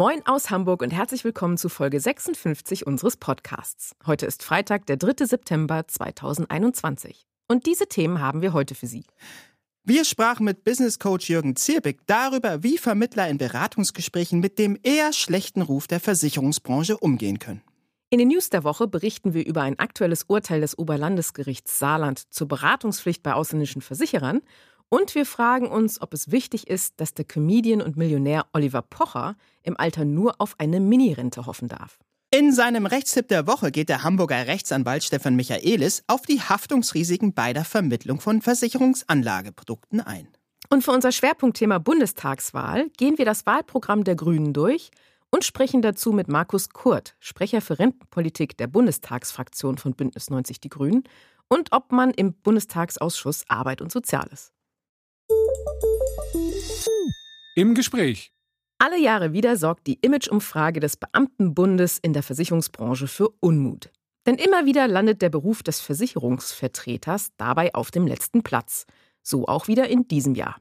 Moin 0.00 0.24
aus 0.24 0.48
Hamburg 0.48 0.80
und 0.80 0.92
herzlich 0.92 1.24
willkommen 1.24 1.58
zu 1.58 1.68
Folge 1.68 2.00
56 2.00 2.86
unseres 2.86 3.18
Podcasts. 3.18 3.94
Heute 4.06 4.24
ist 4.24 4.42
Freitag, 4.42 4.86
der 4.86 4.96
3. 4.96 5.26
September 5.26 5.86
2021. 5.86 7.26
Und 7.48 7.66
diese 7.66 7.86
Themen 7.86 8.18
haben 8.18 8.40
wir 8.40 8.54
heute 8.54 8.74
für 8.74 8.86
Sie. 8.86 9.04
Wir 9.84 10.06
sprachen 10.06 10.44
mit 10.44 10.64
Business 10.64 10.98
Coach 10.98 11.28
Jürgen 11.28 11.54
Zierbeck 11.54 11.98
darüber, 12.06 12.62
wie 12.62 12.78
Vermittler 12.78 13.28
in 13.28 13.36
Beratungsgesprächen 13.36 14.40
mit 14.40 14.58
dem 14.58 14.78
eher 14.82 15.12
schlechten 15.12 15.60
Ruf 15.60 15.86
der 15.86 16.00
Versicherungsbranche 16.00 16.96
umgehen 16.96 17.38
können. 17.38 17.60
In 18.08 18.20
den 18.20 18.28
News 18.28 18.48
der 18.48 18.64
Woche 18.64 18.88
berichten 18.88 19.34
wir 19.34 19.46
über 19.46 19.60
ein 19.60 19.78
aktuelles 19.78 20.22
Urteil 20.22 20.62
des 20.62 20.78
Oberlandesgerichts 20.78 21.78
Saarland 21.78 22.32
zur 22.32 22.48
Beratungspflicht 22.48 23.22
bei 23.22 23.34
ausländischen 23.34 23.82
Versicherern 23.82 24.40
und 24.90 25.14
wir 25.14 25.24
fragen 25.24 25.68
uns, 25.68 26.02
ob 26.02 26.12
es 26.12 26.30
wichtig 26.30 26.66
ist, 26.68 27.00
dass 27.00 27.14
der 27.14 27.24
Comedian 27.24 27.80
und 27.80 27.96
Millionär 27.96 28.46
Oliver 28.52 28.82
Pocher 28.82 29.36
im 29.62 29.78
Alter 29.78 30.04
nur 30.04 30.34
auf 30.38 30.56
eine 30.58 30.80
Minirente 30.80 31.46
hoffen 31.46 31.68
darf. 31.68 31.98
In 32.32 32.52
seinem 32.52 32.86
Rechtstipp 32.86 33.28
der 33.28 33.46
Woche 33.46 33.70
geht 33.70 33.88
der 33.88 34.04
Hamburger 34.04 34.46
Rechtsanwalt 34.46 35.02
Stefan 35.02 35.34
Michaelis 35.34 36.04
auf 36.06 36.22
die 36.22 36.40
Haftungsrisiken 36.40 37.34
bei 37.34 37.52
der 37.52 37.64
Vermittlung 37.64 38.20
von 38.20 38.42
Versicherungsanlageprodukten 38.42 40.00
ein. 40.00 40.28
Und 40.68 40.84
für 40.84 40.92
unser 40.92 41.10
Schwerpunktthema 41.10 41.78
Bundestagswahl 41.78 42.88
gehen 42.96 43.18
wir 43.18 43.24
das 43.24 43.46
Wahlprogramm 43.46 44.04
der 44.04 44.14
Grünen 44.14 44.52
durch 44.52 44.90
und 45.30 45.44
sprechen 45.44 45.82
dazu 45.82 46.12
mit 46.12 46.28
Markus 46.28 46.68
Kurt, 46.68 47.16
Sprecher 47.18 47.60
für 47.60 47.78
Rentenpolitik 47.78 48.56
der 48.56 48.66
Bundestagsfraktion 48.66 49.78
von 49.78 49.94
Bündnis 49.94 50.30
90 50.30 50.60
Die 50.60 50.68
Grünen 50.68 51.04
und 51.48 51.72
Obmann 51.72 52.10
im 52.10 52.34
Bundestagsausschuss 52.34 53.44
Arbeit 53.48 53.80
und 53.80 53.90
Soziales. 53.90 54.52
Im 57.54 57.74
Gespräch. 57.74 58.32
Alle 58.78 58.98
Jahre 58.98 59.32
wieder 59.32 59.56
sorgt 59.56 59.86
die 59.86 59.98
Imageumfrage 60.00 60.80
des 60.80 60.96
Beamtenbundes 60.96 61.98
in 61.98 62.12
der 62.12 62.22
Versicherungsbranche 62.22 63.06
für 63.06 63.28
Unmut. 63.40 63.90
Denn 64.26 64.36
immer 64.36 64.64
wieder 64.64 64.88
landet 64.88 65.20
der 65.22 65.28
Beruf 65.28 65.62
des 65.62 65.80
Versicherungsvertreters 65.80 67.32
dabei 67.36 67.74
auf 67.74 67.90
dem 67.90 68.06
letzten 68.06 68.42
Platz. 68.42 68.86
So 69.22 69.46
auch 69.46 69.68
wieder 69.68 69.88
in 69.88 70.08
diesem 70.08 70.34
Jahr. 70.34 70.56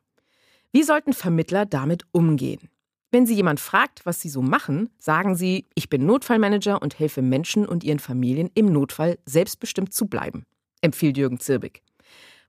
Wie 0.72 0.84
sollten 0.84 1.14
Vermittler 1.14 1.66
damit 1.66 2.04
umgehen? 2.12 2.70
Wenn 3.12 3.26
Sie 3.26 3.34
jemand 3.34 3.60
fragt, 3.60 4.06
was 4.06 4.22
Sie 4.22 4.30
so 4.30 4.42
machen, 4.42 4.90
sagen 5.00 5.36
Sie, 5.36 5.68
ich 5.74 5.90
bin 5.90 6.06
Notfallmanager 6.06 6.82
und 6.82 7.00
helfe 7.00 7.22
Menschen 7.22 7.66
und 7.66 7.84
ihren 7.84 8.00
Familien 8.00 8.52
im 8.54 8.72
Notfall 8.72 9.18
selbstbestimmt 9.26 9.94
zu 9.94 10.08
bleiben, 10.08 10.46
empfiehlt 10.82 11.18
Jürgen 11.18 11.40
Zirbig. 11.40 11.82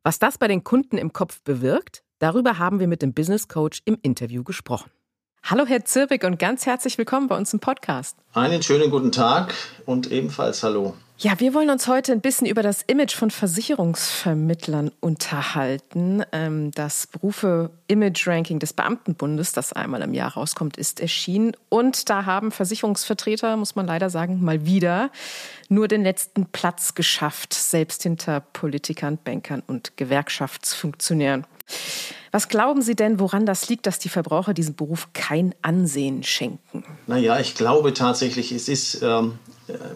Was 0.03 0.19
das 0.19 0.37
bei 0.37 0.49
den 0.49 0.65
Kunden 0.65 0.99
im 0.99 1.13
Kopf 1.13 1.41
bewirkt, 1.43 2.03
darüber 2.21 2.59
haben 2.59 2.79
wir 2.79 2.87
mit 2.87 3.03
dem 3.03 3.13
Business 3.13 3.49
Coach 3.49 3.83
im 3.85 3.99
Interview 4.03 4.45
gesprochen. 4.45 4.91
Hallo 5.43 5.67
Herr 5.67 5.85
Zirbig 5.85 6.23
und 6.23 6.39
ganz 6.39 6.67
herzlich 6.67 6.97
willkommen 6.99 7.27
bei 7.27 7.37
uns 7.37 7.53
im 7.53 7.59
Podcast. 7.59 8.17
Einen 8.35 8.63
schönen 8.63 8.91
guten 8.91 9.11
Tag 9.11 9.53
und 9.87 10.13
ebenfalls 10.13 10.63
hallo. 10.63 10.95
Ja, 11.23 11.39
wir 11.39 11.53
wollen 11.53 11.69
uns 11.69 11.87
heute 11.87 12.13
ein 12.13 12.23
bisschen 12.23 12.47
über 12.47 12.63
das 12.63 12.81
Image 12.81 13.15
von 13.15 13.31
Versicherungsvermittlern 13.31 14.91
unterhalten. 15.01 16.25
Ähm, 16.33 16.71
das 16.71 17.09
Berufe-Image-Ranking 17.09 18.59
des 18.59 18.73
Beamtenbundes, 18.73 19.53
das 19.53 19.75
einmal 19.75 20.01
im 20.01 20.15
Jahr 20.15 20.33
rauskommt, 20.33 20.79
ist 20.79 20.99
erschienen. 20.99 21.53
Und 21.69 22.09
da 22.09 22.25
haben 22.25 22.51
Versicherungsvertreter, 22.51 23.59
muss 23.59 23.77
man 23.77 23.87
leider 23.87 24.09
sagen, 24.09 24.43
mal 24.43 24.65
wieder 24.65 25.11
nur 25.69 25.89
den 25.89 26.05
letzten 26.05 26.47
Platz 26.47 26.95
geschafft, 26.95 27.53
selbst 27.53 28.03
hinter 28.03 28.41
Politikern, 28.41 29.19
Bankern 29.23 29.63
und 29.67 29.99
Gewerkschaftsfunktionären. 29.99 31.45
Was 32.33 32.49
glauben 32.49 32.81
Sie 32.81 32.95
denn, 32.95 33.21
woran 33.21 33.45
das 33.45 33.69
liegt, 33.69 33.87
dass 33.87 33.99
die 33.99 34.09
Verbraucher 34.09 34.55
diesem 34.55 34.75
Beruf 34.75 35.09
kein 35.13 35.55
Ansehen 35.61 36.23
schenken? 36.23 36.83
Naja, 37.07 37.39
ich 37.41 37.57
glaube 37.57 37.93
tatsächlich, 37.93 38.53
es 38.53 38.69
ist 38.69 39.03
ähm, 39.03 39.39
äh, 39.49 39.50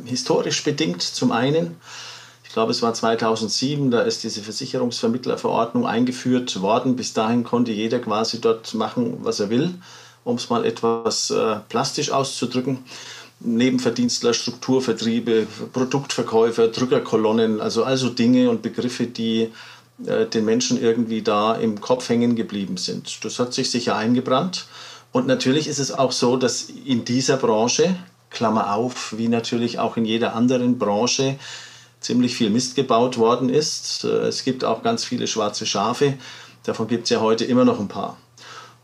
historisch 0.04 0.62
bedingt 0.64 1.02
zum 1.02 1.32
einen. 1.32 1.76
Ich 2.44 2.52
glaube, 2.52 2.70
es 2.70 2.82
war 2.82 2.94
2007, 2.94 3.90
da 3.90 4.02
ist 4.02 4.22
diese 4.22 4.42
Versicherungsvermittlerverordnung 4.42 5.86
eingeführt 5.86 6.60
worden. 6.60 6.94
Bis 6.94 7.12
dahin 7.12 7.42
konnte 7.42 7.72
jeder 7.72 7.98
quasi 7.98 8.40
dort 8.40 8.74
machen, 8.74 9.18
was 9.22 9.40
er 9.40 9.50
will, 9.50 9.74
um 10.22 10.36
es 10.36 10.50
mal 10.50 10.64
etwas 10.64 11.30
äh, 11.30 11.56
plastisch 11.68 12.10
auszudrücken. 12.10 12.84
Nebenverdienstler, 13.40 14.32
Strukturvertriebe, 14.32 15.46
Produktverkäufer, 15.72 16.68
Drückerkolonnen, 16.68 17.60
also 17.60 17.82
also 17.84 18.08
Dinge 18.08 18.48
und 18.48 18.62
Begriffe, 18.62 19.06
die 19.06 19.50
äh, 20.06 20.26
den 20.26 20.44
Menschen 20.44 20.80
irgendwie 20.80 21.22
da 21.22 21.54
im 21.54 21.80
Kopf 21.80 22.08
hängen 22.08 22.36
geblieben 22.36 22.76
sind. 22.76 23.24
Das 23.24 23.38
hat 23.38 23.54
sich 23.54 23.70
sicher 23.70 23.96
eingebrannt. 23.96 24.66
Und 25.12 25.26
natürlich 25.26 25.68
ist 25.68 25.78
es 25.78 25.92
auch 25.92 26.10
so, 26.10 26.36
dass 26.36 26.68
in 26.84 27.04
dieser 27.04 27.36
Branche, 27.36 27.96
Klammer 28.34 28.74
auf, 28.74 29.14
wie 29.16 29.28
natürlich 29.28 29.78
auch 29.78 29.96
in 29.96 30.04
jeder 30.04 30.34
anderen 30.34 30.78
Branche, 30.78 31.36
ziemlich 32.00 32.36
viel 32.36 32.50
Mist 32.50 32.76
gebaut 32.76 33.16
worden 33.16 33.48
ist. 33.48 34.04
Äh, 34.04 34.26
es 34.26 34.44
gibt 34.44 34.64
auch 34.64 34.82
ganz 34.82 35.04
viele 35.04 35.26
schwarze 35.26 35.64
Schafe. 35.64 36.14
Davon 36.64 36.86
gibt 36.86 37.04
es 37.04 37.10
ja 37.10 37.20
heute 37.20 37.46
immer 37.46 37.64
noch 37.64 37.80
ein 37.80 37.88
paar. 37.88 38.18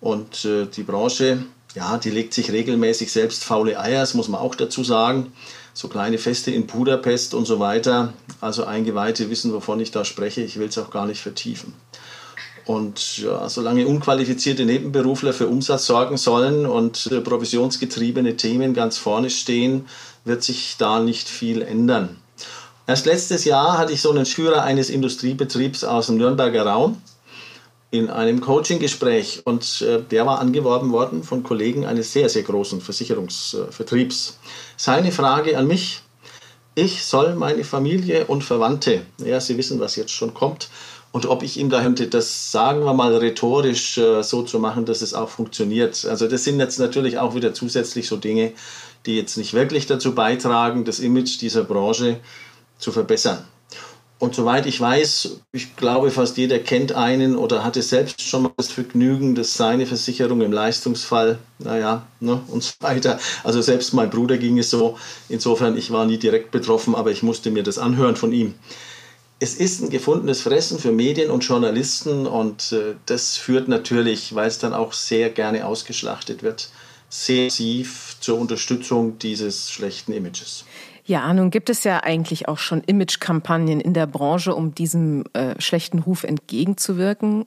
Und 0.01 0.47
äh, 0.47 0.65
die 0.67 0.83
Branche, 0.83 1.45
ja, 1.75 1.99
die 1.99 2.11
legt 2.11 2.33
sich 2.33 2.51
regelmäßig 2.51 3.13
selbst 3.13 3.45
faule 3.45 3.79
Eier, 3.79 4.01
das 4.01 4.15
muss 4.15 4.29
man 4.29 4.41
auch 4.41 4.55
dazu 4.55 4.83
sagen 4.83 5.33
so 5.73 5.89
kleine 5.89 6.19
Feste 6.19 6.51
in 6.51 6.67
Budapest 6.67 7.35
und 7.35 7.47
so 7.47 7.59
weiter. 7.59 8.13
Also 8.41 8.65
Eingeweihte 8.65 9.31
wissen, 9.31 9.53
wovon 9.53 9.81
ich 9.81 9.91
da 9.91 10.05
spreche. 10.05 10.43
Ich 10.43 10.59
will 10.59 10.69
es 10.69 10.79
auch 10.79 10.91
gar 10.91 11.07
nicht 11.07 11.21
vertiefen. 11.21 11.75
Und 12.71 13.19
ja, 13.19 13.49
solange 13.49 13.85
unqualifizierte 13.85 14.65
Nebenberufler 14.65 15.33
für 15.33 15.49
Umsatz 15.49 15.87
sorgen 15.87 16.17
sollen 16.17 16.67
und 16.67 17.09
äh, 17.11 17.21
provisionsgetriebene 17.21 18.37
Themen 18.37 18.75
ganz 18.75 18.97
vorne 18.97 19.29
stehen, 19.29 19.89
wird 20.25 20.45
sich 20.45 20.77
da 20.79 21.01
nicht 21.01 21.29
viel 21.29 21.63
ändern. 21.63 22.19
Erst 22.87 23.07
letztes 23.07 23.45
Jahr 23.45 23.77
hatte 23.77 23.93
ich 23.93 24.01
so 24.01 24.13
einen 24.13 24.25
Führer 24.25 24.63
eines 24.63 24.89
Industriebetriebs 24.89 25.83
aus 25.83 26.07
dem 26.07 26.19
Nürnberger 26.19 26.65
Raum 26.65 27.03
in 27.91 28.09
einem 28.09 28.41
Coaching-Gespräch 28.41 29.43
und 29.45 29.83
äh, 29.83 30.01
der 30.09 30.25
war 30.27 30.39
angeworben 30.39 30.93
worden 30.93 31.25
von 31.25 31.43
Kollegen 31.43 31.87
eines 31.87 32.13
sehr, 32.13 32.29
sehr 32.29 32.45
großen 32.45 32.81
Versicherungsvertriebs. 32.81 34.39
Seine 34.77 35.11
Frage 35.11 35.59
an 35.59 35.67
mich, 35.67 36.03
ich 36.77 37.05
soll 37.05 37.35
meine 37.35 37.65
Familie 37.65 38.27
und 38.27 38.45
Verwandte, 38.45 39.03
ja, 39.19 39.41
Sie 39.41 39.59
wissen, 39.59 39.81
was 39.81 39.97
jetzt 39.97 40.13
schon 40.13 40.35
kommt, 40.35 40.71
und 41.13 41.27
ob 41.27 41.43
ich 41.43 41.59
ihm 41.59 41.71
da 41.71 41.83
könnte, 41.83 42.07
das 42.07 42.53
sagen 42.53 42.85
wir 42.85 42.95
mal 42.95 43.17
rhetorisch 43.17 43.99
äh, 43.99 44.23
so 44.23 44.43
zu 44.43 44.61
machen, 44.61 44.85
dass 44.85 45.03
es 45.03 45.13
auch 45.13 45.29
funktioniert. 45.29 46.05
Also 46.05 46.29
das 46.29 46.45
sind 46.45 46.61
jetzt 46.61 46.79
natürlich 46.79 47.19
auch 47.19 47.35
wieder 47.35 47.53
zusätzlich 47.53 48.07
so 48.07 48.17
Dinge, 48.17 48.53
die 49.07 49.17
jetzt 49.17 49.37
nicht 49.37 49.55
wirklich 49.55 49.87
dazu 49.87 50.15
beitragen, 50.15 50.85
das 50.85 51.01
Image 51.01 51.41
dieser 51.41 51.65
Branche 51.65 52.21
zu 52.79 52.93
verbessern. 52.93 53.45
Und 54.21 54.35
soweit 54.35 54.67
ich 54.67 54.79
weiß, 54.79 55.41
ich 55.53 55.77
glaube, 55.77 56.11
fast 56.11 56.37
jeder 56.37 56.59
kennt 56.59 56.93
einen 56.93 57.37
oder 57.37 57.65
hatte 57.65 57.81
selbst 57.81 58.21
schon 58.21 58.43
mal 58.43 58.53
das 58.59 58.71
Vergnügen, 58.71 59.35
dass 59.35 59.55
seine 59.55 59.87
Versicherung 59.87 60.43
im 60.43 60.53
Leistungsfall, 60.53 61.39
naja, 61.59 62.07
ne, 62.21 62.39
und 62.49 62.63
so 62.63 62.75
weiter. 62.81 63.19
Also 63.45 63.63
selbst 63.63 63.95
mein 63.95 64.11
Bruder 64.11 64.37
ging 64.37 64.59
es 64.59 64.69
so. 64.69 64.99
Insofern, 65.31 65.75
ich 65.79 65.91
war 65.91 66.05
nie 66.05 66.19
direkt 66.19 66.51
betroffen, 66.51 66.95
aber 66.95 67.11
ich 67.11 67.23
musste 67.23 67.51
mir 67.51 67.63
das 67.63 67.79
anhören 67.79 68.15
von 68.15 68.31
ihm. 68.31 68.55
Es 69.43 69.55
ist 69.55 69.81
ein 69.81 69.89
gefundenes 69.89 70.43
Fressen 70.43 70.79
für 70.79 70.93
Medien 70.93 71.31
und 71.31 71.43
Journalisten 71.43 72.27
und 72.27 72.73
äh, 72.73 72.95
das 73.07 73.39
führt 73.39 73.69
natürlich, 73.69 74.35
weil 74.35 74.47
es 74.47 74.59
dann 74.59 74.75
auch 74.75 74.93
sehr 74.93 75.31
gerne 75.31 75.67
ausgeschlachtet 75.67 76.43
wird, 76.43 76.69
sehr 77.09 77.47
massiv 77.47 78.17
zur 78.21 78.39
Unterstützung 78.39 79.19
dieses 79.19 79.71
schlechten 79.71 80.13
Images. 80.13 80.67
Ja, 81.07 81.33
nun 81.33 81.51
gibt 81.51 81.71
es 81.71 81.85
ja 81.85 82.03
eigentlich 82.03 82.49
auch 82.49 82.59
schon 82.59 82.83
Imagekampagnen 82.85 83.81
in 83.81 83.95
der 83.95 84.07
Branche, 84.07 84.55
um 84.55 84.75
diesem 84.75 85.25
äh, 85.33 85.59
schlechten 85.59 86.01
Ruf 86.01 86.25
entgegenzuwirken. 86.25 87.47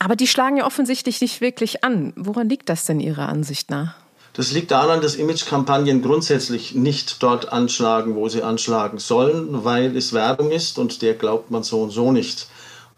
Aber 0.00 0.16
die 0.16 0.26
schlagen 0.26 0.56
ja 0.56 0.66
offensichtlich 0.66 1.20
nicht 1.20 1.40
wirklich 1.40 1.84
an. 1.84 2.12
Woran 2.16 2.48
liegt 2.48 2.68
das 2.68 2.84
denn 2.84 2.98
Ihrer 2.98 3.28
Ansicht 3.28 3.70
nach? 3.70 3.94
Das 4.38 4.52
liegt 4.52 4.70
daran, 4.70 5.00
dass 5.00 5.16
Imagekampagnen 5.16 6.00
grundsätzlich 6.00 6.72
nicht 6.72 7.24
dort 7.24 7.50
anschlagen, 7.50 8.14
wo 8.14 8.28
sie 8.28 8.44
anschlagen 8.44 8.98
sollen, 8.98 9.64
weil 9.64 9.96
es 9.96 10.12
Werbung 10.12 10.52
ist 10.52 10.78
und 10.78 11.02
der 11.02 11.14
glaubt 11.14 11.50
man 11.50 11.64
so 11.64 11.82
und 11.82 11.90
so 11.90 12.12
nicht. 12.12 12.46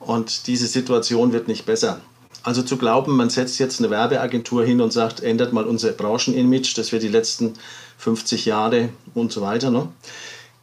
Und 0.00 0.46
diese 0.48 0.66
Situation 0.66 1.32
wird 1.32 1.48
nicht 1.48 1.64
besser. 1.64 2.00
Also 2.42 2.60
zu 2.60 2.76
glauben, 2.76 3.16
man 3.16 3.30
setzt 3.30 3.58
jetzt 3.58 3.78
eine 3.78 3.88
Werbeagentur 3.88 4.66
hin 4.66 4.82
und 4.82 4.92
sagt, 4.92 5.20
ändert 5.20 5.54
mal 5.54 5.64
unser 5.64 5.92
Branchenimage, 5.92 6.74
das 6.76 6.92
wir 6.92 6.98
die 6.98 7.08
letzten 7.08 7.54
50 7.96 8.44
Jahre 8.44 8.90
und 9.14 9.32
so 9.32 9.40
weiter, 9.40 9.70
ne? 9.70 9.88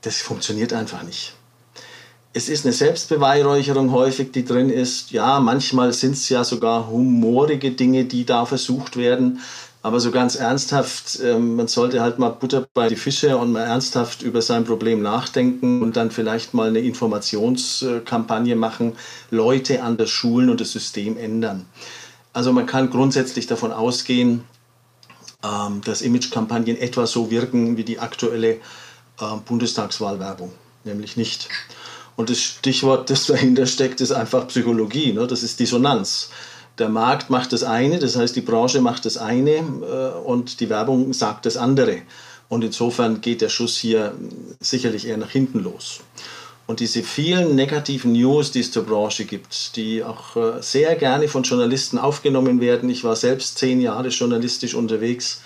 das 0.03 0.21
funktioniert 0.21 0.74
einfach 0.74 1.01
nicht. 1.01 1.33
Es 2.33 2.50
ist 2.50 2.65
eine 2.65 2.74
Selbstbeweihräucherung 2.74 3.91
häufig, 3.91 4.31
die 4.31 4.45
drin 4.45 4.69
ist. 4.69 5.09
Ja, 5.09 5.39
manchmal 5.39 5.91
sind 5.91 6.12
es 6.12 6.29
ja 6.29 6.44
sogar 6.44 6.88
humorige 6.88 7.71
Dinge, 7.71 8.06
die 8.06 8.25
da 8.25 8.45
versucht 8.45 8.95
werden. 8.95 9.39
Aber 9.83 10.00
so 10.00 10.12
ganz 10.12 10.35
ernsthaft, 10.35 11.19
ähm, 11.24 11.56
man 11.56 11.68
sollte 11.68 12.01
halt 12.01 12.19
mal 12.19 12.29
Butter 12.29 12.68
bei 12.74 12.89
die 12.89 12.95
Fische 12.95 13.38
und 13.38 13.51
mal 13.51 13.63
ernsthaft 13.63 14.21
über 14.21 14.41
sein 14.41 14.65
Problem 14.65 15.01
nachdenken 15.01 15.81
und 15.81 15.95
dann 15.95 16.12
vielleicht 16.12 16.53
mal 16.53 16.69
eine 16.69 16.79
Informationskampagne 16.79 18.56
machen, 18.56 18.97
Leute 19.29 19.83
an 19.83 19.97
der 19.97 20.07
Schulen 20.07 20.50
und 20.50 20.59
das 20.59 20.71
System 20.71 21.18
ändern. 21.18 21.65
Also 22.33 22.51
man 22.51 22.65
kann 22.65 22.89
grundsätzlich 22.89 23.47
davon 23.47 23.71
ausgehen, 23.71 24.44
ähm, 25.44 25.81
dass 25.85 26.01
Imagekampagnen 26.01 26.77
etwa 26.77 27.06
so 27.06 27.29
wirken 27.29 27.77
wie 27.77 27.83
die 27.83 28.00
aktuelle 28.00 28.53
äh, 29.19 29.38
Bundestagswahlwerbung, 29.45 30.51
nämlich 30.83 31.18
nicht. 31.18 31.50
Und 32.15 32.31
das 32.31 32.39
Stichwort, 32.39 33.09
das 33.09 33.27
dahinter 33.27 33.68
steckt, 33.68 34.01
ist 34.01 34.12
einfach 34.12 34.47
Psychologie. 34.47 35.13
Ne? 35.13 35.27
Das 35.27 35.44
ist 35.44 35.59
Dissonanz. 35.59 36.31
Der 36.79 36.89
Markt 36.89 37.29
macht 37.29 37.53
das 37.53 37.63
eine, 37.63 38.00
das 38.00 38.15
heißt 38.15 38.35
die 38.35 38.41
Branche 38.41 38.81
macht 38.81 39.06
das 39.06 39.18
eine 39.18 39.51
äh, 39.51 40.19
und 40.25 40.59
die 40.59 40.69
Werbung 40.69 41.13
sagt 41.13 41.45
das 41.45 41.57
andere. 41.57 42.01
Und 42.50 42.63
insofern 42.63 43.21
geht 43.21 43.41
der 43.41 43.50
Schuss 43.50 43.77
hier 43.77 44.13
sicherlich 44.59 45.07
eher 45.07 45.18
nach 45.18 45.31
hinten 45.31 45.59
los. 45.59 46.01
Und 46.65 46.81
diese 46.81 47.01
vielen 47.01 47.56
negativen 47.56 48.12
News, 48.12 48.51
die 48.51 48.59
es 48.59 48.71
zur 48.71 48.83
Branche 48.83 49.25
gibt, 49.25 49.75
die 49.75 50.03
auch 50.03 50.35
äh, 50.35 50.62
sehr 50.62 50.95
gerne 50.95 51.27
von 51.27 51.44
Journalisten 51.44 51.97
aufgenommen 51.97 52.59
werden. 52.59 52.89
Ich 52.89 53.03
war 53.03 53.15
selbst 53.15 53.57
zehn 53.57 53.81
Jahre 53.81 54.09
journalistisch 54.09 54.75
unterwegs 54.75 55.41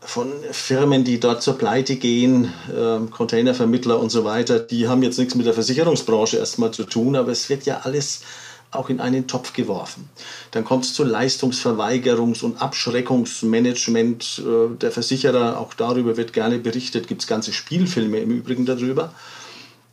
von 0.00 0.32
Firmen, 0.50 1.04
die 1.04 1.20
dort 1.20 1.42
zur 1.42 1.58
Pleite 1.58 1.96
gehen, 1.96 2.52
äh, 2.68 2.98
Containervermittler 3.10 3.98
und 4.00 4.10
so 4.10 4.24
weiter, 4.24 4.58
die 4.58 4.88
haben 4.88 5.02
jetzt 5.02 5.18
nichts 5.18 5.34
mit 5.34 5.46
der 5.46 5.54
Versicherungsbranche 5.54 6.38
erstmal 6.38 6.70
zu 6.70 6.84
tun, 6.84 7.16
aber 7.16 7.30
es 7.32 7.48
wird 7.48 7.66
ja 7.66 7.80
alles 7.82 8.22
auch 8.70 8.88
in 8.88 9.00
einen 9.00 9.26
Topf 9.26 9.52
geworfen. 9.52 10.08
Dann 10.52 10.64
kommt 10.64 10.84
es 10.84 10.94
zu 10.94 11.04
Leistungsverweigerungs- 11.04 12.42
und 12.42 12.62
Abschreckungsmanagement 12.62 14.42
äh, 14.44 14.76
der 14.76 14.92
Versicherer. 14.92 15.58
Auch 15.58 15.74
darüber 15.74 16.16
wird 16.16 16.32
gerne 16.32 16.58
berichtet. 16.58 17.08
Gibt 17.08 17.22
es 17.22 17.26
ganze 17.26 17.52
Spielfilme 17.52 18.18
im 18.18 18.30
Übrigen 18.30 18.66
darüber. 18.66 19.12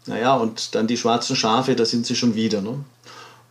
Naja, 0.05 0.35
und 0.35 0.75
dann 0.75 0.87
die 0.87 0.97
schwarzen 0.97 1.35
Schafe, 1.35 1.75
da 1.75 1.85
sind 1.85 2.05
sie 2.05 2.15
schon 2.15 2.35
wieder. 2.35 2.61
Ne? 2.61 2.79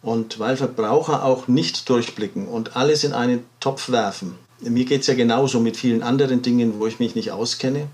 Und 0.03 0.39
weil 0.39 0.57
Verbraucher 0.57 1.25
auch 1.25 1.49
nicht 1.49 1.89
durchblicken 1.89 2.47
und 2.47 2.77
alles 2.77 3.05
in 3.05 3.13
einen 3.13 3.45
Topf 3.61 3.91
werfen, 3.91 4.37
mir 4.61 4.85
geht 4.85 5.03
es 5.03 5.07
ja 5.07 5.15
genauso 5.15 5.61
mit 5.61 5.77
vielen 5.77 6.03
anderen 6.03 6.43
Dingen, 6.43 6.79
wo 6.79 6.87
ich 6.87 6.99
mich 6.99 7.15
nicht 7.15 7.31
auskenne. 7.31 7.89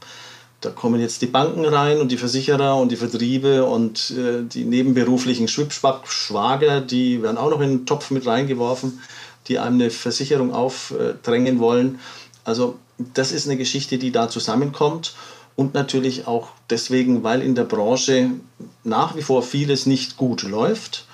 Da 0.63 0.71
kommen 0.71 1.01
jetzt 1.01 1.23
die 1.23 1.27
Banken 1.27 1.65
rein 1.65 2.01
und 2.01 2.13
die 2.13 2.17
Versicherer 2.17 2.77
und 2.77 2.93
die 2.93 2.97
Vertriebe 2.97 3.65
und 3.65 4.13
äh, 4.13 4.45
die 4.45 4.65
nebenberuflichen 4.65 5.49
Schwibschwager, 5.49 6.81
die 6.81 7.21
werden 7.21 7.37
auch 7.37 7.51
noch 7.51 7.61
in 7.61 7.71
den 7.71 7.87
Topf 7.87 8.13
mit 8.13 8.27
reingeworfen, 8.27 9.01
die 9.49 9.59
einem 9.59 9.81
eine 9.81 9.91
Versicherung 9.91 10.55
aufdrängen 10.55 11.59
wollen. 11.59 11.99
Also 12.45 12.79
das 13.15 13.33
ist 13.33 13.47
eine 13.47 13.57
Geschichte, 13.57 13.99
die 13.99 14.13
da 14.13 14.29
zusammenkommt 14.29 15.15
und 15.57 15.75
natürlich 15.75 16.29
auch 16.29 16.51
deswegen, 16.71 17.25
weil 17.25 17.43
in 17.43 17.57
der 17.57 17.65
Branche 17.65 18.31
nach 18.85 19.17
wie 19.17 19.23
vor 19.23 19.43
vieles 19.43 19.87
nicht 19.87 20.17
gut 20.17 20.45
läuft 20.45 21.07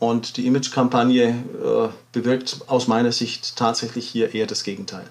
und 0.00 0.36
die 0.36 0.46
Imagekampagne 0.46 1.28
äh, 1.28 1.88
bewirkt 2.12 2.62
aus 2.66 2.88
meiner 2.88 3.12
Sicht 3.12 3.54
tatsächlich 3.54 4.08
hier 4.08 4.34
eher 4.34 4.46
das 4.46 4.64
Gegenteil. 4.64 5.08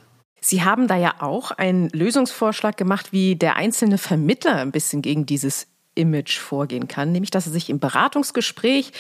Sie 0.50 0.64
haben 0.64 0.88
da 0.88 0.96
ja 0.96 1.16
auch 1.20 1.52
einen 1.52 1.90
Lösungsvorschlag 1.90 2.78
gemacht, 2.78 3.12
wie 3.12 3.36
der 3.36 3.58
einzelne 3.58 3.98
Vermittler 3.98 4.56
ein 4.56 4.72
bisschen 4.72 5.02
gegen 5.02 5.26
dieses 5.26 5.68
Image 5.94 6.40
vorgehen 6.40 6.88
kann, 6.88 7.12
nämlich 7.12 7.32
dass 7.32 7.48
er 7.48 7.52
sich 7.52 7.70
im 7.70 7.80
Beratungsgespräch 7.80 8.94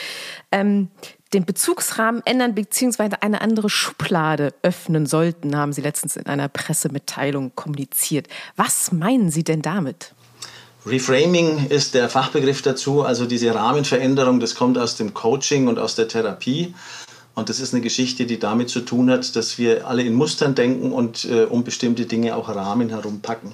ähm, 0.52 0.90
den 1.32 1.46
Bezugsrahmen 1.46 2.22
ändern 2.26 2.54
bzw. 2.54 3.16
eine 3.22 3.40
andere 3.40 3.70
Schublade 3.70 4.56
öffnen 4.62 5.06
sollten, 5.06 5.56
haben 5.56 5.72
Sie 5.72 5.80
letztens 5.80 6.18
in 6.18 6.26
einer 6.26 6.50
Pressemitteilung 6.50 7.54
kommuniziert. 7.56 8.28
Was 8.58 8.92
meinen 8.92 9.32
Sie 9.32 9.46
denn 9.46 9.62
damit? 9.62 10.16
Reframing 10.86 11.68
ist 11.68 11.94
der 11.94 12.10
Fachbegriff 12.10 12.62
dazu, 12.62 13.04
also 13.04 13.26
diese 13.26 13.56
Rahmenveränderung, 13.56 14.42
das 14.42 14.56
kommt 14.56 14.78
aus 14.78 14.98
dem 14.98 15.14
Coaching 15.14 15.70
und 15.70 15.80
aus 15.80 15.96
der 15.96 16.10
Therapie. 16.10 16.74
Und 17.38 17.50
das 17.50 17.60
ist 17.60 17.72
eine 17.72 17.84
Geschichte, 17.84 18.25
die 18.25 18.39
damit 18.39 18.68
zu 18.68 18.80
tun 18.80 19.12
hat, 19.12 19.36
dass 19.36 19.60
wir 19.60 19.88
alle 19.88 20.01
in 20.01 20.16
Mustern 20.16 20.56
denken 20.56 20.92
und 20.92 21.24
äh, 21.25 21.44
um 21.44 21.63
bestimmte 21.63 22.07
Dinge 22.07 22.36
auch 22.36 22.50
Rahmen 22.50 22.89
herumpacken. 22.89 23.51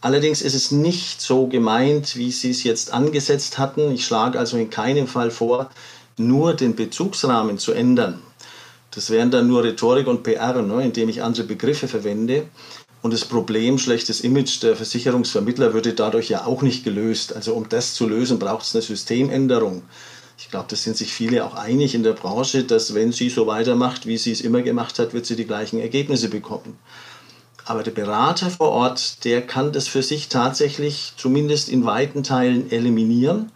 Allerdings 0.00 0.40
ist 0.40 0.54
es 0.54 0.70
nicht 0.70 1.20
so 1.20 1.48
gemeint, 1.48 2.14
wie 2.14 2.30
Sie 2.30 2.50
es 2.50 2.62
jetzt 2.62 2.92
angesetzt 2.92 3.58
hatten. 3.58 3.90
Ich 3.90 4.06
schlage 4.06 4.38
also 4.38 4.56
in 4.56 4.70
keinem 4.70 5.08
Fall 5.08 5.32
vor, 5.32 5.68
nur 6.16 6.54
den 6.54 6.76
Bezugsrahmen 6.76 7.58
zu 7.58 7.72
ändern. 7.72 8.22
Das 8.92 9.10
wären 9.10 9.32
dann 9.32 9.48
nur 9.48 9.64
Rhetorik 9.64 10.06
und 10.06 10.22
PR, 10.22 10.62
ne, 10.62 10.84
indem 10.84 11.08
ich 11.08 11.20
andere 11.20 11.42
Begriffe 11.42 11.88
verwende. 11.88 12.46
Und 13.02 13.12
das 13.12 13.24
Problem 13.24 13.78
schlechtes 13.78 14.20
Image 14.20 14.62
der 14.62 14.76
Versicherungsvermittler 14.76 15.74
würde 15.74 15.92
dadurch 15.92 16.28
ja 16.28 16.46
auch 16.46 16.62
nicht 16.62 16.84
gelöst. 16.84 17.34
Also 17.34 17.54
um 17.54 17.68
das 17.68 17.94
zu 17.94 18.06
lösen, 18.08 18.38
braucht 18.38 18.62
es 18.62 18.76
eine 18.76 18.82
Systemänderung. 18.82 19.82
Ich 20.38 20.50
glaube, 20.50 20.66
das 20.68 20.84
sind 20.84 20.96
sich 20.96 21.12
viele 21.12 21.44
auch 21.44 21.54
einig 21.54 21.96
in 21.96 22.04
der 22.04 22.12
Branche, 22.12 22.62
dass 22.62 22.94
wenn 22.94 23.10
sie 23.10 23.28
so 23.28 23.48
weitermacht, 23.48 24.06
wie 24.06 24.16
sie 24.16 24.30
es 24.30 24.40
immer 24.40 24.62
gemacht 24.62 25.00
hat, 25.00 25.12
wird 25.12 25.26
sie 25.26 25.34
die 25.34 25.46
gleichen 25.46 25.80
Ergebnisse 25.80 26.28
bekommen. 26.28 26.78
Aber 27.64 27.82
der 27.82 27.90
Berater 27.90 28.48
vor 28.48 28.70
Ort, 28.70 29.24
der 29.24 29.44
kann 29.44 29.72
das 29.72 29.88
für 29.88 30.02
sich 30.02 30.28
tatsächlich 30.28 31.12
zumindest 31.16 31.68
in 31.68 31.84
weiten 31.84 32.22
Teilen 32.22 32.70
eliminieren. 32.70 33.50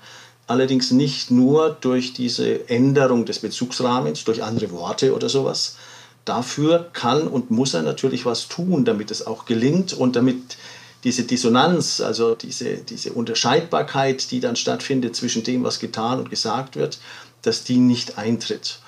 Allerdings 0.48 0.90
nicht 0.90 1.30
nur 1.30 1.70
durch 1.80 2.14
diese 2.14 2.68
Änderung 2.68 3.26
des 3.26 3.38
Bezugsrahmens, 3.38 4.24
durch 4.24 4.42
andere 4.42 4.72
Worte 4.72 5.14
oder 5.14 5.28
sowas, 5.28 5.76
dafür 6.24 6.90
kann 6.92 7.28
und 7.28 7.52
muss 7.52 7.74
er 7.74 7.82
natürlich 7.82 8.26
was 8.26 8.48
tun, 8.48 8.84
damit 8.84 9.12
es 9.12 9.26
auch 9.26 9.44
gelingt 9.44 9.92
und 9.92 10.16
damit 10.16 10.56
diese 11.04 11.24
Dissonanz, 11.24 12.00
also 12.00 12.34
diese, 12.34 12.76
diese 12.76 13.12
Unterscheidbarkeit, 13.12 14.30
die 14.30 14.40
dann 14.40 14.56
stattfindet 14.56 15.16
zwischen 15.16 15.42
dem, 15.42 15.64
was 15.64 15.80
getan 15.80 16.20
und 16.20 16.30
gesagt 16.30 16.76
wird, 16.76 16.98
dass 17.42 17.64
die 17.64 17.78
nicht 17.78 18.18
eintritt. 18.18 18.80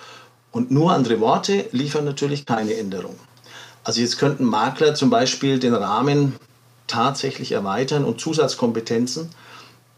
Und 0.52 0.70
nur 0.70 0.92
andere 0.92 1.20
Worte 1.20 1.66
liefern 1.72 2.04
natürlich 2.04 2.46
keine 2.46 2.74
Änderung. 2.74 3.16
Also 3.82 4.00
jetzt 4.00 4.18
könnten 4.18 4.44
Makler 4.44 4.94
zum 4.94 5.10
Beispiel 5.10 5.58
den 5.58 5.74
Rahmen 5.74 6.36
tatsächlich 6.86 7.52
erweitern 7.52 8.04
und 8.04 8.20
Zusatzkompetenzen, 8.20 9.30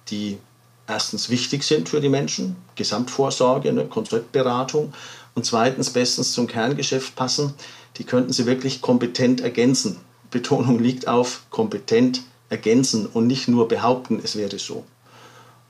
die 0.08 0.38
erstens 0.86 1.28
wichtig 1.28 1.62
sind 1.64 1.88
für 1.88 2.00
die 2.00 2.08
Menschen, 2.08 2.56
Gesamtvorsorge, 2.74 3.72
ne, 3.72 3.86
Konzeptberatung, 3.86 4.92
und 5.34 5.44
zweitens 5.44 5.90
bestens 5.90 6.32
zum 6.32 6.46
Kerngeschäft 6.46 7.14
passen, 7.14 7.52
die 7.98 8.04
könnten 8.04 8.32
sie 8.32 8.46
wirklich 8.46 8.80
kompetent 8.80 9.42
ergänzen. 9.42 10.00
Betonung 10.30 10.78
liegt 10.78 11.08
auf 11.08 11.42
kompetent 11.50 12.22
ergänzen 12.48 13.06
und 13.06 13.26
nicht 13.26 13.48
nur 13.48 13.68
behaupten, 13.68 14.20
es 14.22 14.36
wäre 14.36 14.58
so. 14.58 14.84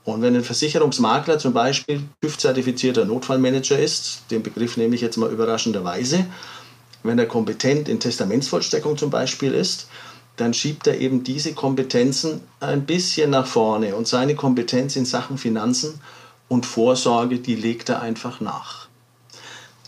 Und 0.03 0.21
wenn 0.21 0.35
ein 0.35 0.43
Versicherungsmakler 0.43 1.37
zum 1.37 1.53
Beispiel 1.53 2.01
TÜV-zertifizierter 2.21 3.03
Notfallmanager 3.03 3.77
ist, 3.77 4.21
den 4.31 4.41
Begriff 4.41 4.77
nehme 4.77 4.95
ich 4.95 5.01
jetzt 5.01 5.17
mal 5.17 5.31
überraschenderweise, 5.31 6.25
wenn 7.03 7.19
er 7.19 7.25
kompetent 7.25 7.89
in 7.89 7.99
Testamentsvollstreckung 7.99 8.97
zum 8.97 9.09
Beispiel 9.09 9.53
ist, 9.53 9.87
dann 10.37 10.53
schiebt 10.53 10.87
er 10.87 10.99
eben 10.99 11.23
diese 11.23 11.53
Kompetenzen 11.53 12.41
ein 12.59 12.85
bisschen 12.85 13.31
nach 13.31 13.47
vorne 13.47 13.95
und 13.95 14.07
seine 14.07 14.35
Kompetenz 14.35 14.95
in 14.95 15.05
Sachen 15.05 15.37
Finanzen 15.37 15.99
und 16.47 16.65
Vorsorge, 16.65 17.39
die 17.39 17.55
legt 17.55 17.89
er 17.89 18.01
einfach 18.01 18.39
nach. 18.39 18.86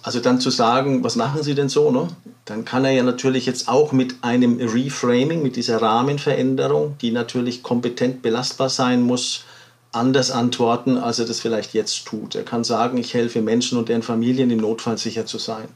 Also 0.10 0.22
dann 0.22 0.42
zu 0.42 0.50
sagen, 0.50 1.04
was 1.04 1.16
machen 1.16 1.44
Sie 1.44 1.54
denn 1.54 1.70
so, 1.70 1.92
ne? 1.92 2.08
dann 2.46 2.66
kann 2.66 2.84
er 2.84 2.90
ja 2.90 3.04
natürlich 3.04 3.46
jetzt 3.46 3.68
auch 3.68 3.92
mit 3.92 4.16
einem 4.24 4.58
Reframing, 4.60 5.44
mit 5.44 5.56
dieser 5.56 5.84
Rahmenveränderung, 5.84 6.98
die 7.00 7.12
natürlich 7.12 7.62
kompetent 7.62 8.24
belastbar 8.24 8.70
sein 8.70 9.04
muss, 9.04 9.44
anders 9.92 10.32
antworten, 10.32 10.98
als 10.98 11.20
er 11.20 11.28
das 11.28 11.40
vielleicht 11.40 11.76
jetzt 11.76 12.06
tut. 12.06 12.34
Er 12.34 12.42
kann 12.42 12.64
sagen, 12.64 12.98
ich 12.98 13.14
helfe 13.14 13.44
Menschen 13.44 13.78
und 13.78 13.88
deren 13.88 14.02
Familien 14.02 14.50
im 14.50 14.58
Notfall 14.58 14.98
sicher 14.98 15.28
zu 15.28 15.38
sein. 15.38 15.68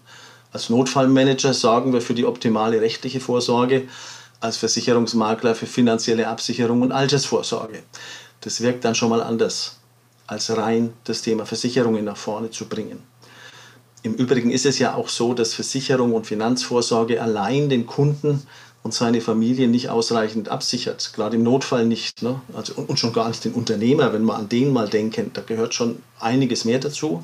Als 0.51 0.67
Notfallmanager 0.67 1.53
sorgen 1.53 1.93
wir 1.93 2.01
für 2.01 2.15
die 2.15 2.25
optimale 2.25 2.81
rechtliche 2.81 3.19
Vorsorge, 3.19 3.83
als 4.39 4.57
Versicherungsmakler 4.57 5.53
für 5.53 5.67
finanzielle 5.67 6.27
Absicherung 6.27 6.81
und 6.81 6.91
Altersvorsorge. 6.91 7.83
Das 8.41 8.61
wirkt 8.61 8.83
dann 8.83 8.95
schon 8.95 9.09
mal 9.09 9.21
anders, 9.21 9.77
als 10.25 10.57
rein 10.57 10.93
das 11.03 11.21
Thema 11.21 11.45
Versicherungen 11.45 12.03
nach 12.03 12.17
vorne 12.17 12.49
zu 12.49 12.65
bringen. 12.65 13.12
Im 14.03 14.15
Übrigen 14.15 14.51
ist 14.51 14.65
es 14.65 14.79
ja 14.79 14.95
auch 14.95 15.07
so, 15.07 15.33
dass 15.33 15.53
Versicherung 15.53 16.13
und 16.13 16.27
Finanzvorsorge 16.27 17.21
allein 17.21 17.69
den 17.69 17.87
Kunden 17.87 18.45
und 18.83 18.93
seine 18.93 19.21
Familie 19.21 19.69
nicht 19.69 19.89
ausreichend 19.89 20.49
absichert. 20.49 21.13
Gerade 21.15 21.37
im 21.37 21.43
Notfall 21.43 21.85
nicht. 21.85 22.21
Ne? 22.21 22.41
Also, 22.53 22.73
und 22.75 22.99
schon 22.99 23.13
gar 23.13 23.29
nicht 23.29 23.45
den 23.45 23.53
Unternehmer, 23.53 24.11
wenn 24.11 24.25
wir 24.25 24.35
an 24.35 24.49
den 24.49 24.73
mal 24.73 24.89
denken. 24.89 25.31
Da 25.33 25.41
gehört 25.41 25.73
schon 25.73 25.99
einiges 26.19 26.65
mehr 26.65 26.79
dazu. 26.79 27.23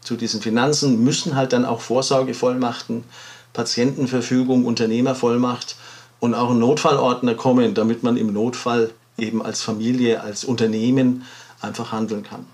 Zu 0.00 0.16
diesen 0.16 0.40
Finanzen 0.40 1.04
müssen 1.04 1.36
halt 1.36 1.52
dann 1.52 1.64
auch 1.64 1.80
Vorsorgevollmachten, 1.80 3.04
Patientenverfügung, 3.52 4.64
Unternehmervollmacht 4.64 5.76
und 6.18 6.34
auch 6.34 6.50
ein 6.50 6.58
Notfallordner 6.58 7.36
kommen, 7.36 7.74
damit 7.74 8.02
man 8.02 8.16
im 8.16 8.32
Notfall 8.32 8.90
eben 9.16 9.42
als 9.42 9.62
Familie, 9.62 10.22
als 10.22 10.44
Unternehmen 10.44 11.24
einfach 11.60 11.92
handeln 11.92 12.24
kann. 12.24 12.46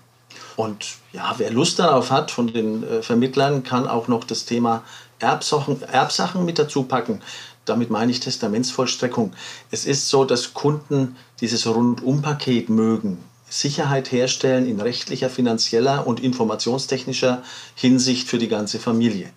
Und 0.57 0.97
ja, 1.13 1.35
wer 1.37 1.51
Lust 1.51 1.77
darauf 1.77 2.09
hat 2.09 2.31
von 2.31 2.51
den 2.51 2.83
äh, 2.83 3.03
Vermittlern, 3.03 3.63
kann 3.63 3.87
auch 3.87 4.07
noch 4.07 4.23
das 4.23 4.45
Thema 4.45 4.83
Erbsachen, 5.19 5.83
Erbsachen 5.83 6.45
mit 6.45 6.57
dazu 6.57 6.83
packen. 6.83 7.21
Damit 7.65 7.91
meine 7.91 8.11
ich 8.11 8.19
Testamentsvollstreckung. 8.21 9.33
Es 9.69 9.85
ist 9.85 10.09
so, 10.09 10.25
dass 10.25 10.55
Kunden 10.55 11.15
dieses 11.41 11.67
Rundumpaket 11.67 12.69
mögen. 12.69 13.23
Sicherheit 13.47 14.11
herstellen 14.11 14.67
in 14.67 14.81
rechtlicher, 14.81 15.29
finanzieller 15.29 16.07
und 16.07 16.21
informationstechnischer 16.21 17.43
Hinsicht 17.75 18.27
für 18.27 18.39
die 18.39 18.47
ganze 18.47 18.79
Familie. 18.79 19.29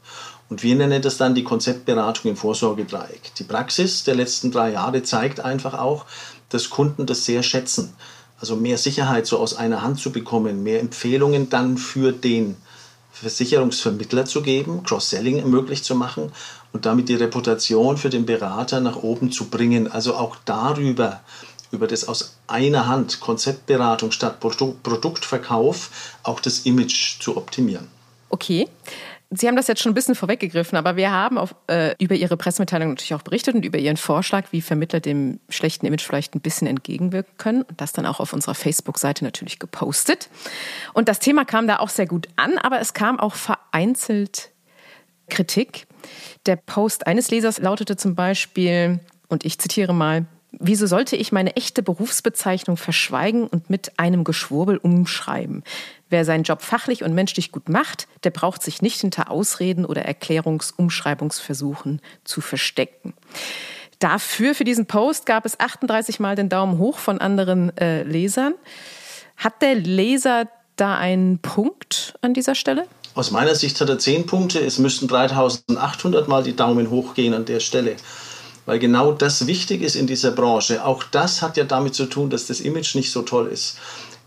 Und 0.48 0.62
wir 0.62 0.74
nennen 0.74 1.02
das 1.02 1.18
dann 1.18 1.34
die 1.34 1.44
Konzeptberatung 1.44 2.30
im 2.30 2.36
Vorsorgedreieck. 2.36 3.34
Die 3.38 3.44
Praxis 3.44 4.04
der 4.04 4.14
letzten 4.14 4.50
drei 4.50 4.72
Jahre 4.72 5.02
zeigt 5.02 5.40
einfach 5.40 5.74
auch, 5.74 6.06
dass 6.48 6.70
Kunden 6.70 7.04
das 7.04 7.26
sehr 7.26 7.42
schätzen. 7.42 7.94
Also 8.40 8.56
mehr 8.56 8.78
Sicherheit 8.78 9.26
so 9.26 9.38
aus 9.38 9.54
einer 9.54 9.82
Hand 9.82 10.00
zu 10.00 10.10
bekommen, 10.12 10.62
mehr 10.62 10.80
Empfehlungen 10.80 11.50
dann 11.50 11.76
für 11.76 12.12
den 12.12 12.56
Versicherungsvermittler 13.12 14.24
zu 14.24 14.40
geben, 14.42 14.82
Cross-Selling 14.82 15.48
möglich 15.48 15.82
zu 15.82 15.94
machen 15.94 16.32
und 16.72 16.86
damit 16.86 17.08
die 17.08 17.14
Reputation 17.14 17.98
für 17.98 18.08
den 18.08 18.24
Berater 18.24 18.80
nach 18.80 18.96
oben 18.96 19.30
zu 19.30 19.50
bringen. 19.50 19.90
Also 19.92 20.14
auch 20.14 20.36
darüber, 20.46 21.20
über 21.70 21.86
das 21.86 22.08
aus 22.08 22.36
einer 22.46 22.86
Hand 22.86 23.20
Konzeptberatung 23.20 24.10
statt 24.10 24.40
Produktverkauf, 24.40 25.90
auch 26.22 26.40
das 26.40 26.60
Image 26.60 27.20
zu 27.20 27.36
optimieren. 27.36 27.88
Okay. 28.30 28.68
Sie 29.32 29.46
haben 29.46 29.54
das 29.54 29.68
jetzt 29.68 29.80
schon 29.80 29.92
ein 29.92 29.94
bisschen 29.94 30.16
vorweggegriffen, 30.16 30.76
aber 30.76 30.96
wir 30.96 31.12
haben 31.12 31.38
auf, 31.38 31.54
äh, 31.68 31.94
über 32.00 32.16
Ihre 32.16 32.36
Pressemitteilung 32.36 32.88
natürlich 32.88 33.14
auch 33.14 33.22
berichtet 33.22 33.54
und 33.54 33.64
über 33.64 33.78
Ihren 33.78 33.96
Vorschlag, 33.96 34.46
wie 34.50 34.60
Vermittler 34.60 34.98
dem 34.98 35.38
schlechten 35.48 35.86
Image 35.86 36.02
vielleicht 36.02 36.34
ein 36.34 36.40
bisschen 36.40 36.66
entgegenwirken 36.66 37.36
können 37.38 37.62
und 37.62 37.80
das 37.80 37.92
dann 37.92 38.06
auch 38.06 38.18
auf 38.18 38.32
unserer 38.32 38.56
Facebook-Seite 38.56 39.22
natürlich 39.22 39.60
gepostet. 39.60 40.28
Und 40.94 41.08
das 41.08 41.20
Thema 41.20 41.44
kam 41.44 41.68
da 41.68 41.78
auch 41.78 41.90
sehr 41.90 42.06
gut 42.06 42.28
an, 42.34 42.58
aber 42.58 42.80
es 42.80 42.92
kam 42.92 43.20
auch 43.20 43.36
vereinzelt 43.36 44.50
Kritik. 45.28 45.86
Der 46.46 46.56
Post 46.56 47.06
eines 47.06 47.30
Lesers 47.30 47.58
lautete 47.58 47.96
zum 47.96 48.16
Beispiel, 48.16 48.98
und 49.28 49.44
ich 49.44 49.60
zitiere 49.60 49.94
mal, 49.94 50.26
Wieso 50.52 50.86
sollte 50.86 51.14
ich 51.14 51.30
meine 51.30 51.54
echte 51.54 51.80
Berufsbezeichnung 51.80 52.76
verschweigen 52.76 53.46
und 53.46 53.70
mit 53.70 53.98
einem 54.00 54.24
Geschwurbel 54.24 54.78
umschreiben? 54.78 55.62
Wer 56.10 56.24
seinen 56.24 56.42
Job 56.42 56.60
fachlich 56.60 57.04
und 57.04 57.14
menschlich 57.14 57.52
gut 57.52 57.68
macht, 57.68 58.08
der 58.24 58.30
braucht 58.30 58.62
sich 58.62 58.82
nicht 58.82 59.00
hinter 59.00 59.30
Ausreden 59.30 59.84
oder 59.84 60.02
Erklärungsumschreibungsversuchen 60.02 62.02
zu 62.24 62.40
verstecken. 62.40 63.14
Dafür, 64.00 64.54
für 64.54 64.64
diesen 64.64 64.86
Post, 64.86 65.24
gab 65.24 65.46
es 65.46 65.60
38 65.60 66.18
Mal 66.18 66.34
den 66.34 66.48
Daumen 66.48 66.78
hoch 66.78 66.98
von 66.98 67.20
anderen 67.20 67.76
äh, 67.78 68.02
Lesern. 68.02 68.54
Hat 69.36 69.62
der 69.62 69.76
Leser 69.76 70.48
da 70.74 70.98
einen 70.98 71.38
Punkt 71.38 72.14
an 72.22 72.34
dieser 72.34 72.56
Stelle? 72.56 72.86
Aus 73.14 73.30
meiner 73.30 73.54
Sicht 73.54 73.80
hat 73.80 73.88
er 73.88 73.98
10 73.98 74.26
Punkte. 74.26 74.58
Es 74.58 74.78
müssten 74.78 75.06
3800 75.06 76.26
Mal 76.26 76.42
die 76.42 76.56
Daumen 76.56 76.90
hoch 76.90 77.14
gehen 77.14 77.34
an 77.34 77.44
der 77.44 77.60
Stelle 77.60 77.96
weil 78.66 78.78
genau 78.78 79.10
das 79.10 79.48
wichtig 79.48 79.82
ist 79.82 79.96
in 79.96 80.06
dieser 80.06 80.30
Branche. 80.30 80.84
Auch 80.84 81.02
das 81.02 81.42
hat 81.42 81.56
ja 81.56 81.64
damit 81.64 81.96
zu 81.96 82.06
tun, 82.06 82.30
dass 82.30 82.46
das 82.46 82.60
Image 82.60 82.94
nicht 82.94 83.10
so 83.10 83.22
toll 83.22 83.48
ist, 83.48 83.78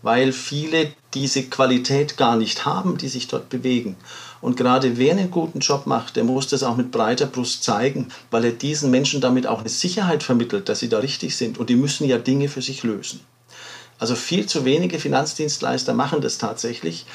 weil 0.04 0.32
viele 0.32 0.92
diese 1.14 1.44
Qualität 1.44 2.18
gar 2.18 2.36
nicht 2.36 2.66
haben, 2.66 2.98
die 2.98 3.08
sich 3.08 3.26
dort 3.26 3.48
bewegen. 3.48 3.96
Und 4.42 4.58
gerade 4.58 4.98
wer 4.98 5.12
einen 5.12 5.30
guten 5.30 5.60
Job 5.60 5.86
macht, 5.86 6.16
der 6.16 6.24
muss 6.24 6.46
das 6.46 6.62
auch 6.62 6.76
mit 6.76 6.90
breiter 6.90 7.24
Brust 7.24 7.64
zeigen, 7.64 8.08
weil 8.30 8.44
er 8.44 8.52
diesen 8.52 8.90
Menschen 8.90 9.22
damit 9.22 9.46
auch 9.46 9.60
eine 9.60 9.70
Sicherheit 9.70 10.22
vermittelt, 10.22 10.68
dass 10.68 10.80
sie 10.80 10.90
da 10.90 10.98
richtig 10.98 11.34
sind. 11.36 11.56
Und 11.56 11.70
die 11.70 11.76
müssen 11.76 12.06
ja 12.06 12.18
Dinge 12.18 12.48
für 12.48 12.60
sich 12.60 12.82
lösen. 12.82 13.20
Also 13.98 14.14
viel 14.14 14.44
zu 14.44 14.66
wenige 14.66 14.98
Finanzdienstleister 14.98 15.94
machen 15.94 16.20
das 16.20 16.36
tatsächlich. 16.36 17.06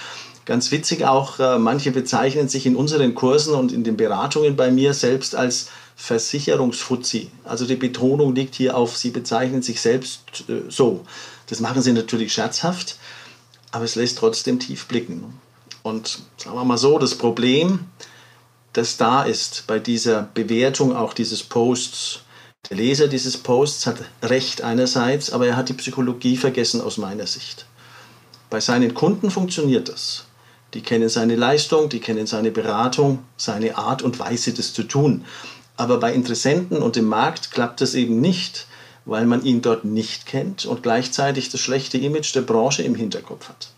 Ganz 0.45 0.71
witzig 0.71 1.05
auch, 1.05 1.37
äh, 1.37 1.59
manche 1.59 1.91
bezeichnen 1.91 2.49
sich 2.49 2.65
in 2.65 2.75
unseren 2.75 3.13
Kursen 3.13 3.53
und 3.53 3.71
in 3.71 3.83
den 3.83 3.97
Beratungen 3.97 4.55
bei 4.55 4.71
mir 4.71 4.95
selbst 4.95 5.35
als 5.35 5.67
Versicherungsfuzzi. 5.95 7.29
Also 7.43 7.67
die 7.67 7.75
Betonung 7.75 8.33
liegt 8.33 8.55
hier 8.55 8.75
auf, 8.75 8.97
sie 8.97 9.11
bezeichnen 9.11 9.61
sich 9.61 9.79
selbst 9.79 10.21
äh, 10.47 10.61
so. 10.69 11.05
Das 11.49 11.59
machen 11.59 11.81
sie 11.81 11.93
natürlich 11.93 12.31
scherzhaft, 12.31 12.97
aber 13.71 13.85
es 13.85 13.95
lässt 13.95 14.17
trotzdem 14.19 14.59
tief 14.59 14.87
blicken. 14.87 15.39
Und 15.83 16.19
sagen 16.37 16.55
wir 16.55 16.63
mal 16.63 16.77
so, 16.77 16.99
das 16.99 17.15
Problem, 17.15 17.85
das 18.73 18.97
da 18.97 19.23
ist 19.23 19.65
bei 19.67 19.79
dieser 19.79 20.29
Bewertung 20.33 20.95
auch 20.95 21.13
dieses 21.13 21.43
Posts, 21.43 22.21
der 22.69 22.77
Leser 22.77 23.07
dieses 23.07 23.37
Posts 23.37 23.87
hat 23.87 23.97
recht 24.21 24.61
einerseits, 24.61 25.31
aber 25.31 25.47
er 25.47 25.55
hat 25.55 25.69
die 25.69 25.73
Psychologie 25.73 26.37
vergessen 26.37 26.81
aus 26.81 26.97
meiner 26.97 27.25
Sicht. 27.25 27.65
Bei 28.49 28.59
seinen 28.59 28.93
Kunden 28.93 29.31
funktioniert 29.31 29.89
das. 29.89 30.25
Die 30.73 30.81
kennen 30.81 31.09
seine 31.09 31.35
Leistung, 31.35 31.89
die 31.89 31.99
kennen 31.99 32.27
seine 32.27 32.51
Beratung, 32.51 33.23
seine 33.37 33.77
Art 33.77 34.03
und 34.03 34.19
Weise, 34.19 34.53
das 34.53 34.73
zu 34.73 34.83
tun. 34.83 35.25
Aber 35.77 35.99
bei 35.99 36.13
Interessenten 36.13 36.77
und 36.77 36.97
im 36.97 37.05
Markt 37.05 37.51
klappt 37.51 37.81
es 37.81 37.95
eben 37.95 38.19
nicht, 38.19 38.67
weil 39.09 39.25
man 39.25 39.43
ihn 39.43 39.61
dort 39.61 39.85
nicht 39.85 40.25
kennt 40.25 40.65
und 40.65 40.83
gleichzeitig 40.83 41.49
das 41.49 41.59
schlechte 41.59 41.97
Image 41.97 42.33
der 42.35 42.41
Branche 42.41 42.83
im 42.83 42.95
Hinterkopf 42.95 43.49
hat. 43.49 43.69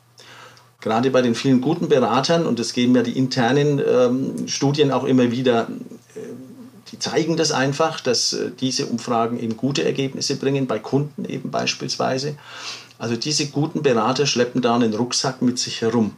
Gerade 0.79 1.11
bei 1.11 1.21
den 1.21 1.35
vielen 1.35 1.61
guten 1.61 1.89
Beratern, 1.89 2.45
und 2.45 2.59
das 2.59 2.73
geben 2.73 2.95
ja 2.95 3.03
die 3.03 3.17
internen 3.17 3.79
ähm, 3.79 4.47
Studien 4.47 4.91
auch 4.91 5.03
immer 5.03 5.31
wieder, 5.31 5.67
äh, 6.15 6.19
die 6.91 6.99
zeigen 6.99 7.37
das 7.37 7.51
einfach, 7.51 7.99
dass 7.99 8.33
äh, 8.33 8.51
diese 8.59 8.87
Umfragen 8.87 9.39
eben 9.39 9.57
gute 9.57 9.83
Ergebnisse 9.83 10.35
bringen, 10.35 10.67
bei 10.67 10.79
Kunden 10.79 11.25
eben 11.25 11.51
beispielsweise. 11.51 12.35
Also 12.97 13.15
diese 13.15 13.47
guten 13.47 13.83
Berater 13.83 14.25
schleppen 14.25 14.61
da 14.61 14.75
einen 14.75 14.93
Rucksack 14.93 15.41
mit 15.41 15.59
sich 15.59 15.81
herum 15.81 16.13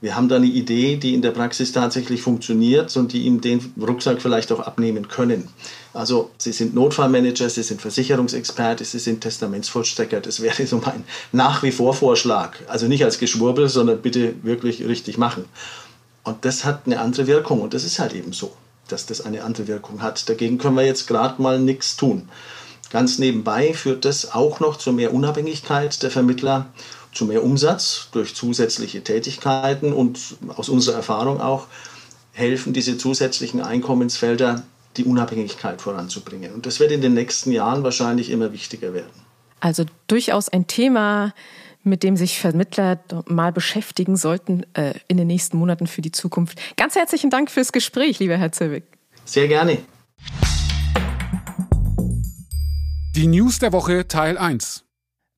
wir 0.00 0.14
haben 0.14 0.28
da 0.28 0.36
eine 0.36 0.46
Idee, 0.46 0.96
die 0.96 1.14
in 1.14 1.22
der 1.22 1.32
Praxis 1.32 1.72
tatsächlich 1.72 2.22
funktioniert 2.22 2.96
und 2.96 3.12
die 3.12 3.22
ihm 3.22 3.40
den 3.40 3.72
Rucksack 3.80 4.22
vielleicht 4.22 4.52
auch 4.52 4.60
abnehmen 4.60 5.08
können. 5.08 5.48
Also 5.94 6.30
Sie 6.38 6.52
sind 6.52 6.74
Notfallmanager, 6.74 7.48
Sie 7.48 7.62
sind 7.62 7.80
Versicherungsexperte, 7.80 8.84
Sie 8.84 8.98
sind 8.98 9.20
Testamentsvollstrecker. 9.20 10.20
Das 10.20 10.42
wäre 10.42 10.66
so 10.66 10.78
mein 10.78 11.04
nach 11.32 11.62
wie 11.62 11.72
vor 11.72 11.94
Vorschlag. 11.94 12.56
Also 12.68 12.86
nicht 12.86 13.04
als 13.04 13.18
Geschwurbel, 13.18 13.68
sondern 13.68 14.02
bitte 14.02 14.34
wirklich 14.42 14.86
richtig 14.86 15.18
machen. 15.18 15.46
Und 16.24 16.44
das 16.44 16.64
hat 16.64 16.82
eine 16.86 17.00
andere 17.00 17.26
Wirkung 17.26 17.62
und 17.62 17.72
das 17.72 17.84
ist 17.84 17.98
halt 17.98 18.12
eben 18.12 18.32
so, 18.32 18.52
dass 18.88 19.06
das 19.06 19.22
eine 19.22 19.44
andere 19.44 19.66
Wirkung 19.66 20.02
hat. 20.02 20.28
Dagegen 20.28 20.58
können 20.58 20.76
wir 20.76 20.84
jetzt 20.84 21.06
gerade 21.06 21.40
mal 21.40 21.58
nichts 21.58 21.96
tun. 21.96 22.28
Ganz 22.90 23.18
nebenbei 23.18 23.74
führt 23.74 24.04
das 24.04 24.32
auch 24.32 24.60
noch 24.60 24.76
zu 24.76 24.92
mehr 24.92 25.12
Unabhängigkeit 25.12 26.02
der 26.02 26.10
Vermittler 26.10 26.66
zu 27.14 27.24
mehr 27.24 27.42
Umsatz 27.42 28.08
durch 28.12 28.34
zusätzliche 28.34 29.02
Tätigkeiten 29.02 29.92
und 29.92 30.36
aus 30.56 30.68
unserer 30.68 30.96
Erfahrung 30.96 31.40
auch 31.40 31.66
helfen 32.32 32.72
diese 32.72 32.96
zusätzlichen 32.96 33.60
Einkommensfelder, 33.60 34.62
die 34.98 35.04
Unabhängigkeit 35.04 35.80
voranzubringen. 35.80 36.52
Und 36.52 36.66
das 36.66 36.80
wird 36.80 36.92
in 36.92 37.00
den 37.00 37.14
nächsten 37.14 37.52
Jahren 37.52 37.82
wahrscheinlich 37.82 38.30
immer 38.30 38.52
wichtiger 38.52 38.92
werden. 38.92 39.10
Also 39.60 39.84
durchaus 40.06 40.48
ein 40.48 40.66
Thema, 40.66 41.32
mit 41.82 42.02
dem 42.02 42.16
sich 42.16 42.38
Vermittler 42.38 43.00
mal 43.26 43.52
beschäftigen 43.52 44.16
sollten 44.16 44.64
äh, 44.74 44.94
in 45.08 45.16
den 45.16 45.26
nächsten 45.26 45.56
Monaten 45.56 45.86
für 45.86 46.02
die 46.02 46.12
Zukunft. 46.12 46.60
Ganz 46.76 46.94
herzlichen 46.94 47.30
Dank 47.30 47.50
fürs 47.50 47.72
Gespräch, 47.72 48.18
lieber 48.18 48.36
Herr 48.36 48.52
Zirwig. 48.52 48.84
Sehr 49.24 49.48
gerne. 49.48 49.78
Die 53.14 53.26
News 53.26 53.58
der 53.58 53.72
Woche 53.72 54.06
Teil 54.06 54.38
1. 54.38 54.84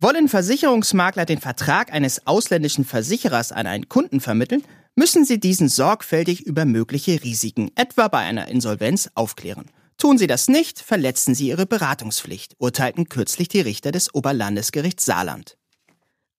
Wollen 0.01 0.29
Versicherungsmakler 0.29 1.27
den 1.27 1.39
Vertrag 1.39 1.93
eines 1.93 2.27
ausländischen 2.27 2.85
Versicherers 2.85 3.53
an 3.53 3.67
einen 3.67 3.89
Kunden 3.89 4.21
vermitteln, 4.21 4.63
müssen 4.95 5.25
sie 5.25 5.41
diesen 5.41 5.69
sorgfältig 5.69 6.47
über 6.47 6.65
mögliche 6.65 7.23
Risiken, 7.23 7.71
etwa 7.75 8.09
bei 8.09 8.19
einer 8.19 8.49
Insolvenz, 8.49 9.11
aufklären. 9.15 9.71
Tun 9.99 10.17
sie 10.17 10.27
das 10.27 10.49
nicht, 10.49 10.81
verletzen 10.81 11.35
sie 11.35 11.49
ihre 11.49 11.67
Beratungspflicht, 11.67 12.55
urteilten 12.59 13.09
kürzlich 13.09 13.49
die 13.49 13.61
Richter 13.61 13.93
des 13.93 14.15
Oberlandesgerichts 14.15 15.05
Saarland. 15.05 15.59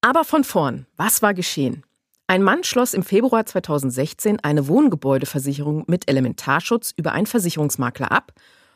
Aber 0.01 0.23
von 0.23 0.43
vorn, 0.43 0.87
was 0.97 1.21
war 1.21 1.35
geschehen? 1.35 1.83
Ein 2.25 2.41
Mann 2.41 2.63
schloss 2.63 2.95
im 2.95 3.03
Februar 3.03 3.45
2016 3.45 4.39
eine 4.39 4.67
Wohngebäudeversicherung 4.67 5.83
mit 5.87 6.09
Elementarschutz 6.09 6.93
über 6.95 7.11
einen 7.11 7.27
Versicherungsmakler 7.27 8.11
ab 8.11 8.33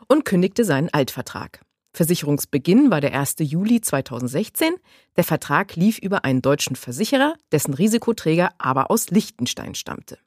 und 0.08 0.26
kündigte 0.26 0.66
seinen 0.66 0.94
Altvertrag. 0.94 1.62
Versicherungsbeginn 1.96 2.92
war 2.92 3.00
der 3.00 3.18
1. 3.18 3.36
Juli 3.40 3.80
2016. 3.80 4.76
Der 5.16 5.24
Vertrag 5.24 5.76
lief 5.76 5.98
über 5.98 6.26
einen 6.26 6.42
deutschen 6.42 6.76
Versicherer, 6.76 7.36
dessen 7.52 7.74
Risikoträger 7.74 8.50
aber 8.58 8.92
aus 8.92 9.10
Liechtenstein 9.10 9.76
stammte. 9.76 10.18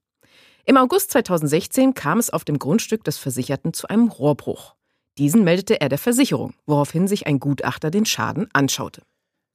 Im 0.65 0.79
August 0.79 1.13
2016 1.13 1.95
kam 1.95 2.19
es 2.19 2.31
auf 2.31 2.45
dem 2.45 2.59
Grundstück 2.59 3.05
des 3.05 3.19
Versicherten 3.19 3.75
zu 3.75 3.87
einem 3.89 4.09
Rohrbruch. 4.09 4.75
Diesen 5.19 5.45
meldete 5.45 5.81
er 5.81 5.89
der 5.89 5.99
Versicherung, 5.99 6.55
woraufhin 6.67 7.07
sich 7.07 7.27
ein 7.27 7.39
Gutachter 7.39 7.91
den 7.91 8.07
Schaden 8.07 8.49
anschaute. 8.53 9.03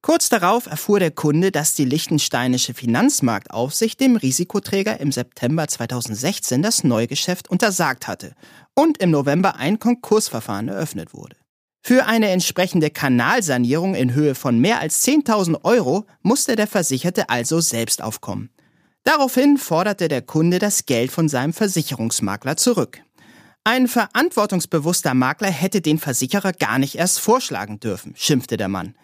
Kurz 0.04 0.28
darauf 0.28 0.68
erfuhr 0.68 1.00
der 1.00 1.12
Kunde, 1.12 1.50
dass 1.50 1.76
die 1.76 1.86
liechtensteinische 1.86 2.74
Finanzmarktaufsicht 2.74 4.00
dem 4.00 4.18
Risikoträger 4.18 5.00
im 5.00 5.12
September 5.12 5.68
2016 5.68 6.62
das 6.62 6.84
Neugeschäft 6.84 7.50
untersagt 7.50 8.08
hatte 8.08 8.36
und 8.76 8.98
im 8.98 9.12
November 9.12 9.56
ein 9.56 9.80
Konkursverfahren 9.80 10.68
eröffnet 10.68 11.14
wurde. 11.14 11.38
Für 11.86 12.06
eine 12.06 12.30
entsprechende 12.30 12.90
Kanalsanierung 12.90 13.94
in 13.94 14.14
Höhe 14.14 14.36
von 14.36 14.58
mehr 14.58 14.80
als 14.80 15.06
10.000 15.06 15.66
Euro 15.66 16.06
musste 16.22 16.56
der 16.56 16.68
Versicherte 16.68 17.28
also 17.28 17.60
selbst 17.60 18.02
aufkommen. 18.02 18.50
Daraufhin 19.04 19.58
forderte 19.58 20.08
der 20.08 20.22
Kunde 20.22 20.60
das 20.60 20.86
Geld 20.86 21.12
von 21.12 21.28
seinem 21.28 21.52
Versicherungsmakler 21.52 22.56
zurück. 22.56 23.02
Ein 23.66 23.90
verantwortungsbewusster 23.90 25.14
Makler 25.14 25.52
hätte 25.52 25.82
den 25.82 26.00
Versicherer 26.00 26.54
gar 26.54 26.80
nicht 26.80 26.96
erst 26.96 27.20
vorschlagen 27.20 27.82
dürfen, 27.82 28.14
schimpfte 28.16 28.56
der 28.56 28.70
Mann. 28.70 28.96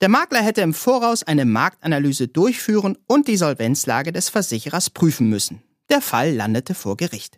Der 0.00 0.08
Makler 0.08 0.40
hätte 0.40 0.60
im 0.60 0.74
Voraus 0.74 1.24
eine 1.24 1.44
Marktanalyse 1.44 2.28
durchführen 2.28 2.96
und 3.08 3.26
die 3.26 3.36
Solvenzlage 3.36 4.12
des 4.12 4.28
Versicherers 4.28 4.90
prüfen 4.90 5.28
müssen. 5.28 5.60
Der 5.90 6.00
Fall 6.00 6.34
landete 6.34 6.74
vor 6.74 6.96
Gericht. 6.96 7.36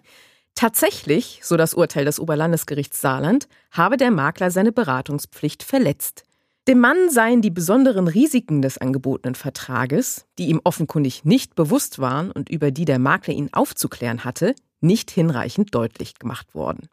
Tatsächlich, 0.60 1.40
so 1.42 1.56
das 1.56 1.72
Urteil 1.72 2.04
des 2.04 2.20
Oberlandesgerichts 2.20 3.00
Saarland, 3.00 3.48
habe 3.70 3.96
der 3.96 4.10
Makler 4.10 4.50
seine 4.50 4.72
Beratungspflicht 4.72 5.62
verletzt. 5.62 6.24
Dem 6.68 6.80
Mann 6.80 7.08
seien 7.08 7.40
die 7.40 7.48
besonderen 7.48 8.08
Risiken 8.08 8.60
des 8.60 8.76
angebotenen 8.76 9.34
Vertrages, 9.34 10.26
die 10.38 10.48
ihm 10.48 10.60
offenkundig 10.62 11.24
nicht 11.24 11.54
bewusst 11.54 11.98
waren 11.98 12.30
und 12.30 12.50
über 12.50 12.72
die 12.72 12.84
der 12.84 12.98
Makler 12.98 13.32
ihn 13.32 13.48
aufzuklären 13.54 14.22
hatte, 14.22 14.54
nicht 14.82 15.10
hinreichend 15.10 15.74
deutlich 15.74 16.18
gemacht 16.18 16.54
worden. 16.54 16.90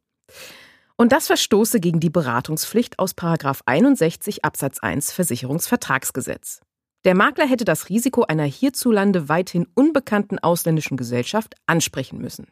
Und 0.96 1.12
das 1.12 1.28
verstoße 1.28 1.82
gegen 1.82 2.00
die 2.00 2.10
Beratungspflicht 2.10 3.00
aus 3.00 3.16
61 3.18 4.46
Absatz 4.46 4.80
1 4.80 5.12
Versicherungsvertragsgesetz. 5.12 6.62
Der 7.04 7.16
Makler 7.16 7.46
hätte 7.46 7.66
das 7.66 7.90
Risiko 7.90 8.24
einer 8.24 8.46
hierzulande 8.46 9.28
weithin 9.28 9.68
unbekannten 9.76 10.40
ausländischen 10.40 10.96
Gesellschaft 10.96 11.56
ansprechen 11.66 12.20
müssen. 12.20 12.48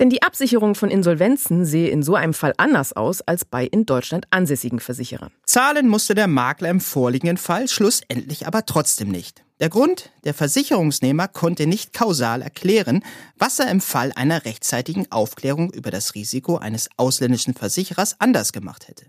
Denn 0.00 0.08
die 0.08 0.22
Absicherung 0.22 0.74
von 0.74 0.90
Insolvenzen 0.90 1.66
sehe 1.66 1.90
in 1.90 2.02
so 2.02 2.14
einem 2.14 2.32
Fall 2.32 2.54
anders 2.56 2.94
aus 2.94 3.20
als 3.20 3.44
bei 3.44 3.66
in 3.66 3.84
Deutschland 3.84 4.26
ansässigen 4.30 4.80
Versicherern. 4.80 5.30
Zahlen 5.44 5.88
musste 5.88 6.14
der 6.14 6.26
Makler 6.26 6.70
im 6.70 6.80
vorliegenden 6.80 7.36
Fall 7.36 7.68
schlussendlich 7.68 8.46
aber 8.46 8.64
trotzdem 8.64 9.10
nicht. 9.10 9.44
Der 9.60 9.68
Grund, 9.68 10.10
der 10.24 10.32
Versicherungsnehmer 10.32 11.28
konnte 11.28 11.66
nicht 11.66 11.92
kausal 11.92 12.40
erklären, 12.40 13.04
was 13.36 13.58
er 13.58 13.70
im 13.70 13.82
Fall 13.82 14.10
einer 14.16 14.46
rechtzeitigen 14.46 15.12
Aufklärung 15.12 15.70
über 15.70 15.90
das 15.90 16.14
Risiko 16.14 16.56
eines 16.56 16.88
ausländischen 16.96 17.52
Versicherers 17.52 18.16
anders 18.20 18.54
gemacht 18.54 18.88
hätte. 18.88 19.04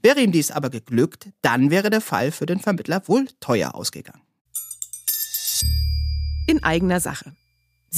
Wäre 0.00 0.20
ihm 0.20 0.30
dies 0.30 0.52
aber 0.52 0.70
geglückt, 0.70 1.28
dann 1.42 1.70
wäre 1.70 1.90
der 1.90 2.00
Fall 2.00 2.30
für 2.30 2.46
den 2.46 2.60
Vermittler 2.60 3.02
wohl 3.08 3.26
teuer 3.40 3.74
ausgegangen. 3.74 4.22
In 6.46 6.62
eigener 6.62 7.00
Sache. 7.00 7.32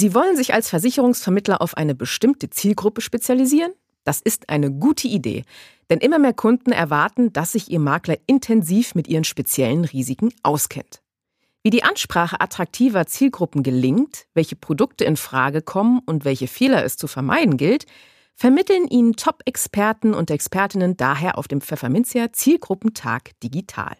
Sie 0.00 0.14
wollen 0.14 0.37
sich 0.37 0.55
als 0.55 0.71
Versicherungsvermittler 0.71 1.61
auf 1.61 1.76
eine 1.76 1.97
bestimmte 1.97 2.49
Zielgruppe 2.50 3.00
spezialisieren? 3.00 3.73
Das 4.05 4.21
ist 4.21 4.49
eine 4.49 4.71
gute 4.71 5.09
Idee, 5.09 5.43
denn 5.90 5.99
immer 5.99 6.21
mehr 6.21 6.35
Kunden 6.35 6.71
erwarten, 6.71 7.33
dass 7.33 7.50
sich 7.50 7.69
ihr 7.69 7.81
Makler 7.81 8.17
intensiv 8.28 8.95
mit 8.95 9.09
ihren 9.09 9.25
speziellen 9.25 9.85
Risiken 9.85 10.33
auskennt. 10.45 11.02
Wie 11.64 11.71
die 11.71 11.83
Ansprache 11.83 12.40
attraktiver 12.40 13.09
Zielgruppen 13.09 13.64
gelingt, 13.64 14.26
welche 14.35 14.55
Produkte 14.55 15.02
in 15.02 15.17
Frage 15.17 15.62
kommen 15.62 16.00
und 16.07 16.25
welche 16.25 16.47
Fehler 16.47 16.85
es 16.85 16.97
zu 16.97 17.09
vermeiden 17.09 17.57
gilt, 17.57 17.85
vermitteln 18.37 18.87
Ihnen 18.87 19.17
Top-Experten 19.17 20.14
und 20.14 20.31
Expertinnen 20.31 20.97
daher 20.97 21.37
auf 21.38 21.49
dem 21.49 21.61
Pfefferminzia 21.61 22.33
Zielgruppentag 22.33 23.33
digital. 23.43 23.97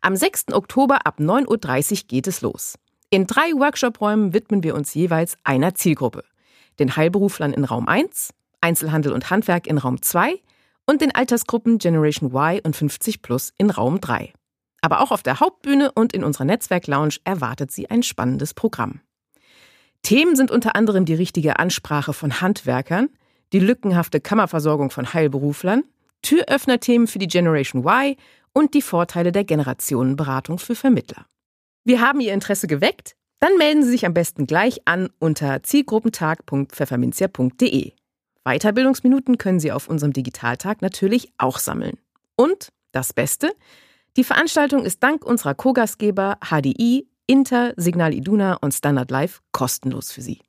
Am 0.00 0.16
6. 0.16 0.46
Oktober 0.52 1.06
ab 1.06 1.20
9.30 1.20 1.92
Uhr 1.92 2.08
geht 2.08 2.26
es 2.26 2.40
los. 2.40 2.74
In 3.10 3.26
drei 3.26 3.52
Workshop-Räumen 3.54 4.34
widmen 4.34 4.62
wir 4.62 4.74
uns 4.74 4.92
jeweils 4.92 5.38
einer 5.42 5.74
Zielgruppe. 5.74 6.24
Den 6.78 6.94
Heilberuflern 6.94 7.54
in 7.54 7.64
Raum 7.64 7.88
1, 7.88 8.34
Einzelhandel 8.60 9.12
und 9.12 9.30
Handwerk 9.30 9.66
in 9.66 9.78
Raum 9.78 10.02
2 10.02 10.38
und 10.84 11.00
den 11.00 11.14
Altersgruppen 11.14 11.78
Generation 11.78 12.34
Y 12.34 12.60
und 12.62 12.76
50 12.76 13.22
Plus 13.22 13.54
in 13.56 13.70
Raum 13.70 14.02
3. 14.02 14.34
Aber 14.82 15.00
auch 15.00 15.10
auf 15.10 15.22
der 15.22 15.40
Hauptbühne 15.40 15.90
und 15.92 16.12
in 16.12 16.22
unserer 16.22 16.44
Netzwerk-Lounge 16.44 17.16
erwartet 17.24 17.72
Sie 17.72 17.88
ein 17.88 18.02
spannendes 18.02 18.52
Programm. 18.52 19.00
Themen 20.02 20.36
sind 20.36 20.50
unter 20.50 20.76
anderem 20.76 21.06
die 21.06 21.14
richtige 21.14 21.58
Ansprache 21.58 22.12
von 22.12 22.42
Handwerkern, 22.42 23.08
die 23.54 23.58
lückenhafte 23.58 24.20
Kammerversorgung 24.20 24.90
von 24.90 25.14
Heilberuflern, 25.14 25.84
Türöffnerthemen 26.20 27.06
für 27.06 27.18
die 27.18 27.26
Generation 27.26 27.86
Y 27.86 28.16
und 28.52 28.74
die 28.74 28.82
Vorteile 28.82 29.32
der 29.32 29.44
Generationenberatung 29.44 30.58
für 30.58 30.74
Vermittler. 30.74 31.24
Wir 31.88 32.00
haben 32.02 32.20
Ihr 32.20 32.34
Interesse 32.34 32.66
geweckt? 32.66 33.16
Dann 33.40 33.56
melden 33.56 33.82
Sie 33.82 33.88
sich 33.88 34.04
am 34.04 34.12
besten 34.12 34.46
gleich 34.46 34.82
an 34.84 35.08
unter 35.20 35.62
zielgruppentag.pfefferminzia.de. 35.62 37.92
Weiterbildungsminuten 38.44 39.38
können 39.38 39.58
Sie 39.58 39.72
auf 39.72 39.88
unserem 39.88 40.12
Digitaltag 40.12 40.82
natürlich 40.82 41.32
auch 41.38 41.58
sammeln. 41.58 41.96
Und 42.36 42.74
das 42.92 43.14
Beste, 43.14 43.54
die 44.18 44.24
Veranstaltung 44.24 44.84
ist 44.84 45.02
dank 45.02 45.24
unserer 45.24 45.54
Co-Gastgeber 45.54 46.36
HDI, 46.44 47.08
Inter, 47.26 47.72
Signal 47.78 48.12
Iduna 48.12 48.58
und 48.60 48.74
Standard 48.74 49.10
Live 49.10 49.40
kostenlos 49.52 50.12
für 50.12 50.20
Sie. 50.20 50.42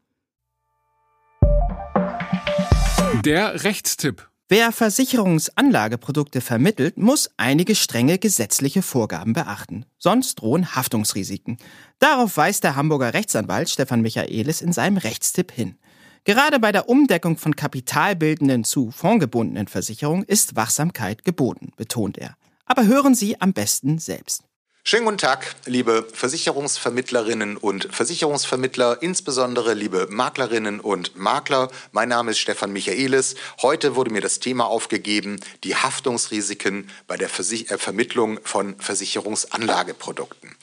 Der 3.24 3.64
Rechtstipp. 3.64 4.29
Wer 4.52 4.72
Versicherungsanlageprodukte 4.72 6.42
vermittelt, 6.42 6.98
muss 6.98 7.30
einige 7.38 7.76
strenge 7.76 8.18
gesetzliche 8.18 8.82
Vorgaben 8.82 9.34
beachten. 9.34 9.86
Sonst 10.00 10.42
drohen 10.42 10.76
Haftungsrisiken. 10.76 11.60
Darauf 12.00 12.36
weist 12.36 12.64
der 12.64 12.76
Hamburger 12.76 13.14
Rechtsanwalt 13.14 13.70
Stefan 13.70 14.02
Michaelis 14.02 14.62
in 14.62 14.74
seinem 14.74 14.98
Rechtstipp 14.98 15.52
hin. 15.52 15.78
Gerade 16.24 16.60
bei 16.60 16.72
der 16.72 16.90
Umdeckung 16.90 17.38
von 17.38 17.56
kapitalbildenden 17.56 18.64
zu 18.64 18.90
fondgebundenen 18.90 19.68
Versicherungen 19.68 20.24
ist 20.24 20.56
Wachsamkeit 20.56 21.24
geboten, 21.24 21.72
betont 21.78 22.18
er. 22.18 22.36
Aber 22.66 22.88
hören 22.88 23.14
Sie 23.14 23.40
am 23.40 23.54
besten 23.54 24.00
selbst. 24.00 24.49
Schönen 24.90 25.06
guten 25.06 25.20
Tag, 25.20 25.56
liebe 25.68 26.08
Versicherungsvermittlerinnen 26.14 27.58
und 27.58 27.90
Versicherungsvermittler, 27.92 29.04
insbesondere 29.04 29.76
liebe 29.76 30.08
Maklerinnen 30.10 30.80
und 30.80 31.16
Makler. 31.16 31.70
Mein 31.92 32.10
Name 32.10 32.32
ist 32.32 32.40
Stefan 32.40 32.74
Michaelis. 32.74 33.36
Heute 33.62 33.96
wurde 33.96 34.10
mir 34.10 34.22
das 34.22 34.40
Thema 34.40 34.66
aufgegeben, 34.66 35.42
die 35.64 35.76
Haftungsrisiken 35.76 36.90
bei 37.06 37.18
der 37.18 37.30
Versich 37.30 37.70
äh, 37.70 37.78
Vermittlung 37.78 38.40
von 38.44 38.80
Versicherungsanlageprodukten. 38.80 40.56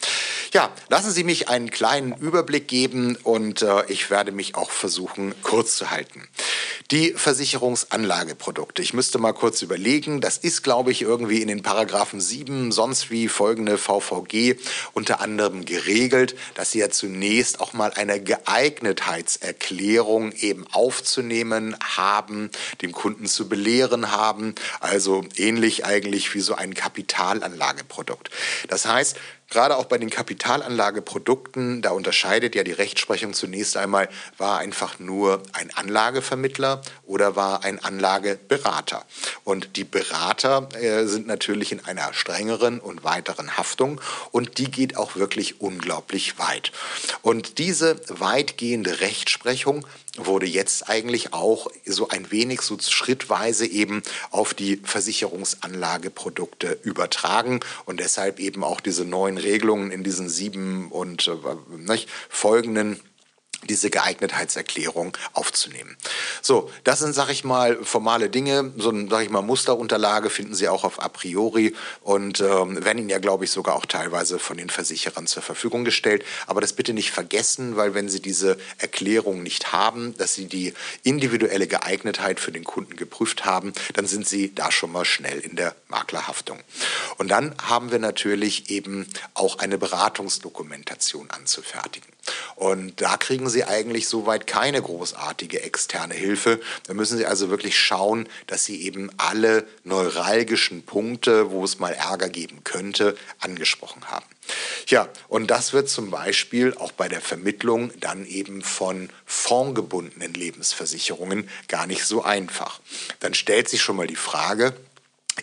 Ja, 0.53 0.71
lassen 0.89 1.11
Sie 1.12 1.23
mich 1.23 1.49
einen 1.49 1.71
kleinen 1.71 2.12
Überblick 2.15 2.67
geben 2.67 3.17
und 3.23 3.62
äh, 3.62 3.85
ich 3.89 4.11
werde 4.11 4.33
mich 4.33 4.55
auch 4.55 4.71
versuchen, 4.71 5.35
kurz 5.43 5.77
zu 5.77 5.91
halten. 5.91 6.27
Die 6.91 7.12
Versicherungsanlageprodukte. 7.12 8.81
Ich 8.81 8.95
müsste 8.95 9.19
mal 9.19 9.33
kurz 9.33 9.62
überlegen. 9.62 10.21
Das 10.21 10.39
ist, 10.39 10.62
glaube 10.62 10.93
ich, 10.93 11.03
irgendwie 11.03 11.43
in 11.43 11.49
den 11.49 11.62
Paragraphen 11.62 12.21
7, 12.21 12.73
sonst 12.73 13.11
wie 13.11 13.29
folgende 13.29 13.77
VVG 14.17 14.57
unter 14.93 15.21
anderem 15.21 15.65
geregelt, 15.65 16.35
dass 16.55 16.73
Sie 16.73 16.81
ja 16.81 16.91
zunächst 16.91 17.61
auch 17.61 17.73
mal 17.73 17.93
eine 17.95 18.21
Geeignetheitserklärung 18.21 20.33
eben 20.33 20.67
aufzunehmen 20.73 21.77
haben, 21.83 22.51
dem 22.83 22.91
Kunden 22.93 23.27
zu 23.27 23.49
belehren 23.49 24.11
haben. 24.11 24.57
Also 24.81 25.25
ähnlich 25.37 25.85
eigentlich 25.85 26.35
wie 26.35 26.41
so 26.41 26.55
ein 26.55 26.75
Kapitalanlageprodukt. 26.75 28.31
Das 28.69 28.87
heißt, 28.87 29.17
Gerade 29.49 29.77
auch 29.77 29.85
bei 29.85 29.97
den 29.99 30.11
Kapitalanlageprodukten, 30.11 31.81
da 31.81 31.91
unterscheidet 31.91 32.55
ja 32.57 32.65
die 32.65 32.73
Rechtsprechung 32.73 33.33
zunächst 33.33 33.77
einmal, 33.77 34.09
war 34.39 34.59
einfach 34.59 34.99
nur 34.99 35.43
ein 35.53 35.71
Anlagevermittler 35.75 36.83
oder 37.05 37.37
war 37.37 37.65
ein 37.65 37.83
Anlageberater. 37.83 39.05
Und 39.45 39.77
die 39.77 39.85
Berater 39.85 40.69
äh, 40.75 41.07
sind 41.07 41.29
natürlich 41.29 41.71
in 41.71 41.85
einer 41.85 42.13
strengeren 42.13 42.81
und 42.81 43.05
weiteren 43.05 43.57
Haftung 43.57 44.01
und 44.33 44.59
die 44.59 44.71
geht 44.71 44.97
auch 44.97 45.15
wirklich 45.15 45.61
unglaublich 45.61 46.39
weit. 46.39 46.73
Und 47.23 47.59
diese 47.59 48.01
weitgehende 48.09 49.01
Rechtsprechung 49.01 49.87
wurde 50.19 50.47
jetzt 50.47 50.89
eigentlich 50.89 51.33
auch 51.33 51.69
so 51.85 52.09
ein 52.09 52.31
wenig 52.31 52.63
so 52.63 52.79
schrittweise 52.79 53.67
eben 53.67 54.03
auf 54.31 54.55
die 54.55 54.77
Versicherungsanlageprodukte 54.77 56.79
übertragen 56.83 57.61
und 57.85 58.01
deshalb 58.01 58.41
eben 58.41 58.65
auch 58.65 58.81
diese 58.81 59.05
neuen 59.05 59.39
Regelungen 59.39 59.91
in 59.91 60.05
diesen 60.05 60.29
sieben 60.29 60.91
und 60.91 61.29
äh, 61.29 61.77
nicht, 61.77 62.09
folgenden 62.29 63.01
diese 63.64 63.90
Geeignetheitserklärung 63.90 65.16
aufzunehmen. 65.33 65.97
So, 66.42 66.71
das 66.85 67.01
sind, 67.01 67.14
sag 67.14 67.31
ich 67.31 67.45
mal, 67.45 67.83
formale 67.83 68.31
Dinge. 68.31 68.73
So 68.77 68.90
eine, 68.90 69.09
sag 69.09 69.23
ich 69.25 69.31
mal, 69.31 69.42
Musterunterlage 69.42 70.31
finden 70.31 70.55
Sie 70.55 70.69
auch 70.69 70.85
auf 70.85 71.03
a 71.03 71.09
priori 71.09 71.75
und 72.03 72.40
ähm, 72.40 72.85
werden 72.85 72.99
Ihnen 72.99 73.09
ja, 73.09 73.19
glaube 73.19 73.45
ich, 73.45 73.51
sogar 73.51 73.77
auch 73.77 73.87
teilweise 73.87 74.38
von 74.38 74.57
den 74.57 74.71
Versicherern 74.71 75.27
zur 75.27 75.42
Verfügung 75.42 75.85
gestellt. 75.85 76.25
Aber 76.47 76.61
das 76.61 76.73
bitte 76.73 76.92
nicht 76.92 77.11
vergessen, 77.11 77.77
weil 77.77 77.95
wenn 77.95 78.09
Sie 78.09 78.21
diese 78.21 78.59
Erklärung 78.79 79.42
nicht 79.42 79.73
haben, 79.73 80.16
dass 80.19 80.35
Sie 80.35 80.47
die 80.47 80.75
individuelle 81.03 81.66
Geeignetheit 81.66 82.40
für 82.40 82.53
den 82.53 82.64
Kunden 82.64 82.97
geprüft 82.97 83.45
haben, 83.45 83.73
dann 83.95 84.07
sind 84.07 84.29
Sie 84.29 84.55
da 84.55 84.71
schon 84.71 84.92
mal 84.92 85.05
schnell 85.05 85.40
in 85.40 85.57
der 85.57 85.75
Maklerhaftung. 85.88 86.61
Und 87.19 87.29
dann 87.29 87.55
haben 87.62 87.90
wir 87.90 87.99
natürlich 87.99 88.71
eben 88.71 89.07
auch 89.35 89.59
eine 89.59 89.79
Beratungsdokumentation 89.79 91.31
anzufertigen. 91.31 92.16
Und 92.55 93.01
da 93.01 93.17
kriegen 93.17 93.49
Sie 93.49 93.65
eigentlich 93.65 94.09
soweit 94.09 94.47
keine 94.47 94.81
großartige 94.81 95.62
externe 95.62 96.15
Hilfe. 96.15 96.61
Da 96.87 96.95
müssen 96.95 97.19
Sie 97.19 97.27
also 97.27 97.51
wirklich 97.51 97.79
schauen, 97.79 98.29
dass 98.47 98.65
Sie 98.65 98.83
eben 98.83 99.11
alle 99.17 99.67
neuralgischen 99.85 100.83
Punkte, 100.83 101.51
wo 101.51 101.65
es 101.65 101.79
mal 101.79 101.93
Ärger 101.93 102.29
geben 102.29 102.65
könnte, 102.65 103.17
angesprochen 103.41 104.05
haben. 104.11 104.27
Ja, 104.87 105.09
und 105.29 105.51
das 105.51 105.73
wird 105.73 105.89
zum 105.89 106.11
Beispiel 106.11 106.75
auch 106.75 106.93
bei 106.93 107.09
der 107.09 107.21
Vermittlung 107.21 107.91
dann 107.99 108.25
eben 108.27 108.62
von 108.62 109.11
fondgebundenen 109.25 110.33
Lebensversicherungen 110.35 111.49
gar 111.69 111.87
nicht 111.87 112.05
so 112.05 112.23
einfach. 112.23 112.81
Dann 113.21 113.35
stellt 113.35 113.69
sich 113.69 113.83
schon 113.83 113.97
mal 113.97 114.07
die 114.07 114.17
Frage, 114.17 114.75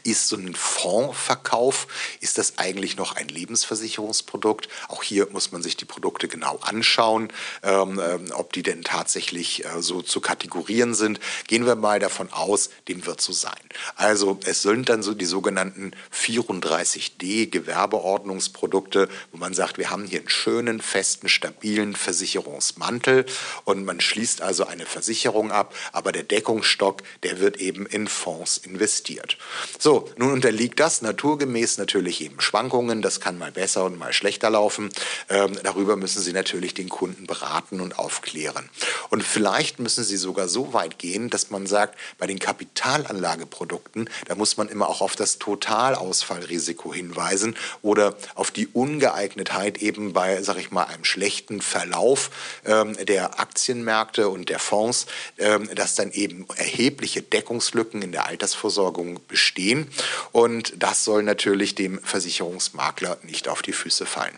ist 0.04 0.28
so 0.28 0.36
ein 0.36 0.56
Fondsverkauf, 0.56 1.88
ist 2.20 2.38
das 2.38 2.58
eigentlich 2.58 2.98
noch 2.98 3.16
ein 3.16 3.28
Lebensversicherungsprodukt? 3.28 4.68
Auch 4.88 5.04
hier 5.04 5.28
muss 5.32 5.52
man 5.52 5.62
sich 5.62 5.78
die 5.78 5.86
Produkte 5.86 6.28
genau 6.28 6.58
anschauen, 6.62 7.32
ähm, 7.62 8.00
ähm, 8.04 8.32
ob 8.34 8.54
die 8.54 8.64
denn 8.64 8.84
tatsächlich 8.84 9.66
äh, 9.66 9.82
so 9.82 10.02
zu 10.02 10.22
kategorieren 10.22 10.94
sind. 10.94 11.20
Gehen 11.48 11.66
wir 11.66 11.76
mal 11.76 12.00
davon 12.00 12.32
aus, 12.32 12.70
dem 12.88 13.06
wird 13.06 13.22
so 13.22 13.34
sein. 13.34 13.54
Also 13.96 14.40
es 14.46 14.62
sind 14.62 14.90
dann 14.90 15.04
so 15.04 15.14
die 15.14 15.26
sogenannten 15.26 15.92
34D 16.14 17.50
Gewerbeordnungsprodukte, 17.50 19.10
wo 19.32 19.38
man 19.38 19.54
sagt, 19.54 19.78
wir 19.78 19.90
haben 19.90 20.06
hier 20.06 20.20
einen 20.20 20.30
schönen, 20.30 20.82
festen, 20.82 21.30
stabilen 21.30 21.96
Versicherungsmantel 21.96 23.26
und 23.66 23.86
man 23.86 24.02
schließt 24.02 24.42
also 24.42 24.66
eine 24.66 24.86
Versicherung 24.86 25.52
ab, 25.52 25.74
aber 25.92 26.12
der 26.12 26.24
Deckungsstock, 26.24 27.04
der 27.24 27.40
wird 27.40 27.58
eben 27.58 27.86
in 27.86 28.08
Fonds 28.08 28.58
investiert. 28.58 29.38
So, 29.84 30.10
nun 30.16 30.32
unterliegt 30.32 30.80
das 30.80 31.02
naturgemäß 31.02 31.78
natürlich 31.78 32.22
eben 32.22 32.40
Schwankungen. 32.40 33.02
Das 33.02 33.20
kann 33.20 33.38
mal 33.38 33.52
besser 33.52 33.84
und 33.84 34.00
mal 34.00 34.14
schlechter 34.14 34.50
laufen. 34.50 34.90
Ähm, 35.28 35.58
darüber 35.62 35.98
müssen 35.98 36.22
Sie 36.22 36.32
natürlich 36.32 36.74
den 36.74 36.88
Kunden 36.88 37.28
beraten 37.28 37.82
und 37.82 38.00
aufklären. 38.00 38.70
Und 39.10 39.24
vielleicht 39.24 39.80
müssen 39.80 40.06
Sie 40.06 40.16
sogar 40.16 40.48
so 40.48 40.72
weit 40.72 41.00
gehen, 41.00 41.30
dass 41.30 41.50
man 41.50 41.68
sagt, 41.68 42.00
bei 42.18 42.28
den 42.28 42.40
Kapitalanlageprodukten, 42.40 44.10
da 44.26 44.36
muss 44.36 44.56
man 44.56 44.70
immer 44.70 44.88
auch 44.88 45.02
auf 45.02 45.18
das 45.18 45.38
Totalausfallrisiko 45.38 46.94
hinweisen 46.94 47.58
oder 47.82 48.16
auf 48.36 48.52
die 48.52 48.68
Ungeeignetheit 48.68 49.80
eben 49.80 50.14
bei, 50.14 50.42
sag 50.44 50.60
ich 50.60 50.72
mal, 50.72 50.86
einem 50.86 51.04
schlechten 51.04 51.60
Verlauf 51.60 52.32
ähm, 52.64 52.96
der 53.06 53.38
Aktienmärkte 53.42 54.30
und 54.30 54.48
der 54.48 54.60
Fonds, 54.60 55.08
ähm, 55.40 55.68
dass 55.76 55.96
dann 55.96 56.14
eben 56.14 56.48
erhebliche 56.56 57.22
Deckungslücken 57.22 58.02
in 58.02 58.14
der 58.14 58.28
Altersversorgung 58.28 59.20
bestehen 59.28 59.73
gehen. 59.74 59.90
Und 60.32 60.74
das 60.78 61.04
soll 61.04 61.24
natürlich 61.24 61.76
dem 61.76 62.00
Versicherungsmakler 62.04 63.18
nicht 63.24 63.48
auf 63.48 63.62
die 63.62 63.74
Füße 63.74 64.06
fallen. 64.06 64.38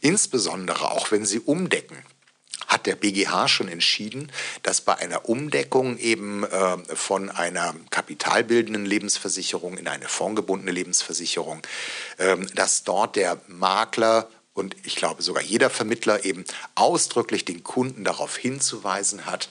Insbesondere 0.00 0.90
auch 0.90 1.10
wenn 1.10 1.24
Sie 1.24 1.40
umdecken 1.40 1.96
hat 2.68 2.86
der 2.86 2.96
BGH 2.96 3.46
schon 3.46 3.68
entschieden, 3.68 4.32
dass 4.64 4.80
bei 4.80 4.96
einer 4.96 5.28
Umdeckung 5.28 5.98
eben 5.98 6.42
äh, 6.42 6.78
von 6.96 7.30
einer 7.30 7.76
kapitalbildenden 7.90 8.84
Lebensversicherung 8.84 9.78
in 9.78 9.86
eine 9.86 10.08
fondgebundene 10.08 10.72
Lebensversicherung, 10.72 11.62
äh, 12.16 12.36
dass 12.54 12.82
dort 12.82 13.14
der 13.14 13.40
Makler 13.46 14.28
und 14.52 14.74
ich 14.82 14.96
glaube 14.96 15.22
sogar 15.22 15.44
jeder 15.44 15.70
Vermittler 15.70 16.24
eben 16.24 16.44
ausdrücklich 16.74 17.44
den 17.44 17.62
Kunden 17.62 18.02
darauf 18.02 18.36
hinzuweisen 18.36 19.26
hat, 19.26 19.48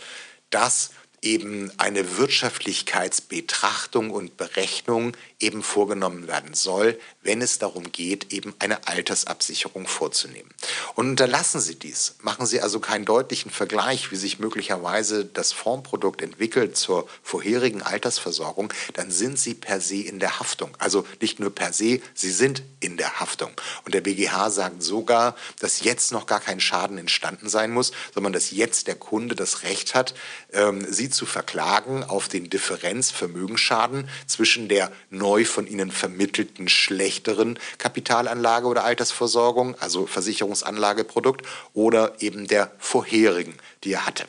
dass 0.50 0.90
eben 1.26 1.72
eine 1.78 2.18
Wirtschaftlichkeitsbetrachtung 2.18 4.12
und 4.12 4.38
Berechnung 4.38 5.18
eben 5.40 5.64
vorgenommen 5.64 6.28
werden 6.28 6.54
soll, 6.54 7.00
wenn 7.26 7.42
es 7.42 7.60
darum 7.60 7.92
geht, 7.92 8.32
eben 8.32 8.54
eine 8.60 8.88
Altersabsicherung 8.88 9.88
vorzunehmen. 9.88 10.50
Und 10.94 11.10
unterlassen 11.10 11.60
Sie 11.60 11.76
dies. 11.76 12.16
Machen 12.22 12.46
Sie 12.46 12.62
also 12.62 12.80
keinen 12.80 13.06
deutlichen 13.06 13.52
Vergleich, 13.52 14.12
wie 14.12 14.16
sich 14.16 14.40
möglicherweise 14.40 15.26
das 15.26 15.52
Fondsprodukt 15.52 16.22
entwickelt 16.22 16.78
zur 16.78 17.08
vorherigen 17.24 17.82
Altersversorgung, 17.82 18.72
dann 18.94 19.12
sind 19.12 19.40
Sie 19.40 19.56
per 19.56 19.82
se 19.82 19.98
in 19.98 20.20
der 20.20 20.40
Haftung. 20.40 20.70
Also 20.78 21.06
nicht 21.20 21.40
nur 21.40 21.54
per 21.54 21.74
se, 21.74 22.00
Sie 22.14 22.32
sind 22.32 22.64
in 22.80 22.98
der 22.98 23.20
Haftung. 23.20 23.52
Und 23.84 23.94
der 23.94 24.02
BGH 24.02 24.52
sagt 24.52 24.84
sogar, 24.84 25.36
dass 25.60 25.82
jetzt 25.82 26.12
noch 26.12 26.28
gar 26.28 26.40
kein 26.40 26.60
Schaden 26.60 26.98
entstanden 26.98 27.50
sein 27.50 27.72
muss, 27.72 27.92
sondern 28.14 28.34
dass 28.34 28.52
jetzt 28.52 28.88
der 28.88 28.96
Kunde 28.96 29.36
das 29.36 29.64
Recht 29.64 29.96
hat, 29.96 30.14
ähm, 30.54 30.86
Sie 30.90 31.10
zu 31.10 31.26
verklagen 31.26 32.04
auf 32.04 32.28
den 32.28 32.50
Differenzvermögensschaden 32.50 34.08
zwischen 34.28 34.70
der 34.70 34.92
neu 35.10 35.46
von 35.46 35.68
ihnen 35.68 35.92
vermittelten 35.92 36.70
schlechteren 37.16 37.58
Kapitalanlage 37.78 38.68
oder 38.68 38.84
Altersversorgung, 38.84 39.76
also 39.80 40.06
Versicherungsanlageprodukt, 40.06 41.46
oder 41.74 42.14
eben 42.20 42.48
der 42.48 42.72
vorherigen, 42.78 43.56
die 43.84 43.94
er 43.94 44.06
hatte. 44.06 44.26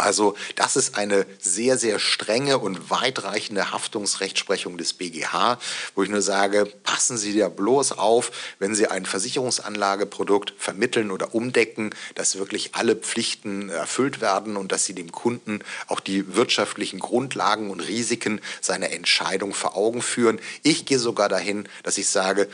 Also 0.00 0.36
das 0.54 0.76
ist 0.76 0.96
eine 0.96 1.26
sehr, 1.40 1.76
sehr 1.76 1.98
strenge 1.98 2.58
und 2.58 2.88
weitreichende 2.88 3.72
Haftungsrechtsprechung 3.72 4.78
des 4.78 4.92
BGH, 4.92 5.58
wo 5.96 6.04
ich 6.04 6.08
nur 6.08 6.22
sage, 6.22 6.66
passen 6.84 7.18
Sie 7.18 7.36
da 7.36 7.48
bloß 7.48 7.98
auf, 7.98 8.30
wenn 8.60 8.76
Sie 8.76 8.86
ein 8.86 9.06
Versicherungsanlageprodukt 9.06 10.54
vermitteln 10.56 11.10
oder 11.10 11.34
umdecken, 11.34 11.92
dass 12.14 12.38
wirklich 12.38 12.76
alle 12.76 12.94
Pflichten 12.94 13.70
erfüllt 13.70 14.20
werden 14.20 14.56
und 14.56 14.70
dass 14.70 14.84
Sie 14.84 14.94
dem 14.94 15.10
Kunden 15.10 15.64
auch 15.88 15.98
die 15.98 16.36
wirtschaftlichen 16.36 17.00
Grundlagen 17.00 17.68
und 17.68 17.80
Risiken 17.80 18.40
seiner 18.60 18.92
Entscheidung 18.92 19.52
vor 19.52 19.76
Augen 19.76 20.00
führen. 20.00 20.38
Ich 20.62 20.86
gehe 20.86 21.00
sogar 21.00 21.28
dahin, 21.28 21.68
dass 21.82 21.98
ich 21.98 22.08
sage, 22.08 22.48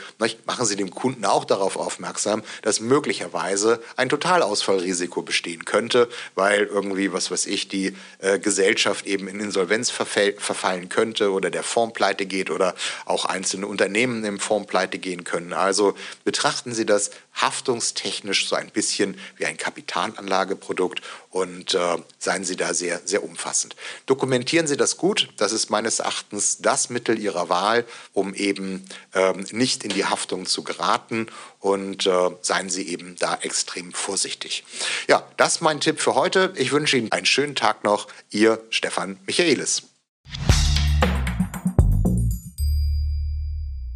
machen 0.47 0.65
Sie 0.65 0.75
dem 0.75 0.89
Kunden 0.89 1.25
auch 1.25 1.45
darauf 1.45 1.77
aufmerksam, 1.77 2.41
dass 2.63 2.79
möglicherweise 2.79 3.83
ein 3.97 4.09
Totalausfallrisiko 4.09 5.21
bestehen 5.21 5.63
könnte, 5.63 6.09
weil 6.33 6.63
irgendwie 6.63 7.13
was 7.13 7.34
weiß 7.35 7.47
ich, 7.47 7.67
die 7.67 7.93
äh, 8.19 8.39
Gesellschaft 8.39 9.05
eben 9.05 9.27
in 9.27 9.41
Insolvenz 9.41 9.89
verfallen 9.89 10.87
könnte 10.87 11.33
oder 11.33 11.49
der 11.49 11.63
Fonds 11.63 11.93
pleite 11.93 12.25
geht 12.25 12.49
oder 12.49 12.73
auch 13.03 13.25
einzelne 13.25 13.67
Unternehmen 13.67 14.23
im 14.23 14.39
Fonds 14.39 14.69
pleite 14.69 14.99
gehen 14.99 15.25
können. 15.25 15.51
Also 15.51 15.95
betrachten 16.23 16.73
Sie 16.73 16.85
das 16.85 17.11
haftungstechnisch 17.35 18.47
so 18.47 18.55
ein 18.55 18.69
bisschen 18.69 19.19
wie 19.37 19.45
ein 19.45 19.57
Kapitalanlageprodukt 19.57 21.01
und 21.29 21.73
äh, 21.73 21.97
seien 22.17 22.45
Sie 22.45 22.55
da 22.55 22.73
sehr, 22.73 23.01
sehr 23.05 23.23
umfassend. 23.23 23.75
Dokumentieren 24.05 24.67
Sie 24.67 24.77
das 24.77 24.97
gut. 24.97 25.29
Das 25.37 25.51
ist 25.51 25.69
meines 25.69 25.99
Erachtens 25.99 26.59
das 26.59 26.89
Mittel 26.89 27.19
Ihrer 27.19 27.49
Wahl, 27.49 27.85
um 28.13 28.33
eben 28.33 28.85
ähm, 29.13 29.45
nicht 29.51 29.83
in 29.83 29.91
die 29.91 30.05
Haftung 30.05 30.45
zu 30.45 30.63
geraten 30.63 31.27
und 31.59 32.07
äh, 32.07 32.29
seien 32.41 32.69
Sie 32.69 32.87
eben 32.87 33.15
da 33.19 33.35
extrem 33.41 33.91
vorsichtig. 33.93 34.63
Ja, 35.07 35.27
das 35.37 35.55
ist 35.55 35.61
mein 35.61 35.81
Tipp 35.81 35.99
für 35.99 36.15
heute. 36.15 36.53
Ich 36.55 36.71
wünsche 36.71 36.97
Ihnen 36.97 37.11
einen 37.11 37.25
schönen 37.25 37.55
Tag 37.55 37.83
noch. 37.83 38.07
Ihr 38.29 38.63
Stefan 38.69 39.19
Michaelis. 39.25 39.83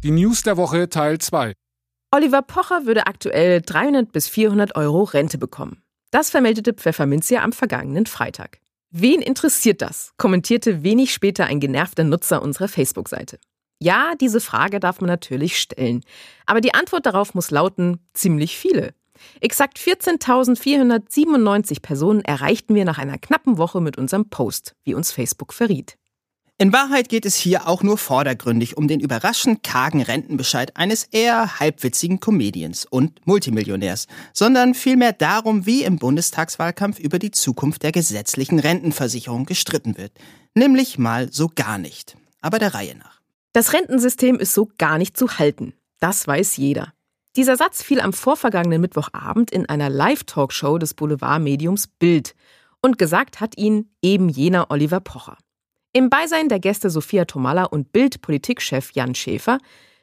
Die 0.02 0.10
News 0.10 0.42
der 0.42 0.56
Woche 0.56 0.88
Teil 0.88 1.18
2. 1.18 1.52
Oliver 2.12 2.42
Pocher 2.42 2.86
würde 2.86 3.06
aktuell 3.06 3.60
300 3.60 4.10
bis 4.10 4.28
400 4.28 4.74
Euro 4.74 5.04
Rente 5.04 5.38
bekommen. 5.38 5.80
Das 6.10 6.28
vermeldete 6.28 6.74
Pfefferminzia 6.74 7.44
am 7.44 7.52
vergangenen 7.52 8.06
Freitag. 8.06 8.58
Wen 8.90 9.22
interessiert 9.22 9.80
das? 9.80 10.12
kommentierte 10.16 10.82
wenig 10.82 11.14
später 11.14 11.46
ein 11.46 11.60
genervter 11.60 12.02
Nutzer 12.02 12.42
unserer 12.42 12.66
Facebook-Seite. 12.66 13.38
Ja, 13.78 14.14
diese 14.20 14.40
Frage 14.40 14.80
darf 14.80 15.00
man 15.00 15.06
natürlich 15.06 15.60
stellen. 15.60 16.02
Aber 16.46 16.60
die 16.60 16.74
Antwort 16.74 17.06
darauf 17.06 17.34
muss 17.34 17.52
lauten, 17.52 18.00
ziemlich 18.12 18.58
viele. 18.58 18.92
Exakt 19.40 19.78
14.497 19.78 21.80
Personen 21.80 22.22
erreichten 22.22 22.74
wir 22.74 22.84
nach 22.84 22.98
einer 22.98 23.18
knappen 23.18 23.56
Woche 23.56 23.80
mit 23.80 23.98
unserem 23.98 24.30
Post, 24.30 24.74
wie 24.82 24.94
uns 24.94 25.12
Facebook 25.12 25.52
verriet. 25.52 25.96
In 26.60 26.74
Wahrheit 26.74 27.08
geht 27.08 27.24
es 27.24 27.36
hier 27.36 27.66
auch 27.66 27.82
nur 27.82 27.96
vordergründig 27.96 28.76
um 28.76 28.86
den 28.86 29.00
überraschend 29.00 29.62
kargen 29.62 30.02
Rentenbescheid 30.02 30.76
eines 30.76 31.04
eher 31.04 31.58
halbwitzigen 31.58 32.20
Comedians 32.20 32.84
und 32.84 33.26
Multimillionärs, 33.26 34.06
sondern 34.34 34.74
vielmehr 34.74 35.14
darum, 35.14 35.64
wie 35.64 35.84
im 35.84 35.96
Bundestagswahlkampf 35.98 36.98
über 36.98 37.18
die 37.18 37.30
Zukunft 37.30 37.82
der 37.82 37.92
gesetzlichen 37.92 38.58
Rentenversicherung 38.58 39.46
gestritten 39.46 39.96
wird. 39.96 40.12
Nämlich 40.54 40.98
mal 40.98 41.32
so 41.32 41.48
gar 41.48 41.78
nicht. 41.78 42.18
Aber 42.42 42.58
der 42.58 42.74
Reihe 42.74 42.94
nach. 42.94 43.22
Das 43.54 43.72
Rentensystem 43.72 44.36
ist 44.36 44.52
so 44.52 44.68
gar 44.76 44.98
nicht 44.98 45.16
zu 45.16 45.38
halten. 45.38 45.72
Das 45.98 46.26
weiß 46.26 46.58
jeder. 46.58 46.92
Dieser 47.36 47.56
Satz 47.56 47.82
fiel 47.82 48.02
am 48.02 48.12
vorvergangenen 48.12 48.82
Mittwochabend 48.82 49.50
in 49.50 49.66
einer 49.66 49.88
Live-Talkshow 49.88 50.76
des 50.76 50.92
Boulevardmediums 50.92 51.86
Bild. 51.86 52.34
Und 52.82 52.98
gesagt 52.98 53.40
hat 53.40 53.56
ihn 53.56 53.88
eben 54.02 54.28
jener 54.28 54.70
Oliver 54.70 55.00
Pocher. 55.00 55.38
Im 55.92 56.08
Beisein 56.08 56.48
der 56.48 56.60
Gäste 56.60 56.88
Sophia 56.88 57.24
Tomalla 57.24 57.64
und 57.64 57.90
Bild-Politikchef 57.92 58.92
Jan 58.92 59.16
Schäfer 59.16 59.58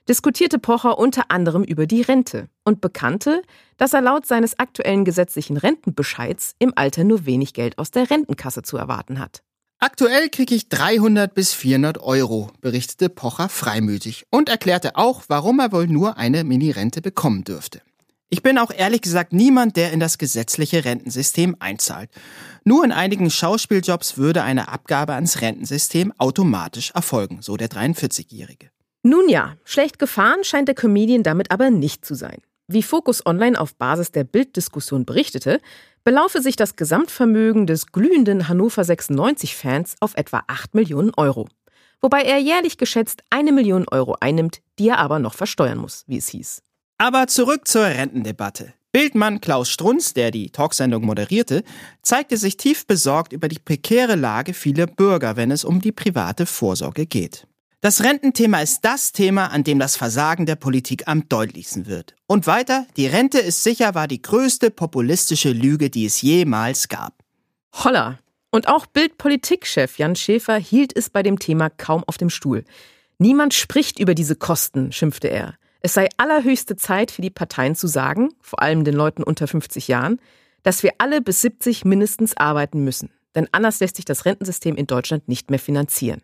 diskutierte 0.09 0.59
Pocher 0.59 0.99
unter 0.99 1.31
anderem 1.31 1.63
über 1.63 1.87
die 1.87 2.01
Rente 2.01 2.49
und 2.65 2.81
bekannte, 2.81 3.41
dass 3.77 3.93
er 3.93 4.01
laut 4.01 4.25
seines 4.25 4.59
aktuellen 4.59 5.05
gesetzlichen 5.05 5.55
Rentenbescheids 5.55 6.55
im 6.59 6.73
Alter 6.75 7.05
nur 7.05 7.25
wenig 7.25 7.53
Geld 7.53 7.77
aus 7.77 7.91
der 7.91 8.09
Rentenkasse 8.09 8.63
zu 8.63 8.75
erwarten 8.75 9.17
hat. 9.17 9.43
Aktuell 9.79 10.27
kriege 10.27 10.55
ich 10.55 10.67
300 10.67 11.33
bis 11.33 11.53
400 11.53 11.99
Euro, 11.99 12.51
berichtete 12.59 13.07
Pocher 13.07 13.47
freimütig 13.47 14.25
und 14.29 14.49
erklärte 14.49 14.97
auch, 14.97 15.23
warum 15.29 15.59
er 15.59 15.71
wohl 15.71 15.87
nur 15.87 16.17
eine 16.17 16.43
Mini-Rente 16.43 17.01
bekommen 17.01 17.45
dürfte. 17.45 17.81
Ich 18.29 18.43
bin 18.43 18.57
auch 18.57 18.71
ehrlich 18.71 19.01
gesagt 19.01 19.31
niemand, 19.31 19.77
der 19.77 19.93
in 19.93 20.01
das 20.01 20.17
gesetzliche 20.17 20.83
Rentensystem 20.83 21.55
einzahlt. 21.59 22.09
Nur 22.65 22.83
in 22.83 22.91
einigen 22.91 23.31
Schauspieljobs 23.31 24.17
würde 24.17 24.43
eine 24.43 24.67
Abgabe 24.67 25.13
ans 25.13 25.39
Rentensystem 25.39 26.11
automatisch 26.17 26.91
erfolgen, 26.91 27.41
so 27.41 27.55
der 27.55 27.69
43-Jährige. 27.69 28.69
Nun 29.03 29.29
ja, 29.29 29.55
schlecht 29.63 29.97
gefahren 29.97 30.43
scheint 30.43 30.67
der 30.67 30.75
Comedian 30.75 31.23
damit 31.23 31.51
aber 31.51 31.69
nicht 31.69 32.03
zu 32.03 32.15
sein. 32.15 32.41
Wie 32.67 32.83
Focus 32.83 33.25
Online 33.25 33.57
auf 33.57 33.75
Basis 33.75 34.11
der 34.11 34.25
Bilddiskussion 34.25 35.05
berichtete, 35.05 35.61
belaufe 36.03 36.41
sich 36.41 36.57
das 36.57 36.75
Gesamtvermögen 36.75 37.65
des 37.65 37.93
glühenden 37.93 38.49
Hannover 38.49 38.81
96-Fans 38.81 39.95
auf 40.01 40.15
etwa 40.15 40.43
8 40.47 40.75
Millionen 40.75 41.13
Euro. 41.15 41.47
Wobei 42.01 42.23
er 42.23 42.39
jährlich 42.39 42.77
geschätzt 42.77 43.23
eine 43.29 43.53
Million 43.53 43.85
Euro 43.89 44.17
einnimmt, 44.19 44.59
die 44.79 44.89
er 44.89 44.99
aber 44.99 45.19
noch 45.19 45.33
versteuern 45.33 45.77
muss, 45.77 46.03
wie 46.07 46.17
es 46.17 46.27
hieß. 46.27 46.61
Aber 46.97 47.27
zurück 47.27 47.67
zur 47.67 47.85
Rentendebatte. 47.85 48.73
Bildmann 48.91 49.39
Klaus 49.39 49.69
Strunz, 49.69 50.13
der 50.13 50.31
die 50.31 50.49
Talksendung 50.49 51.05
moderierte, 51.05 51.63
zeigte 52.01 52.37
sich 52.37 52.57
tief 52.57 52.87
besorgt 52.87 53.33
über 53.33 53.47
die 53.47 53.59
prekäre 53.59 54.15
Lage 54.15 54.55
vieler 54.55 54.87
Bürger, 54.87 55.35
wenn 55.35 55.51
es 55.51 55.63
um 55.63 55.79
die 55.79 55.91
private 55.91 56.47
Vorsorge 56.47 57.05
geht. 57.05 57.45
Das 57.81 58.03
Rententhema 58.03 58.61
ist 58.61 58.81
das 58.81 59.11
Thema, 59.11 59.51
an 59.51 59.63
dem 59.63 59.77
das 59.77 59.95
Versagen 59.95 60.47
der 60.47 60.55
Politik 60.55 61.07
am 61.07 61.29
deutlichsten 61.29 61.85
wird. 61.85 62.15
Und 62.25 62.47
weiter, 62.47 62.87
die 62.97 63.05
Rente 63.05 63.37
ist 63.37 63.63
sicher 63.63 63.93
war 63.93 64.07
die 64.07 64.23
größte 64.23 64.71
populistische 64.71 65.51
Lüge, 65.51 65.91
die 65.91 66.05
es 66.05 66.23
jemals 66.23 66.87
gab. 66.87 67.13
Holla. 67.73 68.17
Und 68.49 68.67
auch 68.67 68.87
Bildpolitikchef 68.87 69.99
Jan 69.99 70.15
Schäfer 70.15 70.57
hielt 70.57 70.95
es 70.97 71.11
bei 71.11 71.21
dem 71.21 71.37
Thema 71.37 71.69
kaum 71.69 72.03
auf 72.07 72.17
dem 72.17 72.31
Stuhl. 72.31 72.63
Niemand 73.19 73.53
spricht 73.53 73.99
über 73.99 74.15
diese 74.15 74.35
Kosten, 74.35 74.91
schimpfte 74.91 75.27
er. 75.27 75.59
Es 75.87 75.93
sei 75.93 76.09
allerhöchste 76.17 76.75
Zeit 76.75 77.11
für 77.11 77.21
die 77.21 77.29
Parteien 77.29 77.73
zu 77.73 77.87
sagen, 77.87 78.33
vor 78.41 78.61
allem 78.61 78.83
den 78.83 78.93
Leuten 78.93 79.23
unter 79.23 79.47
50 79.47 79.87
Jahren, 79.87 80.19
dass 80.61 80.83
wir 80.83 80.91
alle 80.97 81.21
bis 81.21 81.41
70 81.41 81.85
mindestens 81.85 82.35
arbeiten 82.35 82.83
müssen. 82.83 83.09
Denn 83.35 83.47
anders 83.53 83.79
lässt 83.79 83.95
sich 83.95 84.03
das 84.03 84.25
Rentensystem 84.25 84.75
in 84.75 84.85
Deutschland 84.85 85.29
nicht 85.29 85.49
mehr 85.49 85.59
finanzieren. 85.59 86.23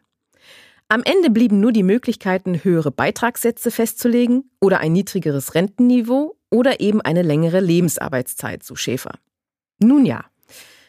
Am 0.89 1.01
Ende 1.05 1.29
blieben 1.29 1.61
nur 1.61 1.71
die 1.71 1.83
Möglichkeiten, 1.83 2.61
höhere 2.65 2.91
Beitragssätze 2.91 3.71
festzulegen 3.71 4.51
oder 4.59 4.81
ein 4.81 4.91
niedrigeres 4.91 5.55
Rentenniveau 5.55 6.35
oder 6.49 6.81
eben 6.81 6.99
eine 6.99 7.21
längere 7.21 7.61
Lebensarbeitszeit, 7.61 8.63
so 8.63 8.75
Schäfer. 8.75 9.13
Nun 9.79 10.05
ja, 10.05 10.25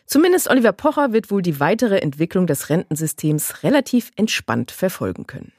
zumindest 0.04 0.50
Oliver 0.50 0.72
Pocher 0.72 1.12
wird 1.12 1.30
wohl 1.30 1.42
die 1.42 1.60
weitere 1.60 1.98
Entwicklung 1.98 2.48
des 2.48 2.70
Rentensystems 2.70 3.62
relativ 3.62 4.10
entspannt 4.16 4.72
verfolgen 4.72 5.28
können. 5.28 5.52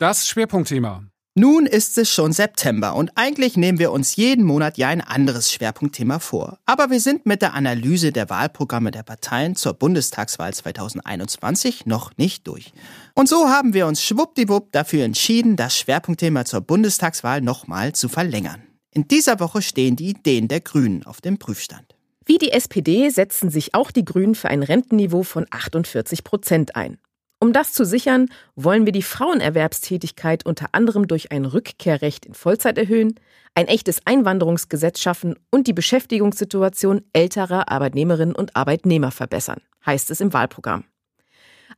Das 0.00 0.26
Schwerpunktthema. 0.28 1.04
Nun 1.34 1.66
ist 1.66 1.98
es 1.98 2.10
schon 2.10 2.32
September 2.32 2.94
und 2.94 3.10
eigentlich 3.16 3.58
nehmen 3.58 3.78
wir 3.78 3.92
uns 3.92 4.16
jeden 4.16 4.46
Monat 4.46 4.78
ja 4.78 4.88
ein 4.88 5.02
anderes 5.02 5.52
Schwerpunktthema 5.52 6.20
vor. 6.20 6.58
Aber 6.64 6.88
wir 6.88 7.00
sind 7.00 7.26
mit 7.26 7.42
der 7.42 7.52
Analyse 7.52 8.10
der 8.10 8.30
Wahlprogramme 8.30 8.92
der 8.92 9.02
Parteien 9.02 9.56
zur 9.56 9.74
Bundestagswahl 9.74 10.54
2021 10.54 11.84
noch 11.84 12.16
nicht 12.16 12.46
durch. 12.48 12.72
Und 13.14 13.28
so 13.28 13.50
haben 13.50 13.74
wir 13.74 13.86
uns 13.86 14.02
schwuppdiwupp 14.02 14.72
dafür 14.72 15.04
entschieden, 15.04 15.56
das 15.56 15.76
Schwerpunktthema 15.76 16.46
zur 16.46 16.62
Bundestagswahl 16.62 17.42
nochmal 17.42 17.92
zu 17.92 18.08
verlängern. 18.08 18.62
In 18.94 19.06
dieser 19.06 19.38
Woche 19.38 19.60
stehen 19.60 19.96
die 19.96 20.08
Ideen 20.08 20.48
der 20.48 20.62
Grünen 20.62 21.04
auf 21.04 21.20
dem 21.20 21.36
Prüfstand. 21.36 21.94
Wie 22.24 22.38
die 22.38 22.52
SPD 22.52 23.10
setzen 23.10 23.50
sich 23.50 23.74
auch 23.74 23.90
die 23.90 24.06
Grünen 24.06 24.34
für 24.34 24.48
ein 24.48 24.62
Rentenniveau 24.62 25.24
von 25.24 25.46
48 25.50 26.24
Prozent 26.24 26.74
ein. 26.74 26.96
Um 27.42 27.54
das 27.54 27.72
zu 27.72 27.86
sichern, 27.86 28.28
wollen 28.54 28.84
wir 28.84 28.92
die 28.92 29.02
Frauenerwerbstätigkeit 29.02 30.44
unter 30.44 30.66
anderem 30.72 31.08
durch 31.08 31.32
ein 31.32 31.46
Rückkehrrecht 31.46 32.26
in 32.26 32.34
Vollzeit 32.34 32.76
erhöhen, 32.76 33.18
ein 33.54 33.66
echtes 33.66 34.02
Einwanderungsgesetz 34.04 35.00
schaffen 35.00 35.36
und 35.50 35.66
die 35.66 35.72
Beschäftigungssituation 35.72 37.02
älterer 37.14 37.70
Arbeitnehmerinnen 37.70 38.34
und 38.34 38.56
Arbeitnehmer 38.56 39.10
verbessern, 39.10 39.62
heißt 39.86 40.10
es 40.10 40.20
im 40.20 40.34
Wahlprogramm. 40.34 40.84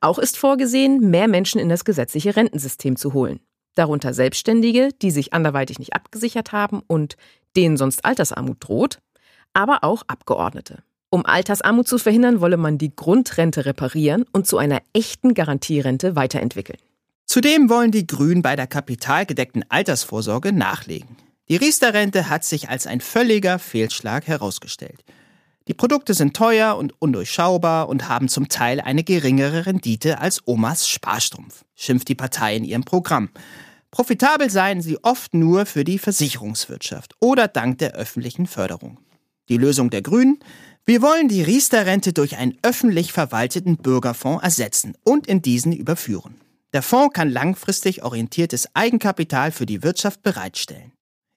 Auch 0.01 0.18
ist 0.18 0.37
vorgesehen, 0.37 1.11
mehr 1.11 1.29
Menschen 1.29 1.61
in 1.61 1.68
das 1.68 1.85
gesetzliche 1.85 2.35
Rentensystem 2.35 2.96
zu 2.96 3.12
holen. 3.12 3.38
Darunter 3.77 4.14
Selbstständige, 4.14 4.88
die 5.01 5.12
sich 5.12 5.33
anderweitig 5.33 5.79
nicht 5.79 5.94
abgesichert 5.94 6.51
haben 6.51 6.83
und 6.88 7.16
denen 7.57 7.77
sonst 7.77 8.05
Altersarmut 8.05 8.57
droht, 8.59 8.98
aber 9.55 9.85
auch 9.85 10.03
Abgeordnete. 10.09 10.83
Um 11.14 11.27
Altersarmut 11.27 11.87
zu 11.87 11.98
verhindern, 11.98 12.40
wolle 12.40 12.57
man 12.57 12.79
die 12.79 12.96
Grundrente 12.96 13.66
reparieren 13.66 14.25
und 14.33 14.46
zu 14.46 14.57
einer 14.57 14.81
echten 14.94 15.35
Garantierente 15.35 16.16
weiterentwickeln. 16.16 16.79
Zudem 17.27 17.68
wollen 17.68 17.90
die 17.90 18.07
Grünen 18.07 18.40
bei 18.40 18.57
der 18.57 18.66
kapitalgedeckten 18.66 19.62
Altersvorsorge 19.68 20.55
nachlegen. 20.55 21.18
Die 21.51 21.57
Riester-Rente 21.57 22.31
hat 22.31 22.44
sich 22.44 22.70
als 22.70 22.87
ein 22.87 23.03
völliger 23.03 23.59
Fehlschlag 23.59 24.27
herausgestellt. 24.27 25.05
Die 25.68 25.75
Produkte 25.75 26.14
sind 26.14 26.35
teuer 26.35 26.79
und 26.79 26.94
undurchschaubar 26.98 27.90
und 27.90 28.09
haben 28.09 28.29
zum 28.29 28.48
Teil 28.48 28.81
eine 28.81 29.05
geringere 29.05 29.66
Rendite 29.66 30.18
als 30.18 30.40
Omas 30.46 30.88
Sparstrumpf, 30.88 31.66
schimpft 31.75 32.09
die 32.09 32.14
Partei 32.14 32.57
in 32.57 32.64
ihrem 32.64 32.85
Programm. 32.85 33.29
Profitabel 33.90 34.48
seien 34.48 34.81
sie 34.81 34.96
oft 35.05 35.35
nur 35.35 35.66
für 35.66 35.85
die 35.85 35.98
Versicherungswirtschaft 35.98 37.16
oder 37.20 37.48
dank 37.48 37.77
der 37.81 37.92
öffentlichen 37.92 38.46
Förderung. 38.46 38.98
Die 39.51 39.59
Lösung 39.59 39.90
der 39.90 40.01
Grünen? 40.01 40.38
Wir 40.85 41.01
wollen 41.01 41.29
die 41.29 41.42
Riester-Rente 41.42 42.12
durch 42.12 42.37
einen 42.37 42.59
öffentlich 42.62 43.12
verwalteten 43.12 43.77
Bürgerfonds 43.77 44.42
ersetzen 44.42 44.97
und 45.05 45.29
in 45.29 45.40
diesen 45.40 45.73
überführen. 45.73 46.40
Der 46.73 46.83
Fonds 46.83 47.14
kann 47.14 47.31
langfristig 47.31 48.03
orientiertes 48.03 48.68
Eigenkapital 48.75 49.53
für 49.53 49.64
die 49.64 49.85
Wirtschaft 49.85 50.23
bereitstellen. 50.23 50.90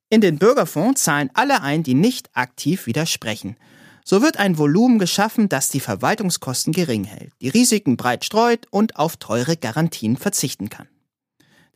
In 0.09 0.21
den 0.21 0.39
Bürgerfonds 0.39 1.03
zahlen 1.03 1.29
alle 1.35 1.61
ein, 1.61 1.83
die 1.83 1.93
nicht 1.93 2.29
aktiv 2.33 2.87
widersprechen. 2.87 3.55
So 4.03 4.23
wird 4.23 4.37
ein 4.37 4.57
Volumen 4.57 4.97
geschaffen, 4.97 5.47
das 5.47 5.69
die 5.69 5.79
Verwaltungskosten 5.79 6.73
gering 6.73 7.03
hält, 7.03 7.33
die 7.39 7.49
Risiken 7.49 7.97
breit 7.97 8.25
streut 8.25 8.65
und 8.71 8.95
auf 8.95 9.17
teure 9.17 9.57
Garantien 9.57 10.17
verzichten 10.17 10.69
kann. 10.69 10.87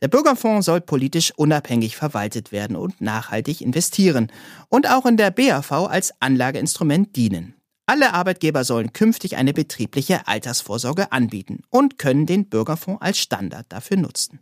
Der 0.02 0.08
Bürgerfonds 0.08 0.66
soll 0.66 0.80
politisch 0.80 1.32
unabhängig 1.36 1.96
verwaltet 1.96 2.50
werden 2.50 2.74
und 2.74 3.00
nachhaltig 3.00 3.60
investieren 3.60 4.32
und 4.68 4.88
auch 4.88 5.06
in 5.06 5.16
der 5.16 5.30
BAV 5.30 5.70
als 5.70 6.12
Anlageinstrument 6.20 7.14
dienen. 7.14 7.54
Alle 7.86 8.14
Arbeitgeber 8.14 8.64
sollen 8.64 8.92
künftig 8.92 9.36
eine 9.36 9.52
betriebliche 9.52 10.26
Altersvorsorge 10.28 11.12
anbieten 11.12 11.62
und 11.70 11.98
können 11.98 12.26
den 12.26 12.48
Bürgerfonds 12.48 13.02
als 13.02 13.18
Standard 13.18 13.66
dafür 13.68 13.96
nutzen. 13.96 14.40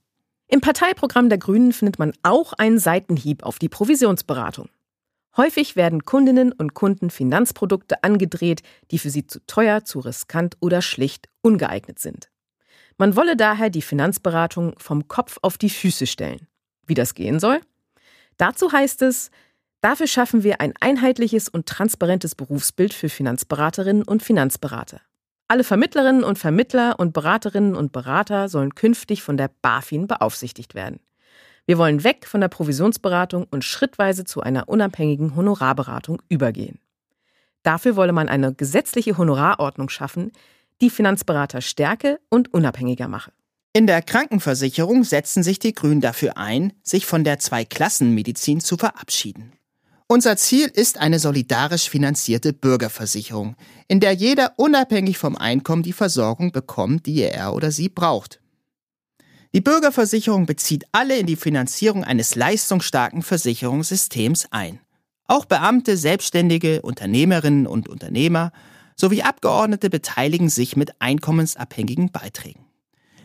Im 0.48 0.60
Parteiprogramm 0.60 1.28
der 1.28 1.38
Grünen 1.38 1.72
findet 1.72 1.98
man 1.98 2.12
auch 2.22 2.52
einen 2.54 2.78
Seitenhieb 2.78 3.42
auf 3.42 3.58
die 3.58 3.68
Provisionsberatung. 3.68 4.68
Häufig 5.36 5.76
werden 5.76 6.04
Kundinnen 6.04 6.52
und 6.52 6.74
Kunden 6.74 7.10
Finanzprodukte 7.10 8.02
angedreht, 8.02 8.62
die 8.90 8.98
für 8.98 9.10
sie 9.10 9.26
zu 9.26 9.44
teuer, 9.46 9.84
zu 9.84 10.00
riskant 10.00 10.56
oder 10.60 10.82
schlicht 10.82 11.28
ungeeignet 11.42 11.98
sind. 11.98 12.30
Man 12.96 13.14
wolle 13.14 13.36
daher 13.36 13.70
die 13.70 13.82
Finanzberatung 13.82 14.74
vom 14.78 15.06
Kopf 15.06 15.38
auf 15.42 15.56
die 15.56 15.70
Füße 15.70 16.06
stellen. 16.06 16.48
Wie 16.86 16.94
das 16.94 17.14
gehen 17.14 17.38
soll? 17.38 17.60
Dazu 18.38 18.72
heißt 18.72 19.02
es, 19.02 19.30
Dafür 19.80 20.08
schaffen 20.08 20.42
wir 20.42 20.60
ein 20.60 20.74
einheitliches 20.80 21.48
und 21.48 21.66
transparentes 21.66 22.34
Berufsbild 22.34 22.92
für 22.92 23.08
Finanzberaterinnen 23.08 24.02
und 24.02 24.22
Finanzberater. 24.22 25.00
Alle 25.46 25.64
Vermittlerinnen 25.64 26.24
und 26.24 26.38
Vermittler 26.38 26.98
und 26.98 27.12
Beraterinnen 27.12 27.74
und 27.74 27.92
Berater 27.92 28.48
sollen 28.48 28.74
künftig 28.74 29.22
von 29.22 29.36
der 29.36 29.50
BaFin 29.62 30.06
beaufsichtigt 30.06 30.74
werden. 30.74 31.00
Wir 31.64 31.78
wollen 31.78 32.02
weg 32.02 32.26
von 32.26 32.40
der 32.40 32.48
Provisionsberatung 32.48 33.46
und 33.50 33.64
schrittweise 33.64 34.24
zu 34.24 34.40
einer 34.40 34.68
unabhängigen 34.68 35.36
Honorarberatung 35.36 36.20
übergehen. 36.28 36.80
Dafür 37.62 37.96
wolle 37.96 38.12
man 38.12 38.28
eine 38.28 38.54
gesetzliche 38.54 39.16
Honorarordnung 39.16 39.90
schaffen, 39.90 40.32
die 40.80 40.90
Finanzberater 40.90 41.60
stärke 41.60 42.20
und 42.30 42.52
unabhängiger 42.52 43.08
mache. 43.08 43.32
In 43.74 43.86
der 43.86 44.02
Krankenversicherung 44.02 45.04
setzen 45.04 45.42
sich 45.42 45.58
die 45.58 45.74
Grünen 45.74 46.00
dafür 46.00 46.36
ein, 46.36 46.72
sich 46.82 47.06
von 47.06 47.22
der 47.22 47.38
Zweiklassenmedizin 47.38 48.60
zu 48.60 48.76
verabschieden. 48.76 49.52
Unser 50.10 50.38
Ziel 50.38 50.70
ist 50.72 50.96
eine 50.96 51.18
solidarisch 51.18 51.90
finanzierte 51.90 52.54
Bürgerversicherung, 52.54 53.56
in 53.88 54.00
der 54.00 54.12
jeder 54.12 54.54
unabhängig 54.56 55.18
vom 55.18 55.36
Einkommen 55.36 55.82
die 55.82 55.92
Versorgung 55.92 56.50
bekommt, 56.50 57.04
die 57.04 57.20
er 57.20 57.52
oder 57.52 57.70
sie 57.70 57.90
braucht. 57.90 58.40
Die 59.52 59.60
Bürgerversicherung 59.60 60.46
bezieht 60.46 60.86
alle 60.92 61.18
in 61.18 61.26
die 61.26 61.36
Finanzierung 61.36 62.04
eines 62.04 62.36
leistungsstarken 62.36 63.20
Versicherungssystems 63.20 64.48
ein. 64.50 64.80
Auch 65.26 65.44
Beamte, 65.44 65.98
Selbstständige, 65.98 66.80
Unternehmerinnen 66.80 67.66
und 67.66 67.86
Unternehmer 67.86 68.52
sowie 68.96 69.20
Abgeordnete 69.20 69.90
beteiligen 69.90 70.48
sich 70.48 70.74
mit 70.74 71.02
einkommensabhängigen 71.02 72.12
Beiträgen. 72.12 72.64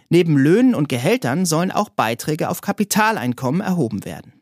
Neben 0.10 0.38
Löhnen 0.38 0.76
und 0.76 0.90
Gehältern 0.90 1.46
sollen 1.46 1.72
auch 1.72 1.88
Beiträge 1.88 2.50
auf 2.50 2.60
Kapitaleinkommen 2.60 3.62
erhoben 3.62 4.04
werden. 4.04 4.33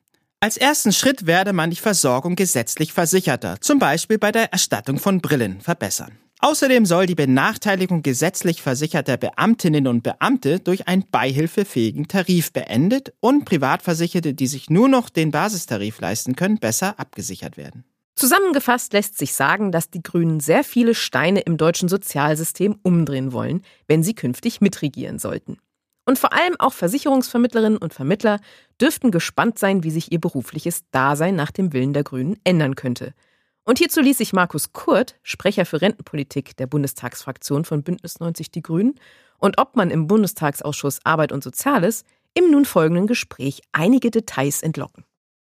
Als 0.44 0.58
ersten 0.58 0.92
Schritt 0.92 1.28
werde 1.28 1.54
man 1.54 1.70
die 1.70 1.76
Versorgung 1.76 2.36
gesetzlich 2.36 2.94
Versicherter, 2.94 3.62
zum 3.62 3.78
Beispiel 3.78 4.18
bei 4.18 4.32
der 4.32 4.52
Erstattung 4.52 4.98
von 4.98 5.22
Brillen, 5.22 5.62
verbessern. 5.62 6.18
Außerdem 6.40 6.88
soll 6.88 7.06
die 7.06 7.14
Benachteiligung 7.14 8.02
gesetzlich 8.02 8.64
versicherter 8.64 9.18
Beamtinnen 9.18 9.86
und 9.86 10.02
Beamte 10.02 10.60
durch 10.60 10.88
einen 10.88 11.06
beihilfefähigen 11.12 12.08
Tarif 12.08 12.52
beendet 12.54 13.14
und 13.20 13.46
Privatversicherte, 13.46 14.34
die 14.34 14.48
sich 14.48 14.72
nur 14.72 14.90
noch 14.90 15.12
den 15.12 15.30
Basistarif 15.30 16.02
leisten 16.02 16.36
können, 16.36 16.58
besser 16.58 17.00
abgesichert 17.00 17.56
werden. 17.56 17.84
Zusammengefasst 18.16 18.94
lässt 18.94 19.20
sich 19.20 19.36
sagen, 19.36 19.72
dass 19.72 19.92
die 19.92 20.02
Grünen 20.02 20.40
sehr 20.40 20.64
viele 20.64 20.96
Steine 20.96 21.42
im 21.42 21.58
deutschen 21.58 21.88
Sozialsystem 21.88 22.80
umdrehen 22.82 23.32
wollen, 23.32 23.62
wenn 23.88 24.02
sie 24.02 24.16
künftig 24.16 24.60
mitregieren 24.60 25.20
sollten. 25.20 25.60
Und 26.06 26.18
vor 26.18 26.34
allem 26.34 26.56
auch 26.60 26.74
Versicherungsvermittlerinnen 26.74 27.78
und 27.78 27.94
Vermittler 27.94 28.40
dürften 28.82 29.12
gespannt 29.12 29.60
sein, 29.60 29.84
wie 29.84 29.92
sich 29.92 30.12
ihr 30.12 30.20
berufliches 30.20 30.84
Dasein 30.92 31.36
nach 31.36 31.52
dem 31.52 31.74
Willen 31.74 31.94
der 31.94 32.04
Grünen 32.04 32.38
ändern 32.44 32.76
könnte– 32.76 33.14
und 33.64 33.78
hierzu 33.78 34.02
ließ 34.02 34.18
sich 34.18 34.34
Markus 34.34 34.74
Kurt, 34.74 35.16
Sprecher 35.22 35.66
für 35.66 35.82
Rentenpolitik 35.82 36.58
der 36.58 36.68
Bundestagsfraktion 36.68 37.64
von 37.64 37.84
Bündnis 37.84 38.20
90 38.20 38.52
Die 38.52 38.62
Grünen, 38.62 39.00
und 39.38 39.60
Obmann 39.60 39.92
im 39.92 40.08
Bundestagsausschuss 40.08 41.00
Arbeit 41.04 41.32
und 41.32 41.44
Soziales 41.44 42.04
im 42.34 42.52
nun 42.52 42.66
folgenden 42.66 43.08
Gespräch 43.08 43.62
einige 43.72 44.12
Details 44.12 44.62
entlocken. 44.62 45.06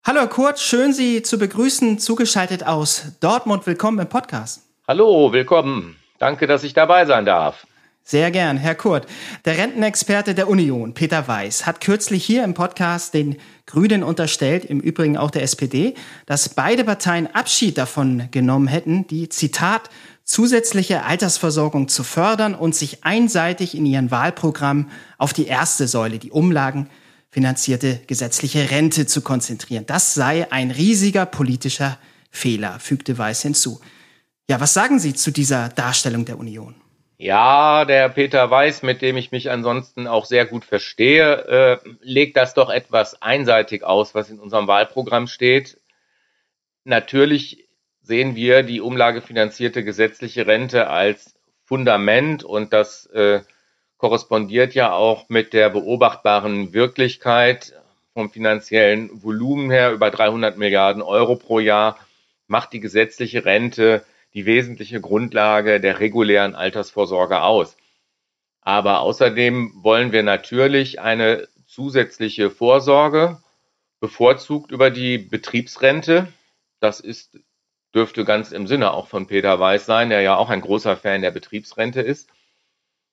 Hallo 0.07 0.27
Kurt, 0.27 0.59
schön 0.59 0.93
Sie 0.93 1.23
zu 1.23 1.39
begrüßen, 1.39 1.99
zugeschaltet 1.99 2.67
aus 2.67 3.13
Dortmund. 3.21 3.67
Willkommen 3.67 4.01
im 4.01 4.09
Podcast. 4.09 4.63
Hallo, 4.87 5.33
willkommen. 5.33 5.97
Danke, 6.19 6.47
dass 6.47 6.65
ich 6.65 6.75
dabei 6.75 7.07
sein 7.07 7.25
darf. 7.25 7.68
Sehr 8.11 8.31
gern, 8.31 8.57
Herr 8.57 8.75
Kurt. 8.75 9.07
Der 9.45 9.59
Rentenexperte 9.59 10.35
der 10.35 10.49
Union, 10.49 10.95
Peter 10.95 11.29
Weiß, 11.29 11.67
hat 11.67 11.83
kürzlich 11.83 12.25
hier 12.25 12.43
im 12.43 12.55
Podcast 12.55 13.13
den 13.13 13.37
Grünen 13.67 14.03
unterstellt, 14.03 14.65
im 14.65 14.81
Übrigen 14.81 15.19
auch 15.19 15.31
der 15.31 15.43
SPD, 15.43 15.93
dass 16.25 16.49
beide 16.49 16.85
Parteien 16.85 17.27
Abschied 17.27 17.77
davon 17.77 18.29
genommen 18.31 18.67
hätten, 18.67 19.07
die 19.09 19.29
Zitat 19.29 19.91
zusätzliche 20.25 21.05
Altersversorgung 21.05 21.89
zu 21.89 22.03
fördern 22.03 22.55
und 22.55 22.75
sich 22.75 23.05
einseitig 23.05 23.77
in 23.77 23.85
ihren 23.85 24.11
Wahlprogramm 24.11 24.89
auf 25.19 25.35
die 25.35 25.47
erste 25.47 25.87
Säule, 25.87 26.19
die 26.19 26.31
Umlagen 26.31 26.89
finanzierte 27.31 28.01
gesetzliche 28.07 28.71
Rente 28.71 29.05
zu 29.05 29.21
konzentrieren. 29.21 29.85
Das 29.85 30.15
sei 30.15 30.51
ein 30.51 30.71
riesiger 30.71 31.27
politischer 31.27 31.99
Fehler, 32.31 32.81
fügte 32.81 33.19
Weiß 33.19 33.43
hinzu. 33.43 33.83
Ja, 34.49 34.61
was 34.61 34.73
sagen 34.73 34.99
Sie 34.99 35.13
zu 35.13 35.31
dieser 35.31 35.69
Darstellung 35.69 36.25
der 36.25 36.39
Union? 36.39 36.75
Ja, 37.21 37.85
der 37.85 38.09
Peter 38.11 38.49
Weiß, 38.49 38.83
mit 38.85 39.03
dem 39.03 39.17
ich 39.17 39.33
mich 39.33 39.51
ansonsten 39.51 40.07
auch 40.07 40.25
sehr 40.25 40.47
gut 40.47 40.65
verstehe, 40.65 41.81
äh, 41.85 41.89
legt 42.01 42.37
das 42.37 42.55
doch 42.55 42.71
etwas 42.71 43.21
einseitig 43.21 43.83
aus, 43.83 44.15
was 44.15 44.31
in 44.31 44.39
unserem 44.39 44.69
Wahlprogramm 44.69 45.27
steht. 45.27 45.81
Natürlich 46.85 47.69
sehen 48.03 48.37
wir 48.37 48.63
die 48.63 48.81
umlagefinanzierte 48.81 49.83
gesetzliche 49.83 50.47
Rente 50.47 50.87
als 50.87 51.35
Fundament 51.65 52.45
und 52.45 52.73
das 52.73 53.07
äh, 53.07 53.41
korrespondiert 53.97 54.75
ja 54.75 54.93
auch 54.93 55.29
mit 55.29 55.53
der 55.55 55.71
beobachtbaren 55.71 56.73
Wirklichkeit 56.73 57.75
vom 58.15 58.31
finanziellen 58.31 59.25
Volumen 59.25 59.73
her 59.73 59.93
über 59.93 60.13
300 60.13 60.57
Milliarden 60.57 61.03
Euro 61.03 61.35
pro 61.35 61.59
Jahr 61.59 61.99
macht 62.47 62.73
die 62.73 62.81
gesetzliche 62.81 63.45
Rente 63.45 64.05
die 64.39 64.47
wesentliche 64.47 65.01
Grundlage 65.01 65.81
der 65.81 65.99
regulären 65.99 66.55
Altersvorsorge 66.55 67.43
aus. 67.43 67.77
Aber 68.61 69.01
außerdem 69.01 69.73
wollen 69.83 70.13
wir 70.13 70.23
natürlich 70.23 71.01
eine 71.01 71.49
zusätzliche 71.67 72.49
Vorsorge, 72.49 73.43
bevorzugt 73.99 74.71
über 74.71 74.91
die 74.91 75.19
Betriebsrente. 75.19 76.33
Das 76.79 77.01
ist, 77.01 77.37
dürfte 77.93 78.25
ganz 78.25 78.53
im 78.53 78.69
Sinne 78.69 78.93
auch 78.93 79.09
von 79.09 79.27
Peter 79.27 79.59
Weiß 79.59 79.87
sein, 79.87 80.09
der 80.09 80.21
ja 80.21 80.37
auch 80.37 80.51
ein 80.51 80.61
großer 80.61 80.97
Fan 80.97 81.21
der 81.21 81.33
Betriebsrente 81.33 82.01
ist. 82.01 82.31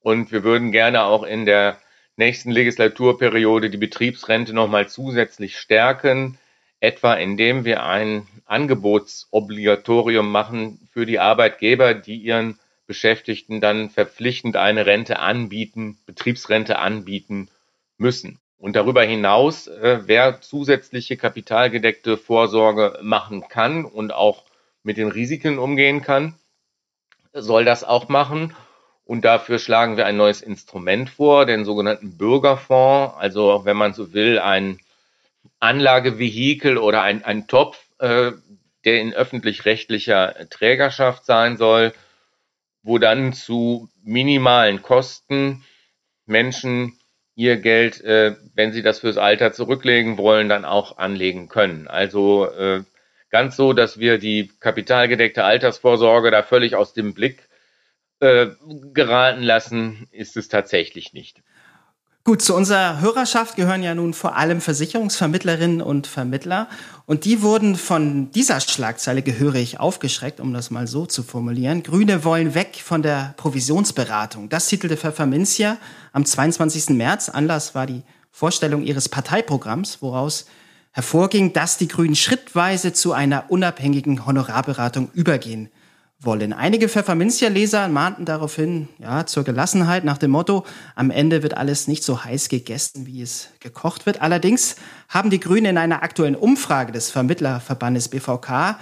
Und 0.01 0.31
wir 0.31 0.43
würden 0.43 0.71
gerne 0.71 1.05
auch 1.05 1.23
in 1.23 1.47
der 1.47 1.79
nächsten 2.17 2.51
Legislaturperiode 2.51 3.71
die 3.71 3.77
Betriebsrente 3.77 4.53
nochmal 4.53 4.89
zusätzlich 4.89 5.57
stärken, 5.57 6.37
etwa 6.85 7.15
indem 7.15 7.65
wir 7.65 7.83
ein 7.83 8.27
Angebotsobligatorium 8.45 10.31
machen 10.31 10.87
für 10.91 11.05
die 11.05 11.19
Arbeitgeber, 11.19 11.93
die 11.93 12.17
ihren 12.17 12.59
Beschäftigten 12.87 13.61
dann 13.61 13.89
verpflichtend 13.89 14.55
eine 14.55 14.85
Rente 14.85 15.19
anbieten, 15.19 15.97
Betriebsrente 16.05 16.77
anbieten 16.77 17.49
müssen. 17.97 18.39
Und 18.57 18.75
darüber 18.75 19.03
hinaus, 19.03 19.67
äh, 19.67 20.01
wer 20.05 20.41
zusätzliche 20.41 21.17
kapitalgedeckte 21.17 22.17
Vorsorge 22.17 22.99
machen 23.01 23.47
kann 23.49 23.85
und 23.85 24.13
auch 24.13 24.43
mit 24.83 24.97
den 24.97 25.09
Risiken 25.09 25.57
umgehen 25.57 26.01
kann, 26.01 26.35
soll 27.33 27.65
das 27.65 27.83
auch 27.83 28.07
machen. 28.07 28.55
Und 29.03 29.25
dafür 29.25 29.59
schlagen 29.59 29.97
wir 29.97 30.05
ein 30.05 30.17
neues 30.17 30.41
Instrument 30.41 31.09
vor, 31.09 31.45
den 31.45 31.65
sogenannten 31.65 32.17
Bürgerfonds, 32.17 33.15
also 33.17 33.61
wenn 33.65 33.77
man 33.77 33.93
so 33.93 34.13
will, 34.13 34.39
ein 34.39 34.79
Anlagevehikel 35.59 36.77
oder 36.77 37.01
ein, 37.01 37.23
ein 37.23 37.47
Topf, 37.47 37.77
äh, 37.99 38.31
der 38.85 39.01
in 39.01 39.13
öffentlich-rechtlicher 39.13 40.47
Trägerschaft 40.49 41.25
sein 41.25 41.57
soll, 41.57 41.93
wo 42.83 42.99
dann 42.99 43.33
zu 43.33 43.89
minimalen 44.03 44.81
Kosten 44.81 45.63
Menschen 46.25 46.97
ihr 47.35 47.57
Geld, 47.57 48.01
äh, 48.01 48.35
wenn 48.53 48.71
sie 48.71 48.81
das 48.81 48.99
fürs 48.99 49.17
Alter 49.17 49.51
zurücklegen 49.51 50.17
wollen, 50.17 50.49
dann 50.49 50.65
auch 50.65 50.97
anlegen 50.97 51.49
können. 51.49 51.87
Also 51.87 52.49
äh, 52.49 52.83
ganz 53.29 53.55
so, 53.55 53.73
dass 53.73 53.99
wir 53.99 54.17
die 54.17 54.51
kapitalgedeckte 54.59 55.43
Altersvorsorge 55.43 56.31
da 56.31 56.43
völlig 56.43 56.75
aus 56.75 56.93
dem 56.93 57.13
Blick 57.13 57.49
äh, 58.21 58.47
geraten 58.93 59.43
lassen, 59.43 60.07
ist 60.11 60.37
es 60.37 60.47
tatsächlich 60.47 61.13
nicht. 61.13 61.43
Gut, 62.27 62.41
zu 62.41 62.55
unserer 62.55 63.01
Hörerschaft 63.01 63.55
gehören 63.55 63.83
ja 63.83 63.93
nun 63.93 64.15
vor 64.15 64.35
allem 64.35 64.59
Versicherungsvermittlerinnen 64.59 65.79
und 65.79 66.07
Vermittler. 66.07 66.67
Und 67.05 67.23
die 67.23 67.43
wurden 67.43 67.75
von 67.75 68.31
dieser 68.31 68.59
Schlagzeile 68.61 69.21
gehörig 69.21 69.79
aufgeschreckt, 69.79 70.39
um 70.39 70.51
das 70.51 70.71
mal 70.71 70.87
so 70.87 71.05
zu 71.05 71.21
formulieren. 71.21 71.83
Grüne 71.83 72.23
wollen 72.23 72.55
weg 72.55 72.81
von 72.83 73.03
der 73.03 73.35
Provisionsberatung. 73.37 74.49
Das 74.49 74.67
titelte 74.67 74.97
Pfefferminzia 74.97 75.77
am 76.13 76.25
22. 76.25 76.89
März. 76.97 77.29
Anlass 77.29 77.75
war 77.75 77.85
die 77.85 78.01
Vorstellung 78.31 78.81
ihres 78.81 79.07
Parteiprogramms, 79.07 80.01
woraus 80.01 80.47
hervorging, 80.93 81.53
dass 81.53 81.77
die 81.77 81.87
Grünen 81.87 82.15
schrittweise 82.15 82.91
zu 82.91 83.13
einer 83.13 83.51
unabhängigen 83.51 84.25
Honorarberatung 84.25 85.11
übergehen 85.13 85.69
wollen. 86.25 86.53
Einige 86.53 86.89
Pfefferminzia-Leser 86.89 87.87
mahnten 87.87 88.25
daraufhin 88.25 88.87
ja, 88.99 89.25
zur 89.25 89.43
Gelassenheit 89.43 90.03
nach 90.03 90.17
dem 90.17 90.31
Motto, 90.31 90.65
am 90.95 91.11
Ende 91.11 91.43
wird 91.43 91.55
alles 91.55 91.87
nicht 91.87 92.03
so 92.03 92.23
heiß 92.23 92.49
gegessen, 92.49 93.05
wie 93.05 93.21
es 93.21 93.49
gekocht 93.59 94.05
wird. 94.05 94.21
Allerdings 94.21 94.75
haben 95.09 95.29
die 95.29 95.39
Grünen 95.39 95.65
in 95.65 95.77
einer 95.77 96.03
aktuellen 96.03 96.35
Umfrage 96.35 96.91
des 96.91 97.11
Vermittlerverbandes 97.11 98.09
BVK 98.09 98.77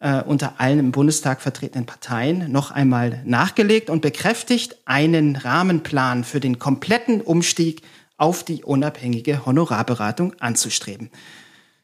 äh, 0.00 0.22
unter 0.22 0.54
allen 0.58 0.78
im 0.78 0.92
Bundestag 0.92 1.40
vertretenen 1.40 1.86
Parteien 1.86 2.50
noch 2.50 2.70
einmal 2.70 3.22
nachgelegt 3.24 3.90
und 3.90 4.00
bekräftigt, 4.00 4.76
einen 4.86 5.36
Rahmenplan 5.36 6.24
für 6.24 6.40
den 6.40 6.58
kompletten 6.58 7.20
Umstieg 7.20 7.82
auf 8.16 8.44
die 8.44 8.64
unabhängige 8.64 9.46
Honorarberatung 9.46 10.34
anzustreben. 10.40 11.10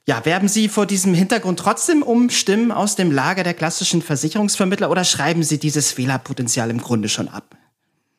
Ja, 0.08 0.24
werben 0.24 0.46
Sie 0.46 0.68
vor 0.68 0.86
diesem 0.86 1.14
Hintergrund 1.14 1.58
trotzdem 1.58 2.04
um 2.04 2.30
Stimmen 2.30 2.70
aus 2.70 2.94
dem 2.94 3.10
Lager 3.10 3.42
der 3.42 3.54
klassischen 3.54 4.02
Versicherungsvermittler 4.02 4.88
oder 4.88 5.02
schreiben 5.02 5.42
Sie 5.42 5.58
dieses 5.58 5.90
Fehlerpotenzial 5.90 6.70
im 6.70 6.80
Grunde 6.80 7.08
schon 7.08 7.26
ab? 7.26 7.56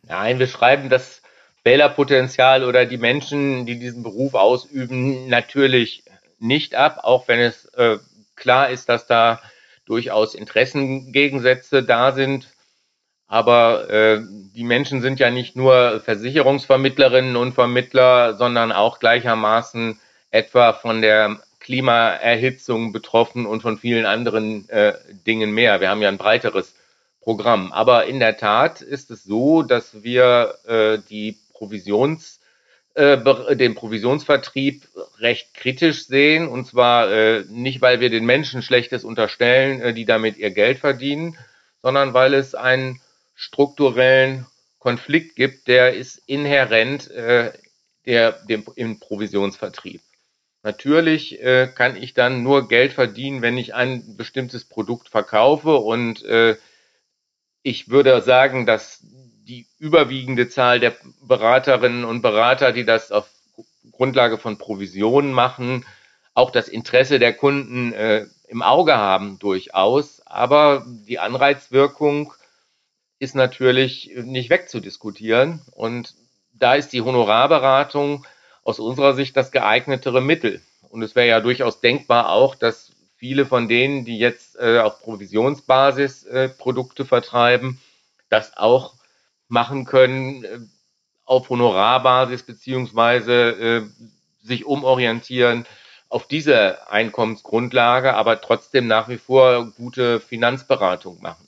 Nein, 0.03 0.37
wir 0.37 0.47
schreiben 0.47 0.89
das 0.89 1.21
Wählerpotenzial 1.63 2.65
oder 2.65 2.85
die 2.85 2.97
Menschen, 2.97 3.65
die 3.65 3.79
diesen 3.79 4.03
Beruf 4.03 4.33
ausüben, 4.33 5.29
natürlich 5.29 6.03
nicht 6.39 6.75
ab, 6.75 6.99
auch 7.03 7.29
wenn 7.29 7.39
es 7.39 7.65
äh, 7.75 7.99
klar 8.35 8.69
ist, 8.69 8.89
dass 8.89 9.07
da 9.07 9.41
durchaus 9.85 10.35
Interessengegensätze 10.35 11.83
da 11.83 12.11
sind. 12.11 12.49
Aber 13.27 13.89
äh, 13.89 14.19
die 14.53 14.65
Menschen 14.65 15.01
sind 15.01 15.19
ja 15.19 15.31
nicht 15.31 15.55
nur 15.55 16.01
Versicherungsvermittlerinnen 16.01 17.37
und 17.37 17.53
Vermittler, 17.53 18.35
sondern 18.35 18.73
auch 18.73 18.99
gleichermaßen 18.99 19.97
etwa 20.31 20.73
von 20.73 21.01
der 21.01 21.39
Klimaerhitzung 21.67 22.93
betroffen 22.93 23.45
und 23.45 23.59
von 23.61 23.77
vielen 23.77 24.05
anderen 24.05 24.69
äh, 24.69 24.93
Dingen 25.27 25.51
mehr. 25.51 25.81
Wir 25.81 25.89
haben 25.89 26.01
ja 26.01 26.07
ein 26.07 26.17
breiteres 26.17 26.73
Programm. 27.19 27.73
Aber 27.73 28.05
in 28.05 28.21
der 28.21 28.37
Tat 28.37 28.79
ist 28.79 29.11
es 29.11 29.25
so, 29.25 29.63
dass 29.63 30.01
wir 30.01 30.55
äh, 30.65 30.99
die 31.09 31.37
Provisions, 31.51 32.39
äh, 32.93 33.17
den 33.57 33.75
Provisionsvertrieb 33.75 34.87
recht 35.19 35.53
kritisch 35.53 36.07
sehen. 36.07 36.47
Und 36.47 36.67
zwar 36.67 37.11
äh, 37.11 37.43
nicht, 37.49 37.81
weil 37.81 37.99
wir 37.99 38.09
den 38.09 38.25
Menschen 38.25 38.61
Schlechtes 38.61 39.03
unterstellen, 39.03 39.81
äh, 39.81 39.93
die 39.93 40.05
damit 40.05 40.37
ihr 40.37 40.51
Geld 40.51 40.77
verdienen, 40.77 41.37
sondern 41.81 42.13
weil 42.13 42.33
es 42.33 42.55
einen 42.55 43.01
strukturellen 43.35 44.45
Konflikt 44.79 45.35
gibt, 45.35 45.67
der 45.67 45.95
ist 45.95 46.21
inhärent 46.27 47.11
äh, 47.11 47.51
der, 48.05 48.31
dem, 48.31 48.63
im 48.77 49.01
Provisionsvertrieb. 49.01 49.99
Natürlich 50.67 51.41
äh, 51.41 51.67
kann 51.73 51.95
ich 51.95 52.13
dann 52.13 52.43
nur 52.43 52.67
Geld 52.67 52.91
verdienen, 52.91 53.41
wenn 53.41 53.57
ich 53.57 53.73
ein 53.73 54.17
bestimmtes 54.17 54.65
Produkt 54.65 55.07
verkaufe 55.07 55.77
und 55.77 56.25
äh, 56.25 56.57
ich 57.63 57.87
würde 57.87 58.21
sagen, 58.21 58.65
dass 58.65 58.99
die 59.01 59.65
überwiegende 59.79 60.49
Zahl 60.49 60.81
der 60.81 60.93
Beraterinnen 61.21 62.03
und 62.03 62.21
Berater, 62.21 62.73
die 62.73 62.83
das 62.83 63.13
auf 63.13 63.29
Grundlage 63.93 64.37
von 64.37 64.57
Provisionen 64.57 65.31
machen, 65.31 65.85
auch 66.33 66.51
das 66.51 66.67
Interesse 66.67 67.17
der 67.17 67.31
Kunden 67.31 67.93
äh, 67.93 68.25
im 68.49 68.61
Auge 68.61 68.97
haben 68.97 69.39
durchaus. 69.39 70.21
Aber 70.27 70.85
die 70.85 71.19
Anreizwirkung 71.19 72.33
ist 73.19 73.35
natürlich 73.35 74.11
nicht 74.21 74.49
wegzudiskutieren. 74.49 75.61
Und 75.71 76.13
da 76.51 76.75
ist 76.75 76.91
die 76.91 77.03
Honorarberatung 77.03 78.25
aus 78.67 78.79
unserer 78.81 79.13
Sicht 79.13 79.37
das 79.37 79.51
geeignetere 79.51 80.19
Mittel. 80.19 80.61
Und 80.89 81.01
es 81.01 81.15
wäre 81.15 81.27
ja 81.27 81.39
durchaus 81.39 81.79
denkbar 81.79 82.29
auch, 82.29 82.53
dass 82.53 82.91
viele 83.15 83.45
von 83.45 83.69
denen, 83.69 84.03
die 84.03 84.19
jetzt 84.19 84.57
äh, 84.57 84.79
auf 84.79 84.99
Provisionsbasis 84.99 86.25
äh, 86.25 86.49
Produkte 86.49 87.05
vertreiben, 87.05 87.79
das 88.27 88.57
auch 88.57 88.95
machen 89.47 89.85
können 89.85 90.43
äh, 90.43 90.59
auf 91.23 91.49
Honorarbasis 91.49 92.43
beziehungsweise 92.43 93.33
äh, 93.33 93.81
sich 94.45 94.65
umorientieren 94.65 95.65
auf 96.09 96.27
diese 96.27 96.89
Einkommensgrundlage, 96.91 98.15
aber 98.15 98.41
trotzdem 98.41 98.85
nach 98.85 99.07
wie 99.07 99.17
vor 99.17 99.71
gute 99.77 100.19
Finanzberatung 100.19 101.21
machen. 101.21 101.47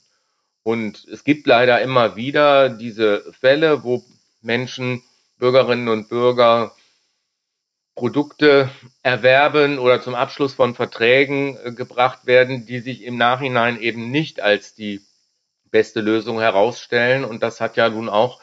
Und 0.62 1.06
es 1.12 1.24
gibt 1.24 1.46
leider 1.46 1.82
immer 1.82 2.16
wieder 2.16 2.70
diese 2.70 3.30
Fälle, 3.38 3.84
wo 3.84 4.02
Menschen, 4.40 5.02
Bürgerinnen 5.38 5.88
und 5.88 6.08
Bürger 6.08 6.74
Produkte 7.94 8.70
erwerben 9.02 9.78
oder 9.78 10.00
zum 10.00 10.14
Abschluss 10.14 10.54
von 10.54 10.74
Verträgen 10.74 11.58
äh, 11.62 11.72
gebracht 11.72 12.26
werden, 12.26 12.66
die 12.66 12.80
sich 12.80 13.02
im 13.02 13.16
Nachhinein 13.16 13.80
eben 13.80 14.10
nicht 14.10 14.40
als 14.40 14.74
die 14.74 15.02
beste 15.70 16.00
Lösung 16.00 16.40
herausstellen. 16.40 17.24
Und 17.24 17.42
das 17.42 17.60
hat 17.60 17.76
ja 17.76 17.88
nun 17.88 18.08
auch 18.08 18.40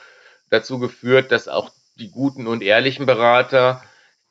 dazu 0.49 0.79
geführt, 0.79 1.31
dass 1.31 1.47
auch 1.47 1.71
die 1.95 2.11
guten 2.11 2.47
und 2.47 2.61
ehrlichen 2.61 3.05
Berater 3.05 3.83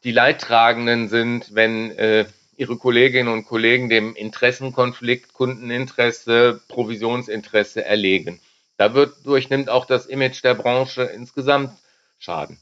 die 0.04 0.12
Leidtragenden 0.12 1.08
sind, 1.08 1.54
wenn 1.54 1.90
äh, 1.92 2.26
ihre 2.56 2.76
Kolleginnen 2.76 3.32
und 3.32 3.44
Kollegen 3.44 3.88
dem 3.88 4.14
Interessenkonflikt, 4.14 5.32
Kundeninteresse, 5.32 6.60
Provisionsinteresse 6.68 7.84
erlegen. 7.84 8.40
Dadurch 8.76 9.50
nimmt 9.50 9.68
auch 9.68 9.86
das 9.86 10.06
Image 10.06 10.42
der 10.44 10.54
Branche 10.54 11.02
insgesamt 11.02 11.76
Schaden. 12.18 12.58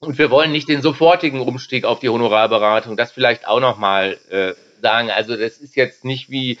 Und 0.00 0.16
wir 0.16 0.30
wollen 0.30 0.50
nicht 0.50 0.68
den 0.68 0.80
sofortigen 0.80 1.40
Umstieg 1.40 1.84
auf 1.84 2.00
die 2.00 2.08
Honorarberatung, 2.08 2.96
das 2.96 3.12
vielleicht 3.12 3.46
auch 3.46 3.60
nochmal 3.60 4.18
äh, 4.30 4.54
sagen. 4.80 5.10
Also 5.10 5.36
das 5.36 5.58
ist 5.58 5.76
jetzt 5.76 6.06
nicht 6.06 6.30
wie, 6.30 6.58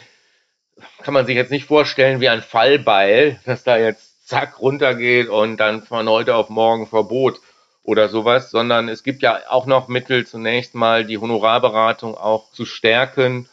kann 1.02 1.14
man 1.14 1.24
sich 1.24 1.36
jetzt 1.36 1.50
nicht 1.50 1.64
vorstellen 1.64 2.20
wie 2.20 2.28
ein 2.28 2.42
Fallbeil, 2.42 3.40
dass 3.46 3.64
da 3.64 3.78
jetzt 3.78 4.28
zack 4.28 4.60
runtergeht 4.60 5.28
und 5.28 5.56
dann 5.56 5.82
von 5.82 6.08
heute 6.08 6.36
auf 6.36 6.50
morgen 6.50 6.86
Verbot 6.86 7.40
oder 7.82 8.10
sowas, 8.10 8.50
sondern 8.50 8.90
es 8.90 9.02
gibt 9.02 9.22
ja 9.22 9.40
auch 9.48 9.64
noch 9.64 9.88
Mittel, 9.88 10.26
zunächst 10.26 10.74
mal 10.74 11.06
die 11.06 11.16
Honorarberatung 11.16 12.14
auch 12.14 12.52
zu 12.52 12.66
stärken 12.66 13.48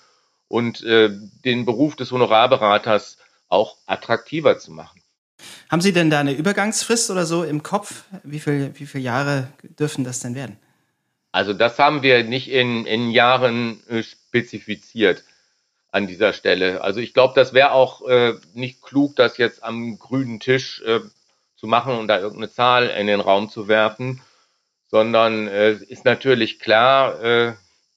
und 0.49 0.83
äh, 0.83 1.09
den 1.45 1.65
Beruf 1.65 1.95
des 1.95 2.11
Honorarberaters 2.11 3.17
auch 3.47 3.77
attraktiver 3.85 4.59
zu 4.59 4.71
machen. 4.73 4.96
Haben 5.69 5.81
Sie 5.81 5.93
denn 5.93 6.09
da 6.09 6.19
eine 6.19 6.33
Übergangsfrist 6.33 7.11
oder 7.11 7.25
so 7.25 7.43
im 7.43 7.63
Kopf? 7.63 8.05
Wie, 8.23 8.39
viel, 8.39 8.71
wie 8.75 8.85
viele 8.85 9.03
Jahre 9.03 9.49
dürfen 9.61 10.03
das 10.03 10.19
denn 10.19 10.35
werden? 10.35 10.57
Also 11.31 11.53
das 11.53 11.77
haben 11.77 12.01
wir 12.01 12.23
nicht 12.23 12.49
in, 12.49 12.85
in 12.85 13.11
Jahren 13.11 13.85
äh, 13.87 14.01
spezifiziert 14.03 15.23
an 15.91 16.07
dieser 16.07 16.33
Stelle. 16.33 16.81
Also 16.81 16.99
ich 16.99 17.13
glaube, 17.13 17.33
das 17.35 17.53
wäre 17.53 17.71
auch 17.71 18.07
äh, 18.07 18.33
nicht 18.53 18.81
klug, 18.81 19.15
das 19.15 19.37
jetzt 19.37 19.63
am 19.63 19.99
grünen 19.99 20.39
Tisch 20.39 20.81
äh, 20.85 21.01
zu 21.55 21.67
machen 21.67 21.97
und 21.97 22.07
da 22.07 22.19
irgendeine 22.19 22.51
Zahl 22.51 22.87
in 22.87 23.07
den 23.07 23.19
Raum 23.19 23.49
zu 23.49 23.67
werfen, 23.67 24.21
sondern 24.87 25.47
äh, 25.47 25.73
ist 25.73 26.05
natürlich 26.05 26.59
klar, 26.59 27.21
äh, 27.21 27.53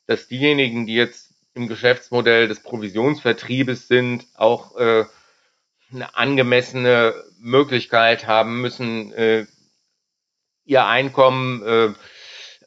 dass 0.07 0.29
diejenigen, 0.29 0.87
die 0.87 0.95
jetzt 0.95 1.31
im 1.55 1.69
Geschäftsmodell 1.69 2.49
des 2.49 2.63
Provisionsvertriebes 2.63 3.87
sind, 3.87 4.27
auch 4.35 4.77
äh, 4.77 5.05
eine 5.93 6.17
angemessene 6.17 7.15
Möglichkeit 7.39 8.27
haben 8.27 8.61
müssen, 8.61 9.13
äh, 9.13 9.47
ihr 10.65 10.87
Einkommen 10.87 11.63
äh, 11.63 11.93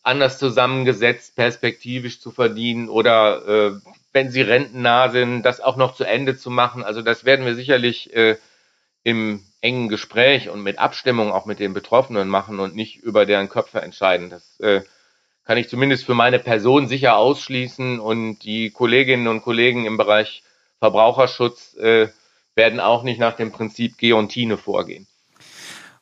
anders 0.03 0.37
zusammengesetzt, 0.37 1.35
perspektivisch 1.35 2.19
zu 2.19 2.31
verdienen 2.31 2.89
oder 2.89 3.47
äh, 3.47 3.71
wenn 4.11 4.29
sie 4.29 4.41
rentennah 4.41 5.09
sind, 5.09 5.43
das 5.43 5.61
auch 5.61 5.77
noch 5.77 5.95
zu 5.95 6.03
Ende 6.03 6.37
zu 6.37 6.49
machen. 6.49 6.83
Also 6.83 7.01
das 7.01 7.25
werden 7.25 7.45
wir 7.45 7.55
sicherlich 7.55 8.13
äh, 8.13 8.37
im 9.03 9.43
engen 9.61 9.89
Gespräch 9.89 10.49
und 10.49 10.61
mit 10.61 10.77
Abstimmung 10.77 11.31
auch 11.31 11.45
mit 11.45 11.59
den 11.59 11.73
Betroffenen 11.73 12.27
machen 12.27 12.59
und 12.59 12.75
nicht 12.75 12.97
über 12.97 13.25
deren 13.25 13.49
Köpfe 13.49 13.81
entscheiden. 13.81 14.29
Das 14.29 14.59
äh, 14.59 14.81
kann 15.45 15.57
ich 15.57 15.69
zumindest 15.69 16.05
für 16.05 16.13
meine 16.13 16.39
Person 16.39 16.87
sicher 16.87 17.17
ausschließen 17.17 17.99
und 17.99 18.39
die 18.39 18.71
Kolleginnen 18.71 19.27
und 19.27 19.41
Kollegen 19.41 19.85
im 19.85 19.97
Bereich 19.97 20.43
Verbraucherschutz 20.79 21.75
äh, 21.75 22.09
werden 22.55 22.79
auch 22.79 23.03
nicht 23.03 23.19
nach 23.19 23.35
dem 23.35 23.51
Prinzip 23.51 23.97
Geontine 23.97 24.57
vorgehen. 24.57 25.07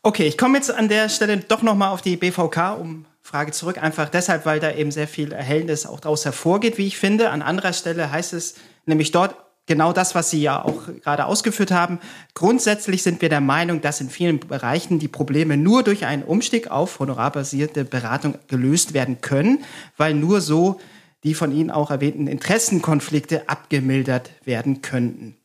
Okay, 0.04 0.28
ich 0.28 0.38
komme 0.38 0.58
jetzt 0.58 0.72
an 0.72 0.90
der 0.90 1.10
Stelle 1.10 1.38
doch 1.38 1.62
nochmal 1.62 1.94
auf 1.94 2.02
die 2.02 2.18
BVK 2.18 2.78
um 2.80 3.06
Frage 3.22 3.52
zurück, 3.52 3.78
einfach 3.82 4.10
deshalb, 4.10 4.46
weil 4.46 4.60
da 4.60 4.72
eben 4.74 4.92
sehr 4.92 5.08
viel 5.08 5.32
Erhellendes 5.32 5.86
auch 5.86 6.00
daraus 6.00 6.26
hervorgeht, 6.26 6.78
wie 6.78 6.88
ich 6.88 6.98
finde. 6.98 7.30
An 7.30 7.42
anderer 7.42 7.72
Stelle 7.72 8.12
heißt 8.12 8.34
es 8.34 8.56
nämlich 8.86 9.12
dort 9.12 9.36
genau 9.68 9.94
das, 9.94 10.16
was 10.16 10.32
Sie 10.32 10.42
ja 10.42 10.66
auch 10.66 10.88
gerade 11.04 11.26
ausgeführt 11.26 11.72
haben. 11.72 12.00
Grundsätzlich 12.34 13.04
sind 13.04 13.22
wir 13.22 13.30
der 13.30 13.42
Meinung, 13.42 13.82
dass 13.82 14.02
in 14.02 14.10
vielen 14.10 14.40
Bereichen 14.40 14.98
die 14.98 15.08
Probleme 15.08 15.56
nur 15.56 15.84
durch 15.84 16.06
einen 16.06 16.24
Umstieg 16.24 16.72
auf 16.72 17.00
honorarbasierte 17.00 17.86
Beratung 17.86 18.40
gelöst 18.48 18.94
werden 18.96 19.22
können, 19.22 19.64
weil 19.98 20.16
nur 20.16 20.42
so 20.42 20.80
die 21.24 21.36
von 21.36 21.52
Ihnen 21.52 21.70
auch 21.70 21.92
erwähnten 21.92 22.26
Interessenkonflikte 22.26 23.48
abgemildert 23.48 24.32
werden 24.44 24.82
könnten 24.82 25.38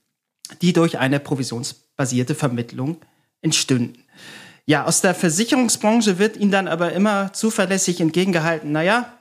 die 0.63 0.73
durch 0.73 0.99
eine 0.99 1.21
provisionsbasierte 1.21 2.35
Vermittlung 2.35 2.99
entstünden. 3.41 4.03
Ja, 4.67 4.85
aus 4.85 5.01
der 5.01 5.15
Versicherungsbranche 5.15 6.19
wird 6.19 6.37
Ihnen 6.37 6.51
dann 6.51 6.69
aber 6.69 6.93
immer 6.93 7.33
zuverlässig 7.33 8.01
entgegengehalten, 8.01 8.73
naja, 8.73 9.13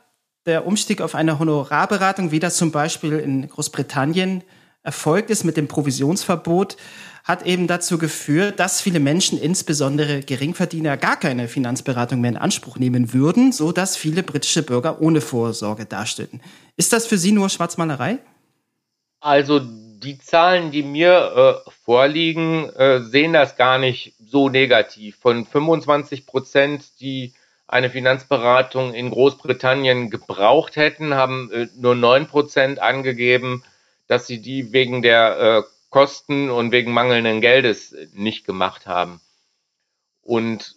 der 0.45 0.65
Umstieg 0.65 1.01
auf 1.01 1.15
eine 1.15 1.39
Honorarberatung, 1.39 2.32
wie 2.32 2.39
das 2.39 2.57
zum 2.57 2.71
Beispiel 2.71 3.13
in 3.13 3.47
Großbritannien 3.47 4.43
erfolgt 4.84 5.30
ist 5.30 5.43
mit 5.43 5.57
dem 5.57 5.67
Provisionsverbot, 5.67 6.78
hat 7.23 7.43
eben 7.43 7.65
dazu 7.65 7.97
geführt, 7.97 8.59
dass 8.59 8.82
viele 8.82 8.99
Menschen, 8.99 9.39
insbesondere 9.39 10.21
Geringverdiener, 10.21 10.95
gar 10.95 11.19
keine 11.19 11.47
Finanzberatung 11.47 12.21
mehr 12.21 12.32
in 12.32 12.38
Anspruch 12.38 12.78
nehmen 12.78 13.13
würden, 13.13 13.51
so 13.51 13.71
dass 13.71 13.97
viele 13.97 14.21
britische 14.21 14.61
Bürger 14.61 15.01
ohne 15.01 15.21
Vorsorge 15.21 15.86
dastünden. 15.86 16.39
Ist 16.78 16.93
das 16.93 17.07
für 17.07 17.17
Sie 17.17 17.32
nur 17.32 17.49
Schwarzmalerei? 17.49 18.19
Also 19.19 19.61
die 20.06 20.20
Zahlen, 20.20 20.72
die 20.72 20.84
mir 20.84 21.64
äh, 21.66 21.70
vorliegen, 21.84 22.70
äh, 22.76 23.01
sehen 23.01 23.34
das 23.34 23.58
gar 23.58 23.78
nicht 23.78 24.14
so 24.20 24.49
negativ. 24.49 25.18
Von 25.18 25.45
25 25.45 26.26
Prozent, 26.26 27.01
die 27.01 27.34
eine 27.68 27.89
Finanzberatung 27.89 28.93
in 28.93 29.10
Großbritannien 29.10 30.10
gebraucht 30.10 30.76
hätten, 30.76 31.16
haben 31.16 31.51
äh, 31.51 31.68
nur 31.76 31.95
9 31.95 32.28
Prozent 32.28 32.80
angegeben, 32.80 33.64
dass 34.08 34.28
sie 34.28 34.41
die 34.41 34.72
wegen 34.72 35.01
der 35.01 35.39
äh, 35.39 35.64
Kosten 35.89 36.49
und 36.49 36.72
wegen 36.72 36.93
mangelnden 36.93 37.41
Geldes 37.41 37.95
nicht 38.14 38.45
gemacht 38.45 38.86
haben. 38.86 39.22
Und 40.22 40.76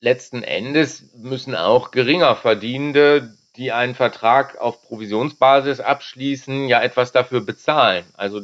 letzten 0.00 0.42
Endes 0.42 1.14
müssen 1.16 1.54
auch 1.54 1.90
geringer 1.90 2.34
Verdienende 2.34 3.36
die 3.56 3.72
einen 3.72 3.94
Vertrag 3.94 4.58
auf 4.58 4.82
Provisionsbasis 4.82 5.80
abschließen, 5.80 6.66
ja 6.66 6.82
etwas 6.82 7.12
dafür 7.12 7.40
bezahlen. 7.40 8.04
Also 8.14 8.42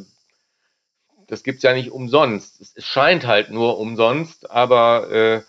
das 1.31 1.43
gibt's 1.43 1.63
ja 1.63 1.71
nicht 1.71 1.91
umsonst. 1.91 2.59
Es, 2.59 2.85
scheint 2.85 3.25
halt 3.25 3.51
nur 3.51 3.79
umsonst, 3.79 4.51
aber 4.51 5.09
äh, 5.09 5.41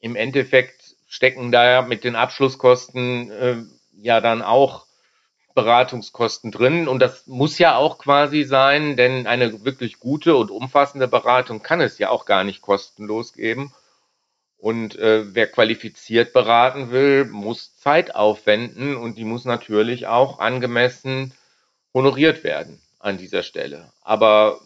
im 0.00 0.16
Endeffekt 0.16 0.96
stecken 1.06 1.52
da 1.52 1.70
ja 1.70 1.82
mit 1.82 2.02
den 2.02 2.16
Abschlusskosten 2.16 3.30
äh, 3.30 3.56
ja 3.92 4.20
dann 4.20 4.42
auch 4.42 4.86
Beratungskosten 5.54 6.50
drin. 6.50 6.88
Und 6.88 6.98
das 6.98 7.28
muss 7.28 7.56
ja 7.58 7.76
auch 7.76 7.98
quasi 7.98 8.42
sein, 8.42 8.96
denn 8.96 9.28
eine 9.28 9.64
wirklich 9.64 10.00
gute 10.00 10.34
und 10.34 10.50
umfassende 10.50 11.06
Beratung 11.06 11.62
kann 11.62 11.80
es 11.80 11.98
ja 11.98 12.10
auch 12.10 12.24
gar 12.24 12.42
nicht 12.42 12.60
kostenlos 12.60 13.32
geben. 13.32 13.72
Und 14.56 14.98
äh, 14.98 15.32
wer 15.36 15.46
qualifiziert 15.46 16.32
beraten 16.32 16.90
will, 16.90 17.26
muss 17.26 17.76
Zeit 17.76 18.16
aufwenden 18.16 18.96
und 18.96 19.18
die 19.18 19.24
muss 19.24 19.44
natürlich 19.44 20.08
auch 20.08 20.40
angemessen 20.40 21.32
honoriert 21.94 22.42
werden 22.42 22.82
an 22.98 23.18
dieser 23.18 23.44
Stelle. 23.44 23.92
Aber 24.02 24.60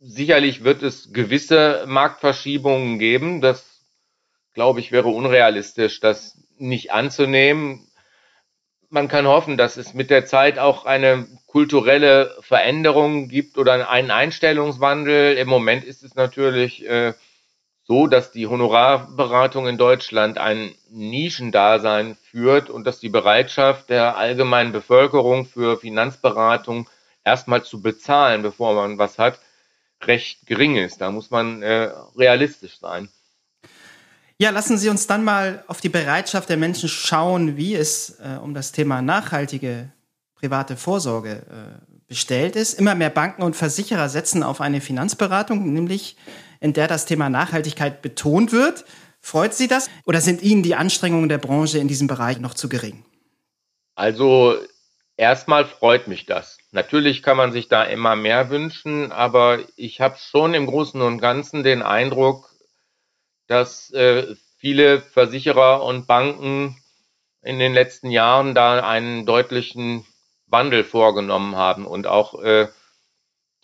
sicherlich 0.00 0.64
wird 0.64 0.82
es 0.82 1.12
gewisse 1.12 1.84
Marktverschiebungen 1.86 2.98
geben. 2.98 3.40
Das, 3.40 3.84
glaube 4.54 4.80
ich, 4.80 4.90
wäre 4.92 5.08
unrealistisch, 5.08 6.00
das 6.00 6.42
nicht 6.58 6.92
anzunehmen. 6.92 7.86
Man 8.88 9.06
kann 9.06 9.26
hoffen, 9.26 9.56
dass 9.56 9.76
es 9.76 9.94
mit 9.94 10.10
der 10.10 10.26
Zeit 10.26 10.58
auch 10.58 10.84
eine 10.84 11.28
kulturelle 11.46 12.36
Veränderungen 12.40 13.28
gibt 13.28 13.56
oder 13.56 13.88
einen 13.88 14.10
Einstellungswandel. 14.10 15.36
Im 15.36 15.48
Moment 15.48 15.84
ist 15.84 16.02
es 16.02 16.16
natürlich 16.16 16.84
äh, 16.88 17.12
so, 17.84 18.08
dass 18.08 18.32
die 18.32 18.48
Honorarberatung 18.48 19.68
in 19.68 19.78
Deutschland 19.78 20.38
ein 20.38 20.74
Nischendasein 20.90 22.16
führt 22.16 22.68
und 22.68 22.84
dass 22.84 22.98
die 22.98 23.08
Bereitschaft 23.08 23.90
der 23.90 24.16
allgemeinen 24.16 24.72
Bevölkerung 24.72 25.46
für 25.46 25.76
Finanzberatung 25.76 26.88
erstmal 27.24 27.62
zu 27.62 27.80
bezahlen, 27.80 28.42
bevor 28.42 28.74
man 28.74 28.98
was 28.98 29.18
hat, 29.18 29.38
recht 30.02 30.46
gering 30.46 30.76
ist. 30.76 31.00
Da 31.00 31.10
muss 31.10 31.30
man 31.30 31.62
äh, 31.62 31.90
realistisch 32.16 32.78
sein. 32.78 33.08
Ja, 34.38 34.50
lassen 34.50 34.78
Sie 34.78 34.88
uns 34.88 35.06
dann 35.06 35.22
mal 35.22 35.64
auf 35.66 35.82
die 35.82 35.90
Bereitschaft 35.90 36.48
der 36.48 36.56
Menschen 36.56 36.88
schauen, 36.88 37.56
wie 37.56 37.74
es 37.74 38.18
äh, 38.20 38.38
um 38.42 38.54
das 38.54 38.72
Thema 38.72 39.02
nachhaltige 39.02 39.92
private 40.34 40.76
Vorsorge 40.76 41.42
äh, 41.50 41.94
bestellt 42.06 42.56
ist. 42.56 42.74
Immer 42.74 42.94
mehr 42.94 43.10
Banken 43.10 43.42
und 43.42 43.54
Versicherer 43.54 44.08
setzen 44.08 44.42
auf 44.42 44.62
eine 44.62 44.80
Finanzberatung, 44.80 45.72
nämlich 45.72 46.16
in 46.60 46.72
der 46.72 46.88
das 46.88 47.04
Thema 47.04 47.28
Nachhaltigkeit 47.28 48.00
betont 48.00 48.52
wird. 48.52 48.86
Freut 49.20 49.52
Sie 49.52 49.68
das 49.68 49.90
oder 50.06 50.22
sind 50.22 50.40
Ihnen 50.40 50.62
die 50.62 50.74
Anstrengungen 50.74 51.28
der 51.28 51.38
Branche 51.38 51.78
in 51.78 51.88
diesem 51.88 52.06
Bereich 52.06 52.40
noch 52.40 52.54
zu 52.54 52.70
gering? 52.70 53.04
Also 53.94 54.56
erstmal 55.18 55.66
freut 55.66 56.08
mich 56.08 56.24
das. 56.24 56.56
Natürlich 56.72 57.22
kann 57.22 57.36
man 57.36 57.50
sich 57.50 57.68
da 57.68 57.82
immer 57.82 58.14
mehr 58.14 58.48
wünschen, 58.48 59.10
aber 59.10 59.58
ich 59.76 60.00
habe 60.00 60.16
schon 60.18 60.54
im 60.54 60.66
Großen 60.66 61.00
und 61.00 61.18
Ganzen 61.18 61.64
den 61.64 61.82
Eindruck, 61.82 62.48
dass 63.48 63.90
äh, 63.90 64.36
viele 64.56 65.00
Versicherer 65.00 65.82
und 65.82 66.06
Banken 66.06 66.80
in 67.42 67.58
den 67.58 67.74
letzten 67.74 68.10
Jahren 68.10 68.54
da 68.54 68.86
einen 68.86 69.26
deutlichen 69.26 70.06
Wandel 70.46 70.84
vorgenommen 70.84 71.56
haben 71.56 71.86
und 71.86 72.06
auch 72.06 72.40
äh, 72.40 72.68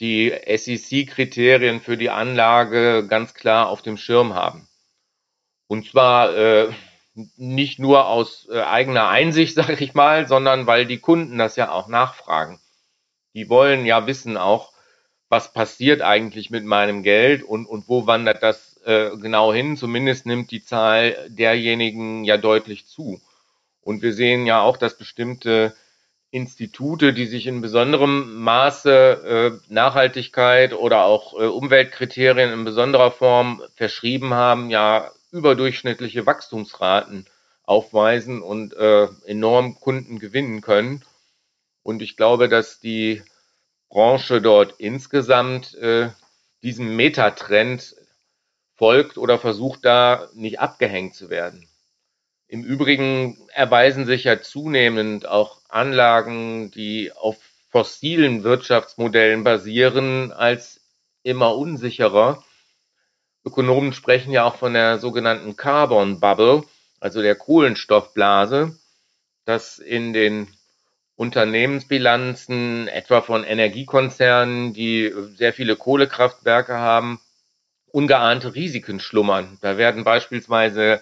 die 0.01 0.33
SEC-Kriterien 0.47 1.81
für 1.81 1.97
die 1.97 2.11
Anlage 2.11 3.07
ganz 3.07 3.35
klar 3.35 3.69
auf 3.69 3.83
dem 3.83 3.97
Schirm 3.97 4.35
haben. 4.35 4.69
Und 5.69 5.87
zwar 5.89 6.35
äh, 6.37 6.73
nicht 7.37 7.79
nur 7.79 8.07
aus 8.07 8.49
äh, 8.51 8.61
eigener 8.61 9.09
Einsicht, 9.09 9.55
sage 9.57 9.85
ich 9.85 9.95
mal, 9.95 10.27
sondern 10.27 10.67
weil 10.67 10.87
die 10.87 10.99
Kunden 10.99 11.39
das 11.39 11.57
ja 11.57 11.71
auch 11.71 11.89
nachfragen. 11.89 12.61
Die 13.37 13.51
wollen 13.51 13.85
ja 13.85 14.07
wissen 14.07 14.39
auch, 14.39 14.73
was 15.29 15.53
passiert 15.53 16.01
eigentlich 16.01 16.49
mit 16.49 16.65
meinem 16.65 17.03
Geld 17.03 17.43
und, 17.43 17.67
und 17.67 17.87
wo 17.87 18.07
wandert 18.07 18.43
das 18.43 18.81
äh, 18.87 19.11
genau 19.19 19.53
hin. 19.53 19.77
Zumindest 19.77 20.25
nimmt 20.25 20.51
die 20.51 20.65
Zahl 20.65 21.29
derjenigen 21.29 22.25
ja 22.25 22.39
deutlich 22.39 22.87
zu. 22.87 23.21
Und 23.83 24.01
wir 24.01 24.15
sehen 24.15 24.47
ja 24.47 24.63
auch, 24.63 24.79
dass 24.79 24.97
bestimmte 24.97 25.77
Institute, 26.31 27.13
die 27.13 27.27
sich 27.27 27.47
in 27.47 27.61
besonderem 27.61 28.37
Maße 28.43 29.61
äh, 29.69 29.73
Nachhaltigkeit 29.73 30.73
oder 30.73 31.05
auch 31.05 31.35
äh, 31.35 31.45
Umweltkriterien 31.45 32.51
in 32.51 32.65
besonderer 32.65 33.11
Form 33.11 33.63
verschrieben 33.75 34.33
haben, 34.33 34.71
ja 34.71 35.11
überdurchschnittliche 35.31 36.25
Wachstumsraten 36.25 37.27
aufweisen 37.65 38.41
und 38.41 38.75
äh, 38.75 39.09
enorm 39.27 39.79
Kunden 39.79 40.19
gewinnen 40.21 40.63
können. 40.63 41.05
Und 41.87 42.03
ich 42.03 42.17
glaube, 42.17 42.49
dass 42.49 42.81
die 42.81 43.23
Branche 43.89 44.43
dort 44.43 44.75
insgesamt 44.79 45.77
äh, 45.77 46.11
diesem 46.65 46.97
Metatrend 46.97 47.95
folgt 48.75 49.19
oder 49.19 49.39
versucht 49.39 49.85
da 49.85 50.29
nicht 50.35 50.59
abgehängt 50.59 51.15
zu 51.15 51.31
werden. 51.31 51.69
Im 52.49 52.65
Übrigen 52.65 53.39
erweisen 53.55 54.05
sich 54.05 54.25
ja 54.25 54.43
zunehmend 54.43 55.29
auch 55.29 55.61
Anlagen, 55.69 56.73
die 56.73 57.13
auf 57.13 57.37
fossilen 57.71 58.43
Wirtschaftsmodellen 58.43 59.45
basieren, 59.45 60.33
als 60.33 60.81
immer 61.23 61.55
unsicherer. 61.55 62.43
Ökonomen 63.45 63.93
sprechen 63.93 64.33
ja 64.33 64.43
auch 64.43 64.57
von 64.57 64.75
der 64.75 64.99
sogenannten 64.99 65.55
Carbon 65.55 66.19
Bubble, 66.19 66.65
also 66.99 67.23
der 67.23 67.37
Kohlenstoffblase, 67.37 68.77
dass 69.45 69.79
in 69.79 70.13
den 70.13 70.56
Unternehmensbilanzen 71.17 72.89
etwa 72.89 73.23
von 73.23 73.43
Energiekonzernen, 73.43 74.75
die 74.75 75.13
sehr 75.35 75.53
viele 75.53 75.77
Kohlekraftwerke 75.77 76.75
haben, 76.75 77.21
ungeahnte 77.91 78.55
Risiken 78.55 79.01
schlummern. 79.01 79.57
Da 79.63 79.79
werden 79.79 80.05
beispielsweise 80.05 81.01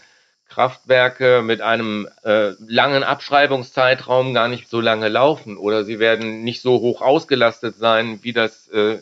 Kraftwerke 0.48 1.42
mit 1.42 1.60
einem 1.60 2.08
äh, 2.22 2.52
langen 2.60 3.02
Abschreibungszeitraum 3.02 4.34
gar 4.34 4.46
nicht 4.46 4.68
so 4.68 4.80
lange 4.80 5.08
laufen 5.08 5.56
oder 5.56 5.84
sie 5.84 5.98
werden 5.98 6.44
nicht 6.44 6.62
so 6.62 6.80
hoch 6.80 7.02
ausgelastet 7.02 7.76
sein, 7.76 8.20
wie 8.22 8.32
das 8.32 8.68
äh, 8.68 9.00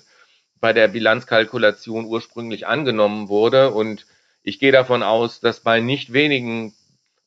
bei 0.60 0.72
der 0.72 0.88
Bilanzkalkulation 0.88 2.06
ursprünglich 2.06 2.66
angenommen 2.66 3.28
wurde. 3.28 3.72
Und 3.72 4.06
ich 4.42 4.58
gehe 4.60 4.72
davon 4.72 5.02
aus, 5.02 5.40
dass 5.40 5.60
bei 5.60 5.80
nicht 5.80 6.14
wenigen 6.14 6.72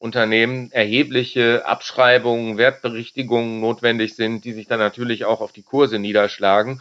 Unternehmen 0.06 0.72
erhebliche 0.72 1.66
Abschreibungen, 1.66 2.60
Wertberichtigungen 2.60 3.60
notwendig 3.60 4.16
sind, 4.16 4.46
die 4.46 4.54
sich 4.54 4.68
dann 4.68 4.78
natürlich 4.78 5.26
auch 5.26 5.42
auf 5.42 5.52
die 5.52 5.64
Kurse 5.64 5.98
niederschlagen. 5.98 6.80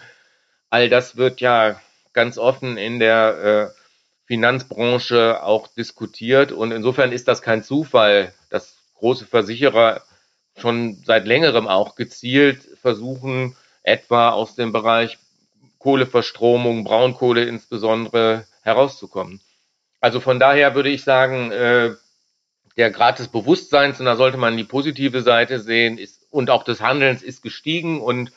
All 0.69 0.91
das 0.91 1.17
wird 1.17 1.41
ja 1.41 1.81
ganz 2.13 2.37
offen 2.37 2.77
in 2.77 2.99
der 2.99 3.73
äh, 3.73 3.81
Finanzbranche 4.27 5.43
auch 5.43 5.69
diskutiert. 5.69 6.53
Und 6.53 6.71
insofern 6.71 7.13
ist 7.13 7.27
das 7.27 7.41
kein 7.41 7.65
Zufall, 7.65 8.35
dass 8.51 8.77
große 8.97 9.25
Versicherer 9.25 10.03
schon 10.59 11.03
seit 11.07 11.25
längerem 11.27 11.67
auch 11.67 11.97
gezielt 11.97 12.61
versuchen, 12.83 13.57
etwa 13.83 14.31
aus 14.31 14.55
dem 14.55 14.71
Bereich 14.71 15.19
Kohleverstromung, 15.79 16.85
Braunkohle 16.85 17.45
insbesondere 17.45 18.47
herauszukommen. 18.63 19.41
Also 20.01 20.21
von 20.21 20.39
daher 20.39 20.75
würde 20.75 20.91
ich 20.91 21.05
sagen, 21.05 21.51
äh, 21.53 21.95
der 22.77 22.91
Grad 22.91 23.19
des 23.19 23.29
Bewusstseins, 23.29 24.01
und 24.01 24.07
da 24.07 24.17
sollte 24.17 24.37
man 24.37 24.57
die 24.57 24.65
positive 24.65 25.23
Seite 25.23 25.61
sehen, 25.61 25.99
ist, 25.99 26.27
und 26.31 26.51
auch 26.51 26.65
des 26.65 26.81
Handelns 26.81 27.23
ist 27.23 27.43
gestiegen 27.43 28.01
und 28.01 28.33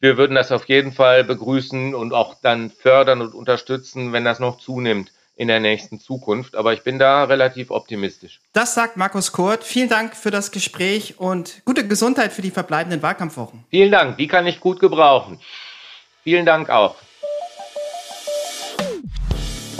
wir 0.00 0.16
würden 0.16 0.34
das 0.34 0.50
auf 0.50 0.68
jeden 0.68 0.92
Fall 0.92 1.22
begrüßen 1.22 1.94
und 1.94 2.12
auch 2.12 2.34
dann 2.42 2.70
fördern 2.70 3.20
und 3.20 3.34
unterstützen, 3.34 4.12
wenn 4.12 4.24
das 4.24 4.40
noch 4.40 4.58
zunimmt 4.58 5.12
in 5.36 5.48
der 5.48 5.60
nächsten 5.60 6.00
Zukunft. 6.00 6.56
Aber 6.56 6.72
ich 6.72 6.82
bin 6.82 6.98
da 6.98 7.24
relativ 7.24 7.70
optimistisch. 7.70 8.40
Das 8.52 8.74
sagt 8.74 8.96
Markus 8.96 9.32
Kurt. 9.32 9.64
Vielen 9.64 9.88
Dank 9.88 10.16
für 10.16 10.30
das 10.30 10.50
Gespräch 10.50 11.18
und 11.18 11.62
gute 11.64 11.86
Gesundheit 11.86 12.32
für 12.32 12.42
die 12.42 12.50
verbleibenden 12.50 13.02
Wahlkampfwochen. 13.02 13.64
Vielen 13.70 13.92
Dank. 13.92 14.16
Die 14.18 14.26
kann 14.26 14.46
ich 14.46 14.60
gut 14.60 14.80
gebrauchen. 14.80 15.40
Vielen 16.24 16.46
Dank 16.46 16.68
auch. 16.68 16.96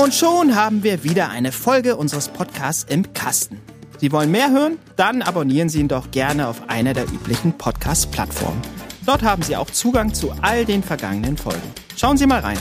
Und 0.03 0.13
schon 0.13 0.57
haben 0.57 0.83
wir 0.83 1.05
wieder 1.05 1.31
eine 1.31 1.53
Folge 1.53 1.95
unseres 1.95 2.29
Podcasts 2.29 2.85
im 2.89 3.13
Kasten. 3.13 3.61
Sie 4.01 4.11
wollen 4.11 4.33
mehr 4.33 4.51
hören? 4.51 4.79
Dann 4.97 5.23
abonnieren 5.23 5.69
Sie 5.69 5.79
ihn 5.79 5.87
doch 5.87 6.11
gerne 6.11 6.49
auf 6.49 6.69
einer 6.69 6.93
der 6.93 7.05
üblichen 7.05 7.53
Podcast-Plattformen. 7.53 8.61
Dort 9.07 9.23
haben 9.23 9.43
Sie 9.43 9.55
auch 9.55 9.71
Zugang 9.71 10.13
zu 10.13 10.33
all 10.43 10.65
den 10.65 10.83
vergangenen 10.83 11.37
Folgen. 11.37 11.63
Schauen 11.97 12.17
Sie 12.17 12.27
mal 12.27 12.41
rein. 12.41 12.59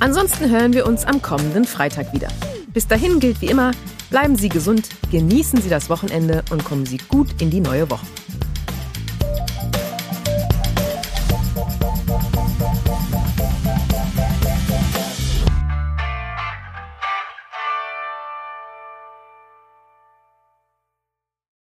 Ansonsten 0.00 0.50
hören 0.50 0.74
wir 0.74 0.86
uns 0.86 1.06
am 1.06 1.22
kommenden 1.22 1.64
Freitag 1.64 2.12
wieder. 2.12 2.28
Bis 2.74 2.86
dahin 2.86 3.20
gilt 3.20 3.40
wie 3.40 3.46
immer, 3.46 3.70
bleiben 4.10 4.36
Sie 4.36 4.50
gesund, 4.50 4.86
genießen 5.10 5.62
Sie 5.62 5.70
das 5.70 5.88
Wochenende 5.88 6.44
und 6.50 6.62
kommen 6.62 6.84
Sie 6.84 6.98
gut 7.08 7.40
in 7.40 7.48
die 7.48 7.60
neue 7.60 7.88
Woche. 7.88 8.04